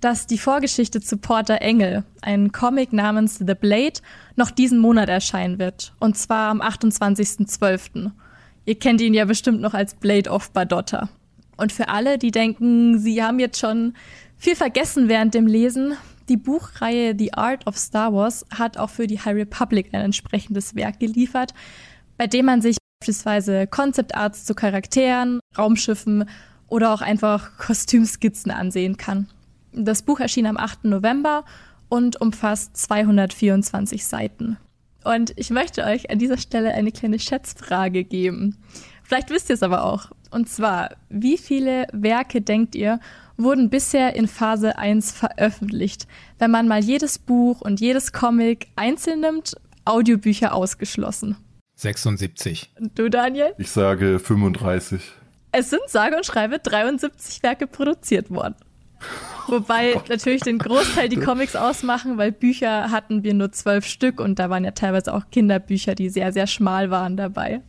dass 0.00 0.26
die 0.26 0.38
Vorgeschichte 0.38 1.00
zu 1.00 1.16
Porter 1.16 1.60
Engel, 1.60 2.04
ein 2.22 2.52
Comic 2.52 2.92
namens 2.92 3.38
The 3.38 3.54
Blade, 3.54 4.00
noch 4.36 4.50
diesen 4.50 4.78
Monat 4.78 5.08
erscheinen 5.08 5.58
wird. 5.58 5.92
Und 5.98 6.16
zwar 6.16 6.50
am 6.50 6.62
28.12. 6.62 8.12
Ihr 8.64 8.78
kennt 8.78 9.00
ihn 9.00 9.14
ja 9.14 9.24
bestimmt 9.24 9.60
noch 9.60 9.74
als 9.74 9.94
Blade 9.94 10.30
of 10.30 10.52
Badotta. 10.52 11.08
Und 11.58 11.72
für 11.72 11.88
alle, 11.88 12.16
die 12.16 12.30
denken, 12.30 12.98
sie 12.98 13.22
haben 13.22 13.38
jetzt 13.38 13.58
schon 13.58 13.94
viel 14.38 14.56
vergessen 14.56 15.08
während 15.08 15.34
dem 15.34 15.46
Lesen, 15.46 15.94
die 16.28 16.36
Buchreihe 16.36 17.14
The 17.18 17.34
Art 17.34 17.66
of 17.66 17.76
Star 17.76 18.12
Wars 18.12 18.44
hat 18.54 18.76
auch 18.76 18.90
für 18.90 19.06
die 19.06 19.18
High 19.18 19.34
Republic 19.34 19.88
ein 19.92 20.02
entsprechendes 20.02 20.74
Werk 20.74 21.00
geliefert, 21.00 21.54
bei 22.16 22.26
dem 22.26 22.46
man 22.46 22.60
sich 22.60 22.76
beispielsweise 23.00 23.66
Concept 23.66 24.14
Arts 24.14 24.44
zu 24.44 24.54
Charakteren, 24.54 25.40
Raumschiffen 25.56 26.28
oder 26.68 26.92
auch 26.92 27.00
einfach 27.00 27.56
Kostümskizzen 27.56 28.52
ansehen 28.52 28.96
kann. 28.98 29.28
Das 29.72 30.02
Buch 30.02 30.20
erschien 30.20 30.46
am 30.46 30.58
8. 30.58 30.84
November 30.84 31.44
und 31.88 32.20
umfasst 32.20 32.76
224 32.76 34.06
Seiten. 34.06 34.58
Und 35.04 35.32
ich 35.36 35.48
möchte 35.48 35.84
euch 35.84 36.10
an 36.10 36.18
dieser 36.18 36.36
Stelle 36.36 36.74
eine 36.74 36.92
kleine 36.92 37.18
Schätzfrage 37.18 38.04
geben. 38.04 38.58
Vielleicht 39.02 39.30
wisst 39.30 39.48
ihr 39.48 39.54
es 39.54 39.62
aber 39.62 39.84
auch. 39.84 40.10
Und 40.30 40.48
zwar, 40.48 40.90
wie 41.08 41.38
viele 41.38 41.86
Werke 41.92 42.40
denkt 42.40 42.74
ihr, 42.74 43.00
wurden 43.36 43.70
bisher 43.70 44.14
in 44.14 44.28
Phase 44.28 44.78
1 44.78 45.12
veröffentlicht? 45.12 46.06
Wenn 46.38 46.50
man 46.50 46.68
mal 46.68 46.82
jedes 46.82 47.18
Buch 47.18 47.60
und 47.60 47.80
jedes 47.80 48.12
Comic 48.12 48.68
einzeln 48.76 49.20
nimmt, 49.20 49.56
Audiobücher 49.84 50.54
ausgeschlossen. 50.54 51.36
76. 51.76 52.72
Und 52.78 52.98
du, 52.98 53.08
Daniel? 53.08 53.54
Ich 53.56 53.70
sage 53.70 54.18
35. 54.18 55.00
Es 55.52 55.70
sind 55.70 55.82
sage 55.86 56.16
und 56.16 56.26
schreibe 56.26 56.58
73 56.58 57.42
Werke 57.42 57.66
produziert 57.66 58.30
worden. 58.30 58.56
Wobei 59.46 59.94
oh 59.96 60.02
natürlich 60.08 60.42
den 60.42 60.58
Großteil 60.58 61.08
die 61.08 61.16
Comics 61.16 61.56
ausmachen, 61.56 62.18
weil 62.18 62.32
Bücher 62.32 62.90
hatten 62.90 63.22
wir 63.22 63.32
nur 63.32 63.52
zwölf 63.52 63.86
Stück 63.86 64.20
und 64.20 64.38
da 64.38 64.50
waren 64.50 64.64
ja 64.64 64.72
teilweise 64.72 65.14
auch 65.14 65.30
Kinderbücher, 65.30 65.94
die 65.94 66.10
sehr, 66.10 66.32
sehr 66.32 66.46
schmal 66.46 66.90
waren 66.90 67.16
dabei. 67.16 67.62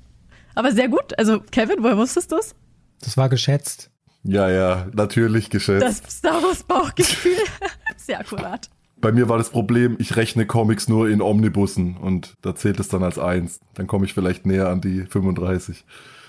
Aber 0.56 0.72
sehr 0.72 0.88
gut. 0.90 1.18
Also, 1.18 1.40
Kevin, 1.52 1.84
woher 1.84 1.98
wusstest 1.98 2.32
du 2.32 2.38
es? 2.38 2.56
Das 3.02 3.18
war 3.18 3.30
geschätzt. 3.30 3.92
Ja, 4.24 4.50
ja, 4.50 4.88
natürlich 4.94 5.50
geschätzt. 5.50 5.84
Das 5.84 6.18
Star 6.18 6.44
Wars 6.44 6.64
Bauchgefühl. 6.64 7.38
sehr 7.98 8.20
akkurat. 8.20 8.70
Bei 8.98 9.14
mir 9.14 9.30
war 9.30 9.38
das 9.38 9.50
Problem, 9.50 9.96
ich 10.00 10.18
rechne 10.18 10.46
Comics 10.46 10.90
nur 10.90 11.10
in 11.10 11.22
Omnibussen 11.22 11.96
und 11.96 12.36
da 12.42 12.54
zählt 12.54 12.82
es 12.82 12.90
dann 12.90 13.02
als 13.02 13.18
eins. 13.18 13.62
Dann 13.76 13.88
komme 13.88 14.06
ich 14.06 14.14
vielleicht 14.14 14.46
näher 14.46 14.68
an 14.68 14.82
die 14.82 15.06
35. 15.06 15.86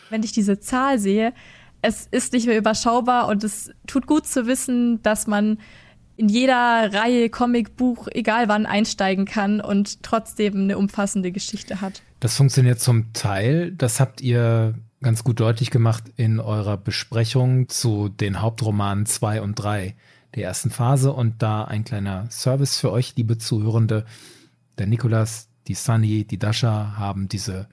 Wenn 0.09 0.23
ich 0.23 0.31
diese 0.31 0.61
Zahl 0.61 1.01
sehe, 1.01 1.33
es 1.83 2.07
ist 2.11 2.33
nicht 2.33 2.47
mehr 2.47 2.59
überschaubar 2.59 3.27
und 3.27 3.43
es 3.43 3.73
tut 3.89 4.07
gut 4.07 4.27
zu 4.27 4.47
wissen, 4.47 5.03
dass 5.03 5.27
man 5.27 5.59
in 6.17 6.29
jeder 6.29 6.93
Reihe, 6.93 7.29
Comic, 7.31 7.77
Buch, 7.77 8.07
egal 8.13 8.49
wann 8.49 8.67
einsteigen 8.67 9.25
kann 9.25 9.61
und 9.61 10.03
trotzdem 10.03 10.55
eine 10.55 10.79
umfassende 10.79 11.33
Geschichte 11.33 11.81
hat. 11.81 12.03
Das 12.21 12.37
funktioniert 12.37 12.81
zum 12.81 13.15
Teil. 13.15 13.73
Das 13.73 13.99
habt 13.99 14.21
ihr 14.21 14.75
ganz 15.01 15.25
gut 15.25 15.41
deutlich 15.41 15.71
gemacht 15.71 16.05
in 16.17 16.39
eurer 16.39 16.77
Besprechung 16.77 17.71
zu 17.71 18.11
den 18.11 18.43
Hauptromanen 18.43 19.07
2 19.07 19.41
und 19.41 19.55
3 19.55 19.97
der 20.35 20.45
ersten 20.45 20.71
Phase. 20.71 21.15
Und 21.15 21.43
da 21.43 21.65
ein 21.65 21.83
kleiner 21.83 22.31
Service 22.31 22.79
für 22.79 22.93
euch, 22.93 23.17
liebe 23.17 23.39
Zuhörende. 23.39 24.05
Der 24.77 24.87
Nikolas, 24.87 25.49
die 25.67 25.75
Sunny, 25.75 26.27
die 26.27 26.39
Dasha 26.39 26.99
haben 26.99 27.27
diese 27.29 27.69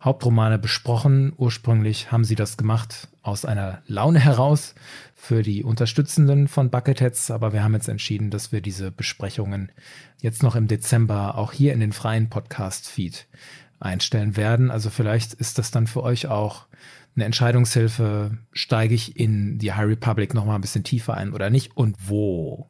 Hauptromane 0.00 0.60
besprochen. 0.60 1.32
Ursprünglich 1.36 2.12
haben 2.12 2.24
sie 2.24 2.36
das 2.36 2.56
gemacht 2.56 3.08
aus 3.22 3.44
einer 3.44 3.82
Laune 3.88 4.20
heraus 4.20 4.76
für 5.16 5.42
die 5.42 5.64
Unterstützenden 5.64 6.46
von 6.46 6.70
Bucketheads, 6.70 7.32
aber 7.32 7.52
wir 7.52 7.64
haben 7.64 7.74
jetzt 7.74 7.88
entschieden, 7.88 8.30
dass 8.30 8.52
wir 8.52 8.60
diese 8.60 8.92
Besprechungen 8.92 9.72
jetzt 10.20 10.44
noch 10.44 10.54
im 10.54 10.68
Dezember 10.68 11.36
auch 11.36 11.52
hier 11.52 11.72
in 11.72 11.80
den 11.80 11.92
freien 11.92 12.30
Podcast-Feed 12.30 13.26
einstellen 13.80 14.36
werden. 14.36 14.70
Also 14.70 14.90
vielleicht 14.90 15.34
ist 15.34 15.58
das 15.58 15.70
dann 15.70 15.86
für 15.86 16.02
euch 16.02 16.26
auch 16.26 16.66
eine 17.14 17.24
Entscheidungshilfe, 17.24 18.38
steige 18.52 18.94
ich 18.94 19.18
in 19.18 19.58
die 19.58 19.72
High 19.72 19.88
Republic 19.88 20.34
noch 20.34 20.44
mal 20.44 20.54
ein 20.54 20.60
bisschen 20.60 20.84
tiefer 20.84 21.14
ein 21.14 21.32
oder 21.32 21.50
nicht 21.50 21.76
und 21.76 21.96
wo? 22.06 22.68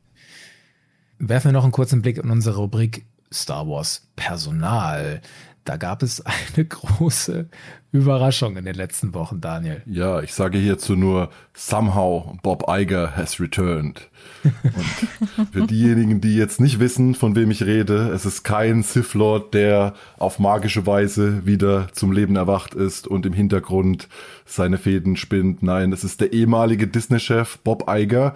Werfen 1.19 1.49
wir 1.49 1.53
noch 1.53 1.65
einen 1.65 1.73
kurzen 1.73 2.03
Blick 2.03 2.19
in 2.19 2.31
unsere 2.31 2.57
Rubrik 2.57 3.05
Star 3.33 3.69
Wars 3.69 4.09
Personal. 4.17 5.21
Da 5.69 5.77
gab 5.77 6.03
es 6.03 6.25
eine 6.25 6.65
große 6.69 7.47
Überraschung 7.93 8.57
in 8.57 8.65
den 8.65 8.75
letzten 8.75 9.13
Wochen, 9.13 9.43
Daniel. 9.43 9.83
Ja, 9.85 10.23
ich 10.23 10.33
sage 10.33 10.57
hierzu 10.57 10.97
nur, 10.97 11.29
somehow 11.53 12.39
Bob 12.43 12.65
Iger 12.69 13.15
has 13.15 13.39
returned. 13.39 14.09
Und 14.45 15.47
für 15.53 15.67
diejenigen, 15.67 16.23
die 16.23 16.37
jetzt 16.37 16.59
nicht 16.59 16.81
wissen, 16.81 17.15
von 17.15 17.37
wem 17.37 17.51
ich 17.51 17.65
rede, 17.65 18.09
es 18.15 18.25
ist 18.25 18.45
kein 18.45 18.83
Sith 18.83 19.13
Lord, 19.13 19.53
der 19.53 19.93
auf 20.17 20.39
magische 20.39 20.87
Weise 20.87 21.45
wieder 21.45 21.89
zum 21.93 22.13
Leben 22.13 22.37
erwacht 22.37 22.73
ist 22.73 23.07
und 23.07 23.27
im 23.27 23.35
Hintergrund 23.35 24.09
seine 24.47 24.79
Fäden 24.79 25.17
spinnt. 25.17 25.63
Nein, 25.63 25.93
es 25.93 26.03
ist 26.03 26.23
der 26.23 26.33
ehemalige 26.33 26.87
Disney-Chef 26.87 27.59
Bob 27.59 27.91
Iger, 27.91 28.35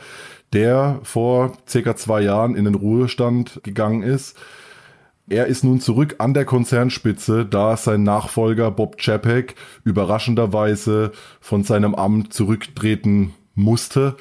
der 0.53 1.01
vor 1.03 1.57
circa 1.67 1.97
zwei 1.97 2.21
Jahren 2.21 2.57
in 2.57 2.67
den 2.67 2.75
Ruhestand 2.75 3.61
gegangen 3.63 4.03
ist 4.03 4.37
er 5.29 5.47
ist 5.47 5.65
nun 5.65 5.81
zurück 5.81 6.17
an 6.19 6.35
der 6.35 6.45
Konzernspitze, 6.45 7.47
da 7.47 7.77
sein 7.77 8.03
Nachfolger 8.03 8.71
Bob 8.71 8.99
Chapek 8.99 9.55
überraschenderweise 9.85 11.13
von 11.41 11.63
seinem 11.65 11.95
Amt 11.95 12.33
zurücktreten 12.35 13.35
musste. 13.55 14.17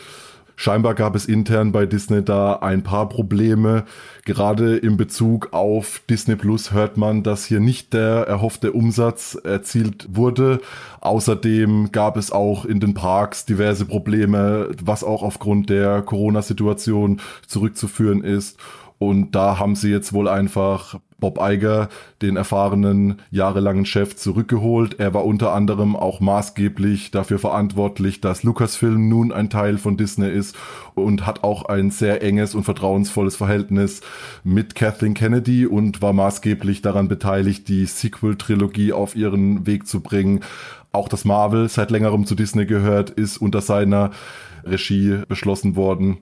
Scheinbar 0.61 0.93
gab 0.93 1.15
es 1.15 1.25
intern 1.25 1.71
bei 1.71 1.87
Disney 1.87 2.23
da 2.23 2.57
ein 2.57 2.83
paar 2.83 3.09
Probleme. 3.09 3.85
Gerade 4.25 4.77
in 4.77 4.95
Bezug 4.95 5.53
auf 5.53 6.03
Disney 6.07 6.35
Plus 6.35 6.71
hört 6.71 6.97
man, 6.97 7.23
dass 7.23 7.45
hier 7.45 7.59
nicht 7.59 7.93
der 7.93 8.27
erhoffte 8.27 8.71
Umsatz 8.71 9.33
erzielt 9.43 10.09
wurde. 10.11 10.61
Außerdem 10.99 11.91
gab 11.91 12.15
es 12.15 12.31
auch 12.31 12.65
in 12.65 12.79
den 12.79 12.93
Parks 12.93 13.45
diverse 13.45 13.85
Probleme, 13.85 14.69
was 14.83 15.03
auch 15.03 15.23
aufgrund 15.23 15.71
der 15.71 16.03
Corona-Situation 16.03 17.21
zurückzuführen 17.47 18.23
ist. 18.23 18.59
Und 19.01 19.31
da 19.31 19.57
haben 19.57 19.75
sie 19.75 19.89
jetzt 19.89 20.13
wohl 20.13 20.27
einfach 20.27 20.99
Bob 21.19 21.39
Iger, 21.41 21.89
den 22.21 22.35
erfahrenen 22.37 23.15
jahrelangen 23.31 23.87
Chef, 23.87 24.15
zurückgeholt. 24.15 24.99
Er 24.99 25.15
war 25.15 25.25
unter 25.25 25.53
anderem 25.53 25.95
auch 25.95 26.19
maßgeblich 26.19 27.09
dafür 27.09 27.39
verantwortlich, 27.39 28.21
dass 28.21 28.43
Lucasfilm 28.43 29.09
nun 29.09 29.31
ein 29.31 29.49
Teil 29.49 29.79
von 29.79 29.97
Disney 29.97 30.29
ist 30.29 30.55
und 30.93 31.25
hat 31.25 31.43
auch 31.43 31.65
ein 31.65 31.89
sehr 31.89 32.21
enges 32.21 32.53
und 32.53 32.63
vertrauensvolles 32.63 33.37
Verhältnis 33.37 34.01
mit 34.43 34.75
Kathleen 34.75 35.15
Kennedy 35.15 35.65
und 35.65 36.03
war 36.03 36.13
maßgeblich 36.13 36.83
daran 36.83 37.07
beteiligt, 37.07 37.69
die 37.69 37.87
Sequel-Trilogie 37.87 38.93
auf 38.93 39.15
ihren 39.15 39.65
Weg 39.65 39.87
zu 39.87 40.01
bringen. 40.01 40.41
Auch 40.91 41.09
das 41.09 41.25
Marvel 41.25 41.69
seit 41.69 41.89
längerem 41.89 42.27
zu 42.27 42.35
Disney 42.35 42.67
gehört, 42.67 43.09
ist 43.09 43.37
unter 43.37 43.61
seiner 43.61 44.11
Regie 44.63 45.23
beschlossen 45.27 45.75
worden. 45.75 46.19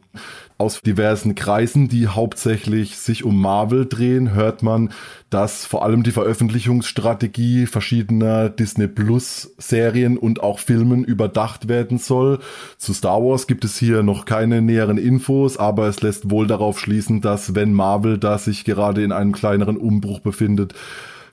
Aus 0.62 0.82
diversen 0.82 1.36
Kreisen, 1.36 1.88
die 1.88 2.10
hauptsächlich 2.10 2.98
sich 2.98 3.24
um 3.24 3.40
Marvel 3.40 3.86
drehen, 3.86 4.34
hört 4.34 4.62
man, 4.62 4.90
dass 5.30 5.66
vor 5.66 5.86
allem 5.86 6.04
die 6.04 6.12
Veröffentlichungsstrategie 6.12 7.66
verschiedener 7.66 8.50
Disney 8.50 8.90
Plus 8.90 9.54
Serien 9.58 10.18
und 10.18 10.44
auch 10.44 10.60
Filmen 10.60 11.06
überdacht 11.06 11.70
werden 11.70 11.98
soll. 11.98 12.40
Zu 12.78 12.94
Star 12.94 13.24
Wars 13.24 13.48
gibt 13.48 13.64
es 13.64 13.80
hier 13.80 14.04
noch 14.04 14.26
keine 14.26 14.62
näheren 14.62 14.98
Infos, 14.98 15.56
aber 15.56 15.88
es 15.88 16.02
lässt 16.02 16.30
wohl 16.30 16.46
darauf 16.46 16.78
schließen, 16.78 17.22
dass 17.22 17.56
wenn 17.56 17.72
Marvel 17.72 18.18
da 18.18 18.38
sich 18.38 18.66
gerade 18.66 19.02
in 19.02 19.14
einem 19.14 19.32
kleineren 19.32 19.78
Umbruch 19.78 20.20
befindet, 20.20 20.74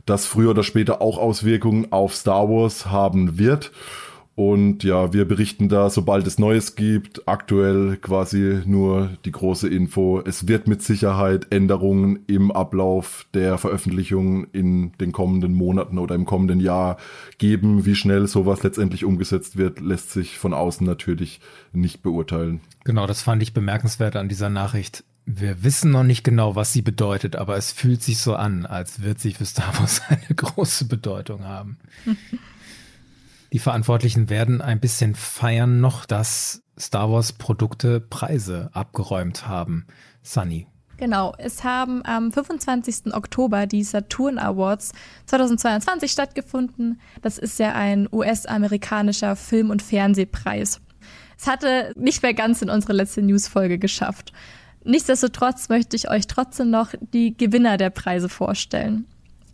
das 0.05 0.25
früher 0.25 0.51
oder 0.51 0.63
später 0.63 1.03
auch 1.03 1.19
Auswirkungen 1.19 1.91
auf 1.91 2.15
Star 2.15 2.49
Wars 2.49 2.87
haben 2.87 3.39
wird. 3.39 3.73
Und 4.37 4.85
ja, 4.85 5.15
wir 5.15 5.27
berichten 5.27 5.71
da, 5.71 5.89
sobald 5.89 6.27
es 6.27 6.39
Neues 6.39 6.77
gibt. 6.77 7.27
Aktuell 7.27 7.97
quasi 7.97 8.61
nur 8.67 9.17
die 9.25 9.33
große 9.33 9.67
Info. 9.67 10.21
Es 10.21 10.47
wird 10.47 10.69
mit 10.69 10.83
Sicherheit 10.83 11.47
Änderungen 11.51 12.19
im 12.27 12.53
Ablauf 12.53 13.27
der 13.33 13.57
Veröffentlichung 13.57 14.47
in 14.53 14.93
den 15.01 15.13
kommenden 15.13 15.55
Monaten 15.55 15.99
oder 15.99 16.15
im 16.15 16.27
kommenden 16.27 16.61
Jahr 16.61 16.99
geben. 17.39 17.87
Wie 17.87 17.95
schnell 17.95 18.27
sowas 18.29 18.63
letztendlich 18.63 19.07
umgesetzt 19.07 19.57
wird, 19.57 19.81
lässt 19.81 20.11
sich 20.11 20.37
von 20.37 20.53
außen 20.53 20.87
natürlich 20.87 21.41
nicht 21.73 22.03
beurteilen. 22.03 22.61
Genau, 22.85 23.07
das 23.07 23.23
fand 23.23 23.43
ich 23.43 23.55
bemerkenswert 23.55 24.17
an 24.17 24.29
dieser 24.29 24.51
Nachricht. 24.51 25.03
Wir 25.25 25.65
wissen 25.65 25.91
noch 25.91 26.05
nicht 26.05 26.25
genau, 26.25 26.55
was 26.55 26.75
sie 26.75 26.83
bedeutet, 26.83 27.37
aber 27.37 27.57
es 27.57 27.73
fühlt 27.73 28.03
sich 28.03 28.19
so 28.19 28.37
an, 28.37 28.67
als 28.67 29.01
wird 29.01 29.19
sie 29.19 29.33
für 29.33 29.47
Star 29.47 29.73
Wars 29.79 30.03
eine 30.09 30.37
große 30.37 30.85
Bedeutung 30.85 31.45
haben. 31.45 31.79
Die 33.53 33.59
Verantwortlichen 33.59 34.29
werden 34.29 34.61
ein 34.61 34.81
bisschen 34.81 35.15
feiern 35.15 35.81
noch, 35.81 36.05
dass 36.05 36.63
Star 36.79 37.11
Wars 37.11 37.33
Produkte 37.33 38.01
Preise 38.01 38.71
abgeräumt 38.73 39.49
haben. 39.49 39.87
Sunny. 40.23 40.67
Genau, 40.99 41.35
es 41.37 41.63
haben 41.63 42.03
am 42.05 42.33
25. 42.33 43.15
Oktober 43.15 43.67
die 43.67 43.85
Saturn 43.85 44.39
Awards 44.39 44.93
2022 45.27 46.11
stattgefunden. 46.11 47.01
Das 47.21 47.37
ist 47.37 47.59
ja 47.59 47.75
ein 47.75 48.09
US-amerikanischer 48.11 49.37
Film- 49.37 49.71
und 49.71 49.83
Fernsehpreis. 49.83 50.81
Es 51.39 51.47
hatte 51.47 51.93
nicht 51.97 52.23
mehr 52.23 52.33
ganz 52.33 52.63
in 52.63 52.71
unsere 52.71 52.95
letzte 52.95 53.21
Newsfolge 53.21 53.79
geschafft. 53.79 54.33
Nichtsdestotrotz 54.85 55.69
möchte 55.69 55.97
ich 55.97 56.09
euch 56.11 56.27
trotzdem 56.29 56.71
noch 56.71 56.95
die 57.13 57.37
Gewinner 57.37 57.77
der 57.77 57.91
Preise 57.91 58.29
vorstellen. 58.29 59.07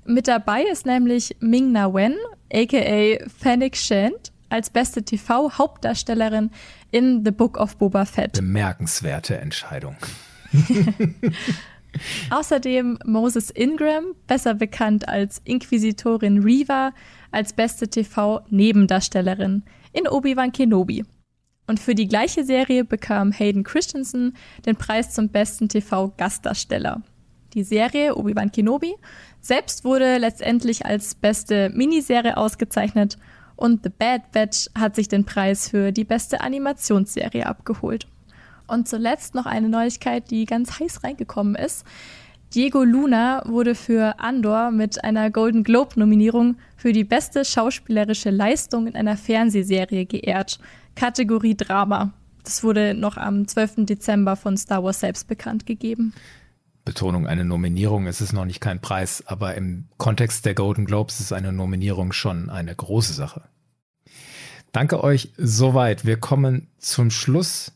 Mit 0.05 0.27
dabei 0.27 0.65
ist 0.65 0.85
nämlich 0.85 1.37
Ming 1.41 1.73
Na 1.73 1.93
Wen, 1.95 2.17
aka 2.53 3.25
Fennec 3.39 3.77
Shand, 3.77 4.33
als 4.49 4.69
beste 4.69 5.03
TV-Hauptdarstellerin 5.03 6.51
in 6.91 7.25
The 7.25 7.31
Book 7.31 7.57
of 7.57 7.77
Boba 7.77 8.05
Fett. 8.05 8.33
Bemerkenswerte 8.33 9.39
Entscheidung. 9.39 9.97
Außerdem 12.31 12.99
Moses 13.05 13.51
Ingram, 13.51 14.15
besser 14.27 14.55
bekannt 14.55 15.09
als 15.09 15.41
Inquisitorin 15.45 16.43
Reva, 16.43 16.93
als 17.31 17.53
beste 17.53 17.89
TV-Nebendarstellerin 17.89 19.63
in 19.93 20.09
Obi-Wan 20.09 20.53
Kenobi. 20.53 21.05
Und 21.67 21.79
für 21.79 21.95
die 21.95 22.09
gleiche 22.09 22.45
Serie 22.45 22.85
bekam 22.85 23.31
Hayden 23.33 23.63
Christensen 23.63 24.37
den 24.67 24.77
Preis 24.77 25.15
zum 25.15 25.29
besten 25.29 25.69
TV-Gastdarsteller. 25.69 27.03
Die 27.55 27.63
Serie 27.63 28.17
Obi-Wan 28.17 28.51
Kenobi 28.51 28.95
selbst 29.43 29.85
wurde 29.85 30.19
letztendlich 30.19 30.87
als 30.87 31.15
beste 31.15 31.69
Miniserie 31.71 32.37
ausgezeichnet 32.37 33.19
und 33.57 33.83
The 33.83 33.91
Bad 33.91 34.33
Batch 34.33 34.71
hat 34.77 34.97
sich 34.97 35.09
den 35.09 35.25
Preis 35.25 35.69
für 35.69 35.93
die 35.93 36.05
beste 36.05 36.41
Animationsserie 36.41 37.47
abgeholt. 37.47 38.07
Und 38.67 38.89
zuletzt 38.89 39.35
noch 39.35 39.47
eine 39.47 39.69
Neuigkeit, 39.69 40.31
die 40.31 40.47
ganz 40.47 40.81
heiß 40.81 41.05
reingekommen 41.05 41.57
ist. 41.57 41.85
Diego 42.55 42.85
Luna 42.85 43.43
wurde 43.47 43.75
für 43.75 44.19
Andor 44.19 44.71
mit 44.71 45.03
einer 45.05 45.31
Golden 45.31 45.65
Globe-Nominierung 45.65 46.57
für 46.77 46.93
die 46.93 47.05
beste 47.05 47.45
schauspielerische 47.45 48.31
Leistung 48.31 48.87
in 48.87 48.95
einer 48.95 49.17
Fernsehserie 49.17 50.07
geehrt. 50.07 50.59
Kategorie 50.95 51.57
Drama. 51.57 52.13
Das 52.45 52.63
wurde 52.63 52.95
noch 52.95 53.17
am 53.17 53.47
12. 53.47 53.87
Dezember 53.87 54.37
von 54.37 54.57
Star 54.57 54.83
Wars 54.85 55.01
selbst 55.01 55.29
bekannt 55.29 55.67
gegeben. 55.67 56.13
Betonung, 56.85 57.27
eine 57.27 57.45
Nominierung, 57.45 58.07
es 58.07 58.21
ist 58.21 58.33
noch 58.33 58.45
nicht 58.45 58.61
kein 58.61 58.81
Preis, 58.81 59.23
aber 59.27 59.55
im 59.55 59.89
Kontext 59.99 60.45
der 60.47 60.55
Golden 60.55 60.85
Globes 60.85 61.21
ist 61.21 61.33
eine 61.33 61.53
Nominierung 61.53 62.13
schon 62.13 62.51
eine 62.51 62.75
große 62.75 63.13
Sache. 63.13 63.43
Danke 64.73 65.05
euch 65.05 65.33
soweit. 65.37 66.05
Wir 66.07 66.17
kommen 66.17 66.69
zum 66.79 67.11
Schluss 67.11 67.73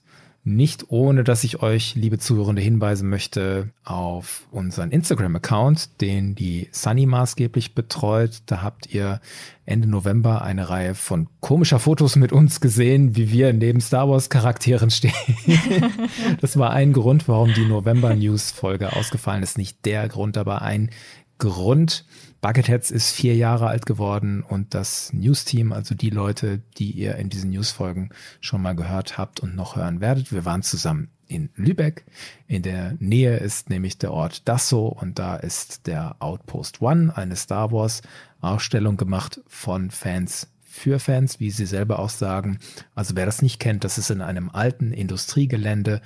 nicht 0.46 0.86
ohne, 0.90 1.24
dass 1.24 1.42
ich 1.42 1.60
euch, 1.60 1.96
liebe 1.96 2.18
Zuhörende, 2.18 2.62
hinweisen 2.62 3.08
möchte 3.08 3.70
auf 3.84 4.46
unseren 4.52 4.92
Instagram-Account, 4.92 6.00
den 6.00 6.36
die 6.36 6.68
Sunny 6.70 7.04
maßgeblich 7.04 7.74
betreut. 7.74 8.42
Da 8.46 8.62
habt 8.62 8.94
ihr 8.94 9.20
Ende 9.64 9.88
November 9.88 10.42
eine 10.42 10.68
Reihe 10.68 10.94
von 10.94 11.26
komischer 11.40 11.80
Fotos 11.80 12.14
mit 12.14 12.30
uns 12.30 12.60
gesehen, 12.60 13.16
wie 13.16 13.32
wir 13.32 13.52
neben 13.52 13.80
Star 13.80 14.08
Wars 14.08 14.30
Charakteren 14.30 14.90
stehen. 14.90 15.12
das 16.40 16.56
war 16.56 16.70
ein 16.70 16.92
Grund, 16.92 17.26
warum 17.26 17.52
die 17.52 17.66
November 17.66 18.14
News 18.14 18.52
Folge 18.52 18.92
ausgefallen 18.94 19.42
ist. 19.42 19.58
Nicht 19.58 19.84
der 19.84 20.08
Grund, 20.08 20.38
aber 20.38 20.62
ein 20.62 20.90
Grund. 21.38 22.04
Bucketheads 22.40 22.90
ist 22.90 23.12
vier 23.12 23.34
Jahre 23.34 23.68
alt 23.68 23.86
geworden 23.86 24.42
und 24.42 24.74
das 24.74 25.12
News-Team, 25.12 25.72
also 25.72 25.94
die 25.94 26.10
Leute, 26.10 26.60
die 26.78 26.90
ihr 26.90 27.16
in 27.16 27.28
diesen 27.28 27.50
News-Folgen 27.50 28.10
schon 28.40 28.62
mal 28.62 28.74
gehört 28.74 29.18
habt 29.18 29.40
und 29.40 29.56
noch 29.56 29.76
hören 29.76 30.00
werdet, 30.00 30.32
wir 30.32 30.44
waren 30.44 30.62
zusammen 30.62 31.08
in 31.28 31.50
Lübeck. 31.56 32.04
In 32.46 32.62
der 32.62 32.96
Nähe 33.00 33.36
ist 33.38 33.70
nämlich 33.70 33.98
der 33.98 34.12
Ort 34.12 34.48
Dasso 34.48 34.86
und 34.86 35.18
da 35.18 35.36
ist 35.36 35.86
der 35.86 36.16
Outpost 36.20 36.80
One, 36.80 37.16
eine 37.16 37.36
Star 37.36 37.72
Wars 37.72 38.02
Ausstellung 38.40 38.96
gemacht 38.96 39.40
von 39.46 39.90
Fans 39.90 40.48
für 40.76 40.98
Fans, 40.98 41.40
wie 41.40 41.50
sie 41.50 41.64
selber 41.64 41.98
auch 41.98 42.10
sagen. 42.10 42.58
Also 42.94 43.16
wer 43.16 43.24
das 43.24 43.40
nicht 43.40 43.58
kennt, 43.58 43.82
das 43.82 43.96
ist 43.96 44.10
in 44.10 44.20
einem 44.20 44.50
alten 44.50 44.92
Industriegelände 44.92 46.02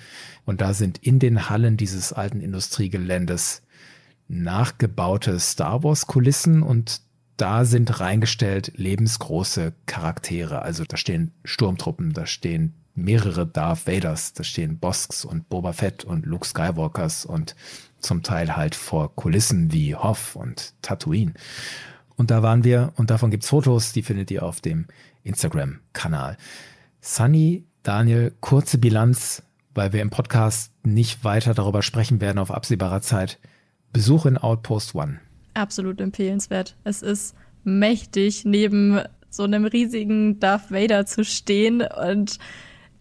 und 0.46 0.60
da 0.60 0.74
sind 0.74 0.98
in 0.98 1.18
den 1.18 1.50
Hallen 1.50 1.76
dieses 1.76 2.12
alten 2.12 2.40
Industriegeländes 2.40 3.62
nachgebaute 4.30 5.40
Star 5.40 5.82
Wars 5.82 6.06
Kulissen 6.06 6.62
und 6.62 7.02
da 7.36 7.64
sind 7.64 8.00
reingestellt 8.00 8.72
lebensgroße 8.76 9.72
Charaktere. 9.86 10.62
Also 10.62 10.84
da 10.84 10.96
stehen 10.96 11.32
Sturmtruppen, 11.44 12.12
da 12.12 12.26
stehen 12.26 12.74
mehrere 12.94 13.46
Darth 13.46 13.86
Vaders, 13.86 14.32
da 14.32 14.44
stehen 14.44 14.78
Bosks 14.78 15.24
und 15.24 15.48
Boba 15.48 15.72
Fett 15.72 16.04
und 16.04 16.26
Luke 16.26 16.46
Skywalkers 16.46 17.24
und 17.24 17.56
zum 17.98 18.22
Teil 18.22 18.56
halt 18.56 18.74
vor 18.74 19.14
Kulissen 19.16 19.72
wie 19.72 19.94
Hoff 19.94 20.36
und 20.36 20.74
Tatooine. 20.82 21.34
Und 22.16 22.30
da 22.30 22.42
waren 22.42 22.62
wir 22.62 22.92
und 22.96 23.10
davon 23.10 23.30
gibt's 23.30 23.48
Fotos, 23.48 23.92
die 23.92 24.02
findet 24.02 24.30
ihr 24.30 24.42
auf 24.42 24.60
dem 24.60 24.86
Instagram-Kanal. 25.24 26.36
Sunny, 27.00 27.64
Daniel, 27.82 28.34
kurze 28.40 28.78
Bilanz, 28.78 29.42
weil 29.74 29.92
wir 29.92 30.02
im 30.02 30.10
Podcast 30.10 30.72
nicht 30.82 31.24
weiter 31.24 31.54
darüber 31.54 31.82
sprechen 31.82 32.20
werden 32.20 32.38
auf 32.38 32.50
absehbarer 32.50 33.00
Zeit. 33.00 33.38
Besuch 33.92 34.26
in 34.26 34.38
Outpost 34.38 34.94
One. 34.94 35.20
Absolut 35.54 36.00
empfehlenswert. 36.00 36.76
Es 36.84 37.02
ist 37.02 37.34
mächtig, 37.64 38.44
neben 38.44 39.00
so 39.30 39.44
einem 39.44 39.64
riesigen 39.64 40.40
Darth 40.40 40.70
Vader 40.70 41.06
zu 41.06 41.24
stehen 41.24 41.82
und 41.82 42.38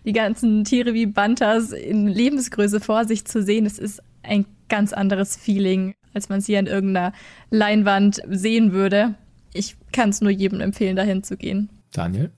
die 0.06 0.14
ganzen 0.14 0.64
Tiere 0.64 0.94
wie 0.94 1.06
Bantas 1.06 1.72
in 1.72 2.08
Lebensgröße 2.08 2.80
vor 2.80 3.06
sich 3.06 3.26
zu 3.26 3.44
sehen. 3.44 3.66
Es 3.66 3.80
ist 3.80 4.02
ein 4.24 4.46
ganz 4.70 4.94
anderes 4.94 5.36
Feeling, 5.36 5.94
als 6.14 6.30
man 6.30 6.42
sie 6.42 6.58
an 6.58 6.68
irgendeiner 6.68 7.14
Leinwand 7.50 8.22
sehen 8.30 8.72
würde. 8.72 9.16
Ich 9.54 9.76
kann 9.92 10.10
es 10.10 10.22
nur 10.22 10.32
jedem 10.32 10.62
empfehlen, 10.62 10.96
dahin 10.96 11.24
zu 11.24 11.38
gehen. 11.38 11.70
Daniel? 11.92 12.32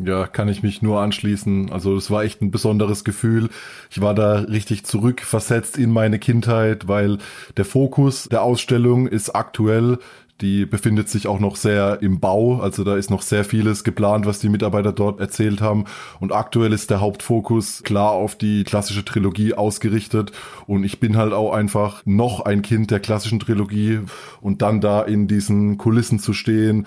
Ja, 0.00 0.28
kann 0.28 0.48
ich 0.48 0.62
mich 0.62 0.80
nur 0.80 1.00
anschließen. 1.00 1.72
Also 1.72 1.96
es 1.96 2.10
war 2.10 2.22
echt 2.22 2.40
ein 2.40 2.52
besonderes 2.52 3.02
Gefühl. 3.02 3.48
Ich 3.90 4.00
war 4.00 4.14
da 4.14 4.40
richtig 4.40 4.84
zurückversetzt 4.84 5.76
in 5.76 5.90
meine 5.90 6.20
Kindheit, 6.20 6.86
weil 6.86 7.18
der 7.56 7.64
Fokus 7.64 8.28
der 8.28 8.42
Ausstellung 8.42 9.08
ist 9.08 9.34
aktuell. 9.34 9.98
Die 10.40 10.66
befindet 10.66 11.08
sich 11.08 11.26
auch 11.26 11.40
noch 11.40 11.56
sehr 11.56 11.98
im 12.00 12.20
Bau, 12.20 12.60
also 12.60 12.84
da 12.84 12.96
ist 12.96 13.10
noch 13.10 13.22
sehr 13.22 13.44
vieles 13.44 13.82
geplant, 13.82 14.24
was 14.24 14.38
die 14.38 14.48
Mitarbeiter 14.48 14.92
dort 14.92 15.18
erzählt 15.18 15.60
haben. 15.60 15.86
Und 16.20 16.32
aktuell 16.32 16.72
ist 16.72 16.90
der 16.90 17.00
Hauptfokus 17.00 17.82
klar 17.82 18.12
auf 18.12 18.36
die 18.36 18.62
klassische 18.62 19.04
Trilogie 19.04 19.54
ausgerichtet. 19.54 20.30
Und 20.68 20.84
ich 20.84 21.00
bin 21.00 21.16
halt 21.16 21.32
auch 21.32 21.52
einfach 21.52 22.02
noch 22.06 22.44
ein 22.44 22.62
Kind 22.62 22.92
der 22.92 23.00
klassischen 23.00 23.40
Trilogie 23.40 23.98
und 24.40 24.62
dann 24.62 24.80
da 24.80 25.02
in 25.02 25.26
diesen 25.26 25.76
Kulissen 25.76 26.20
zu 26.20 26.32
stehen 26.32 26.86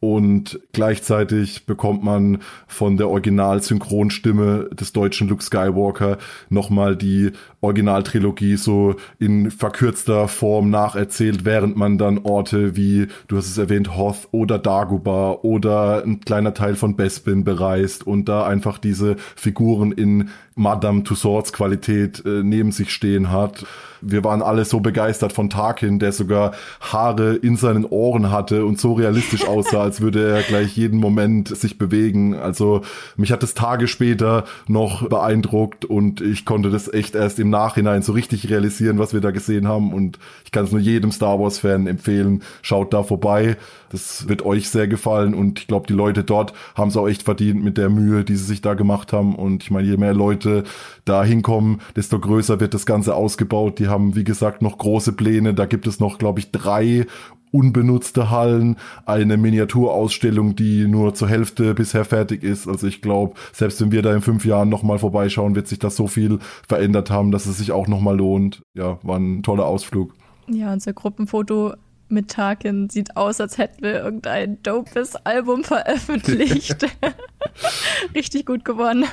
und 0.00 0.58
gleichzeitig 0.72 1.66
bekommt 1.66 2.02
man 2.02 2.38
von 2.66 2.96
der 2.96 3.10
Original-Synchronstimme 3.10 4.70
des 4.72 4.94
deutschen 4.94 5.28
Luke 5.28 5.42
Skywalker 5.42 6.16
nochmal 6.48 6.96
die 6.96 7.32
Originaltrilogie 7.60 8.56
so 8.56 8.96
in 9.18 9.50
verkürzter 9.50 10.26
Form 10.26 10.70
nacherzählt, 10.70 11.44
während 11.44 11.76
man 11.76 11.98
dann 11.98 12.18
Orte 12.18 12.76
wie, 12.76 13.08
du 13.28 13.36
hast 13.36 13.48
es 13.48 13.58
erwähnt, 13.58 13.94
Hoth 13.94 14.28
oder 14.32 14.58
Dagobah 14.58 15.40
oder 15.42 16.02
ein 16.02 16.20
kleiner 16.20 16.54
Teil 16.54 16.76
von 16.76 16.96
Bespin 16.96 17.44
bereist 17.44 18.06
und 18.06 18.26
da 18.26 18.46
einfach 18.46 18.78
diese 18.78 19.16
Figuren 19.36 19.92
in 19.92 20.30
Madame 20.60 21.02
Tussauds 21.04 21.52
Qualität 21.52 22.22
äh, 22.26 22.42
neben 22.42 22.70
sich 22.70 22.92
stehen 22.92 23.30
hat. 23.30 23.64
Wir 24.02 24.24
waren 24.24 24.42
alle 24.42 24.64
so 24.64 24.80
begeistert 24.80 25.32
von 25.32 25.50
Tarkin, 25.50 25.98
der 25.98 26.12
sogar 26.12 26.52
Haare 26.80 27.34
in 27.34 27.56
seinen 27.56 27.84
Ohren 27.84 28.30
hatte 28.30 28.64
und 28.64 28.80
so 28.80 28.94
realistisch 28.94 29.44
aussah, 29.48 29.82
als 29.82 30.00
würde 30.00 30.30
er 30.30 30.42
gleich 30.42 30.76
jeden 30.76 30.98
Moment 30.98 31.48
sich 31.48 31.78
bewegen. 31.78 32.34
Also 32.34 32.82
mich 33.16 33.32
hat 33.32 33.42
es 33.42 33.54
Tage 33.54 33.88
später 33.88 34.44
noch 34.68 35.08
beeindruckt 35.08 35.84
und 35.84 36.20
ich 36.20 36.44
konnte 36.44 36.70
das 36.70 36.92
echt 36.92 37.14
erst 37.14 37.38
im 37.38 37.50
Nachhinein 37.50 38.02
so 38.02 38.12
richtig 38.12 38.48
realisieren, 38.50 38.98
was 38.98 39.12
wir 39.12 39.20
da 39.20 39.30
gesehen 39.30 39.66
haben. 39.66 39.92
Und 39.92 40.18
ich 40.44 40.52
kann 40.52 40.64
es 40.64 40.72
nur 40.72 40.80
jedem 40.80 41.12
Star 41.12 41.38
Wars-Fan 41.38 41.86
empfehlen. 41.86 42.42
Schaut 42.62 42.92
da 42.92 43.02
vorbei. 43.02 43.56
Das 43.90 44.28
wird 44.28 44.44
euch 44.44 44.70
sehr 44.70 44.86
gefallen 44.86 45.34
und 45.34 45.58
ich 45.58 45.66
glaube, 45.66 45.88
die 45.88 45.94
Leute 45.94 46.22
dort 46.22 46.52
haben 46.76 46.90
es 46.90 46.96
auch 46.96 47.08
echt 47.08 47.24
verdient 47.24 47.64
mit 47.64 47.76
der 47.76 47.90
Mühe, 47.90 48.22
die 48.22 48.36
sie 48.36 48.44
sich 48.44 48.62
da 48.62 48.74
gemacht 48.74 49.12
haben. 49.12 49.34
Und 49.34 49.64
ich 49.64 49.72
meine, 49.72 49.88
je 49.88 49.96
mehr 49.96 50.14
Leute 50.14 50.49
da 51.04 51.24
hinkommen, 51.24 51.80
desto 51.96 52.18
größer 52.18 52.60
wird 52.60 52.74
das 52.74 52.86
Ganze 52.86 53.14
ausgebaut. 53.14 53.78
Die 53.78 53.88
haben, 53.88 54.14
wie 54.14 54.24
gesagt, 54.24 54.62
noch 54.62 54.78
große 54.78 55.12
Pläne. 55.12 55.54
Da 55.54 55.66
gibt 55.66 55.86
es 55.86 56.00
noch, 56.00 56.18
glaube 56.18 56.40
ich, 56.40 56.50
drei 56.50 57.06
unbenutzte 57.52 58.30
Hallen, 58.30 58.76
eine 59.06 59.36
Miniaturausstellung, 59.36 60.54
die 60.56 60.86
nur 60.86 61.14
zur 61.14 61.28
Hälfte 61.28 61.74
bisher 61.74 62.04
fertig 62.04 62.42
ist. 62.42 62.68
Also 62.68 62.86
ich 62.86 63.02
glaube, 63.02 63.34
selbst 63.52 63.80
wenn 63.80 63.92
wir 63.92 64.02
da 64.02 64.14
in 64.14 64.20
fünf 64.20 64.44
Jahren 64.44 64.68
nochmal 64.68 64.98
vorbeischauen, 64.98 65.54
wird 65.54 65.68
sich 65.68 65.78
das 65.78 65.96
so 65.96 66.06
viel 66.06 66.38
verändert 66.68 67.10
haben, 67.10 67.32
dass 67.32 67.46
es 67.46 67.58
sich 67.58 67.72
auch 67.72 67.88
nochmal 67.88 68.16
lohnt. 68.16 68.62
Ja, 68.74 68.98
war 69.02 69.18
ein 69.18 69.42
toller 69.42 69.66
Ausflug. 69.66 70.14
Ja, 70.48 70.72
unser 70.72 70.92
Gruppenfoto 70.92 71.74
mit 72.08 72.28
Tarkin 72.28 72.90
sieht 72.90 73.16
aus, 73.16 73.40
als 73.40 73.58
hätten 73.58 73.82
wir 73.82 74.02
irgendein 74.02 74.62
dopes 74.62 75.14
Album 75.16 75.64
veröffentlicht. 75.64 76.86
Richtig 78.14 78.46
gut 78.46 78.64
gewonnen. 78.64 79.04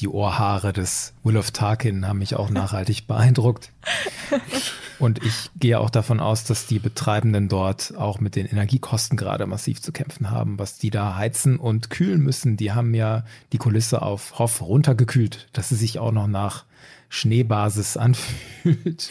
Die 0.00 0.08
Ohrhaare 0.08 0.72
des 0.72 1.12
Will 1.22 1.36
of 1.36 1.50
Tarkin 1.50 2.06
haben 2.06 2.18
mich 2.18 2.34
auch 2.34 2.50
nachhaltig 2.50 3.06
beeindruckt. 3.06 3.70
Und 4.98 5.24
ich 5.24 5.50
gehe 5.56 5.78
auch 5.80 5.90
davon 5.90 6.20
aus, 6.20 6.44
dass 6.44 6.66
die 6.66 6.78
Betreibenden 6.78 7.48
dort 7.48 7.96
auch 7.96 8.20
mit 8.20 8.36
den 8.36 8.46
Energiekosten 8.46 9.16
gerade 9.16 9.46
massiv 9.46 9.80
zu 9.80 9.92
kämpfen 9.92 10.30
haben, 10.30 10.58
was 10.58 10.78
die 10.78 10.90
da 10.90 11.16
heizen 11.16 11.58
und 11.58 11.90
kühlen 11.90 12.20
müssen. 12.20 12.56
Die 12.56 12.72
haben 12.72 12.94
ja 12.94 13.24
die 13.52 13.58
Kulisse 13.58 14.02
auf 14.02 14.38
Hoff 14.38 14.60
runtergekühlt, 14.60 15.48
dass 15.52 15.70
sie 15.70 15.76
sich 15.76 15.98
auch 15.98 16.12
noch 16.12 16.26
nach 16.26 16.64
Schneebasis 17.08 17.96
anfühlt. 17.98 19.10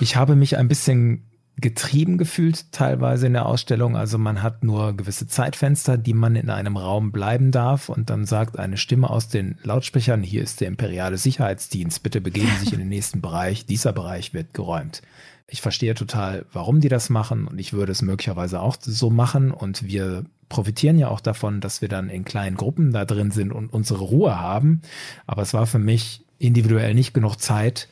ich 0.00 0.16
habe 0.16 0.36
mich 0.36 0.56
ein 0.56 0.68
bisschen 0.68 1.24
getrieben 1.58 2.18
gefühlt 2.18 2.70
teilweise 2.72 3.26
in 3.26 3.32
der 3.32 3.46
Ausstellung. 3.46 3.96
Also 3.96 4.18
man 4.18 4.42
hat 4.42 4.62
nur 4.62 4.94
gewisse 4.94 5.26
Zeitfenster, 5.26 5.96
die 5.96 6.12
man 6.12 6.36
in 6.36 6.50
einem 6.50 6.76
Raum 6.76 7.12
bleiben 7.12 7.50
darf 7.50 7.88
und 7.88 8.10
dann 8.10 8.26
sagt 8.26 8.58
eine 8.58 8.76
Stimme 8.76 9.08
aus 9.08 9.28
den 9.28 9.56
Lautsprechern, 9.62 10.22
hier 10.22 10.42
ist 10.42 10.60
der 10.60 10.68
imperiale 10.68 11.16
Sicherheitsdienst, 11.16 12.02
bitte 12.02 12.20
begeben 12.20 12.50
Sie 12.58 12.64
sich 12.64 12.72
in 12.74 12.80
den 12.80 12.90
nächsten 12.90 13.22
Bereich, 13.22 13.64
dieser 13.64 13.92
Bereich 13.94 14.34
wird 14.34 14.52
geräumt. 14.52 15.00
Ich 15.48 15.62
verstehe 15.62 15.94
total, 15.94 16.44
warum 16.52 16.80
die 16.80 16.88
das 16.88 17.08
machen 17.08 17.46
und 17.46 17.58
ich 17.58 17.72
würde 17.72 17.92
es 17.92 18.02
möglicherweise 18.02 18.60
auch 18.60 18.76
so 18.80 19.08
machen 19.08 19.50
und 19.50 19.86
wir 19.86 20.24
profitieren 20.48 20.98
ja 20.98 21.08
auch 21.08 21.20
davon, 21.20 21.60
dass 21.60 21.80
wir 21.80 21.88
dann 21.88 22.10
in 22.10 22.24
kleinen 22.24 22.56
Gruppen 22.56 22.92
da 22.92 23.04
drin 23.04 23.30
sind 23.30 23.52
und 23.52 23.72
unsere 23.72 24.04
Ruhe 24.04 24.38
haben. 24.38 24.82
Aber 25.26 25.42
es 25.42 25.54
war 25.54 25.66
für 25.66 25.78
mich 25.78 26.24
individuell 26.38 26.94
nicht 26.94 27.14
genug 27.14 27.36
Zeit, 27.36 27.88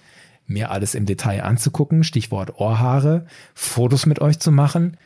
mir 0.47 0.71
alles 0.71 0.95
im 0.95 1.07
Detail 1.07 1.43
anzugucken, 1.43 2.05
Stichwort 2.05 2.59
Ohrhaare, 2.59 3.27
Fotos 3.55 4.07
mit 4.07 4.21
euch 4.21 4.39
zu 4.39 4.53
machen 4.53 4.97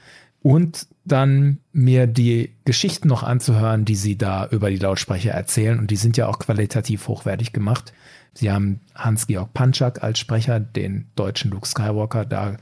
und 0.41 0.87
dann 1.05 1.59
mir 1.73 2.07
die 2.07 2.55
Geschichten 2.65 3.09
noch 3.09 3.23
anzuhören, 3.23 3.85
die 3.85 3.97
sie 3.97 4.17
da 4.17 4.47
über 4.47 4.71
die 4.71 4.77
Lautsprecher 4.77 5.33
erzählen. 5.33 5.79
Und 5.79 5.91
die 5.91 5.97
sind 5.97 6.17
ja 6.17 6.27
auch 6.29 6.39
qualitativ 6.39 7.09
hochwertig 7.09 7.53
gemacht. 7.53 7.93
Sie 8.35 8.51
haben 8.51 8.81
Hans-Georg 8.95 9.53
Panczak 9.53 10.03
als 10.03 10.19
Sprecher, 10.19 10.61
den 10.61 11.09
deutschen 11.17 11.51
Luke 11.51 11.67
Skywalker, 11.67 12.25
da, 12.25 12.57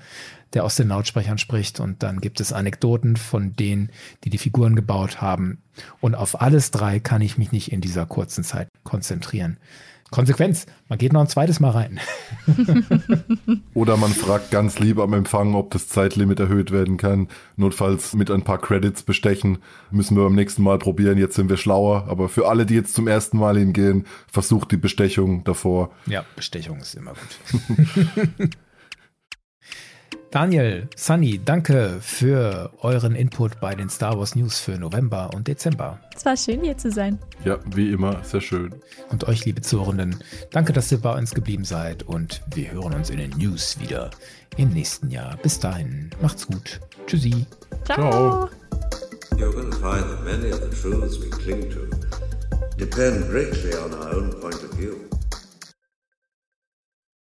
der 0.54 0.64
aus 0.64 0.76
den 0.76 0.88
Lautsprechern 0.88 1.38
spricht. 1.38 1.80
Und 1.80 2.02
dann 2.02 2.20
gibt 2.20 2.40
es 2.40 2.52
Anekdoten 2.52 3.16
von 3.16 3.54
denen, 3.54 3.90
die 4.24 4.30
die 4.30 4.38
Figuren 4.38 4.74
gebaut 4.74 5.20
haben. 5.20 5.58
Und 6.00 6.14
auf 6.14 6.40
alles 6.40 6.70
drei 6.70 6.98
kann 6.98 7.20
ich 7.20 7.36
mich 7.36 7.52
nicht 7.52 7.72
in 7.72 7.82
dieser 7.82 8.06
kurzen 8.06 8.42
Zeit 8.42 8.68
konzentrieren. 8.84 9.58
Konsequenz, 10.10 10.66
man 10.88 10.98
geht 10.98 11.12
noch 11.12 11.20
ein 11.20 11.28
zweites 11.28 11.58
Mal 11.58 11.70
rein. 11.70 12.00
Oder 13.74 13.96
man 13.96 14.12
fragt 14.12 14.50
ganz 14.50 14.78
lieb 14.78 14.98
am 14.98 15.12
Empfang, 15.12 15.54
ob 15.54 15.70
das 15.72 15.88
Zeitlimit 15.88 16.38
erhöht 16.38 16.70
werden 16.70 16.96
kann. 16.96 17.28
Notfalls 17.56 18.14
mit 18.14 18.30
ein 18.30 18.42
paar 18.42 18.58
Credits 18.58 19.02
bestechen. 19.02 19.58
Müssen 19.90 20.16
wir 20.16 20.24
beim 20.24 20.34
nächsten 20.34 20.62
Mal 20.62 20.78
probieren. 20.78 21.18
Jetzt 21.18 21.34
sind 21.34 21.50
wir 21.50 21.56
schlauer. 21.56 22.06
Aber 22.08 22.28
für 22.28 22.48
alle, 22.48 22.66
die 22.66 22.74
jetzt 22.74 22.94
zum 22.94 23.08
ersten 23.08 23.38
Mal 23.38 23.58
hingehen, 23.58 24.06
versucht 24.30 24.70
die 24.70 24.76
Bestechung 24.76 25.42
davor. 25.42 25.90
Ja, 26.06 26.24
Bestechung 26.36 26.78
ist 26.78 26.94
immer 26.94 27.12
gut. 27.14 28.50
Daniel, 30.30 30.88
Sunny, 30.96 31.40
danke 31.42 31.98
für 32.00 32.70
euren 32.80 33.14
Input 33.14 33.60
bei 33.60 33.74
den 33.74 33.88
Star 33.88 34.18
Wars 34.18 34.34
News 34.34 34.58
für 34.58 34.78
November 34.78 35.30
und 35.34 35.48
Dezember. 35.48 36.00
Es 36.14 36.24
war 36.24 36.36
schön, 36.36 36.62
hier 36.62 36.76
zu 36.76 36.90
sein. 36.90 37.18
Ja, 37.44 37.58
wie 37.74 37.92
immer, 37.92 38.22
sehr 38.24 38.40
schön. 38.40 38.74
Und 39.10 39.28
euch, 39.28 39.44
liebe 39.44 39.62
Zuhörenden, 39.62 40.16
danke, 40.50 40.72
dass 40.72 40.90
ihr 40.90 40.98
bei 40.98 41.16
uns 41.16 41.32
geblieben 41.32 41.64
seid 41.64 42.02
und 42.02 42.42
wir 42.54 42.72
hören 42.72 42.94
uns 42.94 43.10
in 43.10 43.18
den 43.18 43.30
News 43.30 43.78
wieder 43.80 44.10
im 44.56 44.70
nächsten 44.70 45.10
Jahr. 45.10 45.36
Bis 45.42 45.60
dahin, 45.60 46.10
macht's 46.20 46.46
gut. 46.46 46.80
Tschüssi. 47.06 47.46
Ciao. 47.84 48.10
Ciao. 48.10 48.50
You're 49.38 49.52
going 49.52 49.70
to 49.70 49.76
find 49.76 50.02
that 50.02 50.24
many 50.24 50.50
of 50.50 50.60
the 50.60 50.74
truths 50.74 51.18
we 51.18 51.28
cling 51.28 51.70
to 51.70 51.86
depend 52.76 53.28
greatly 53.30 53.74
on 53.74 53.92
our 53.92 54.14
own 54.14 54.32
point 54.40 54.62
of 54.62 54.72
view. 54.78 55.08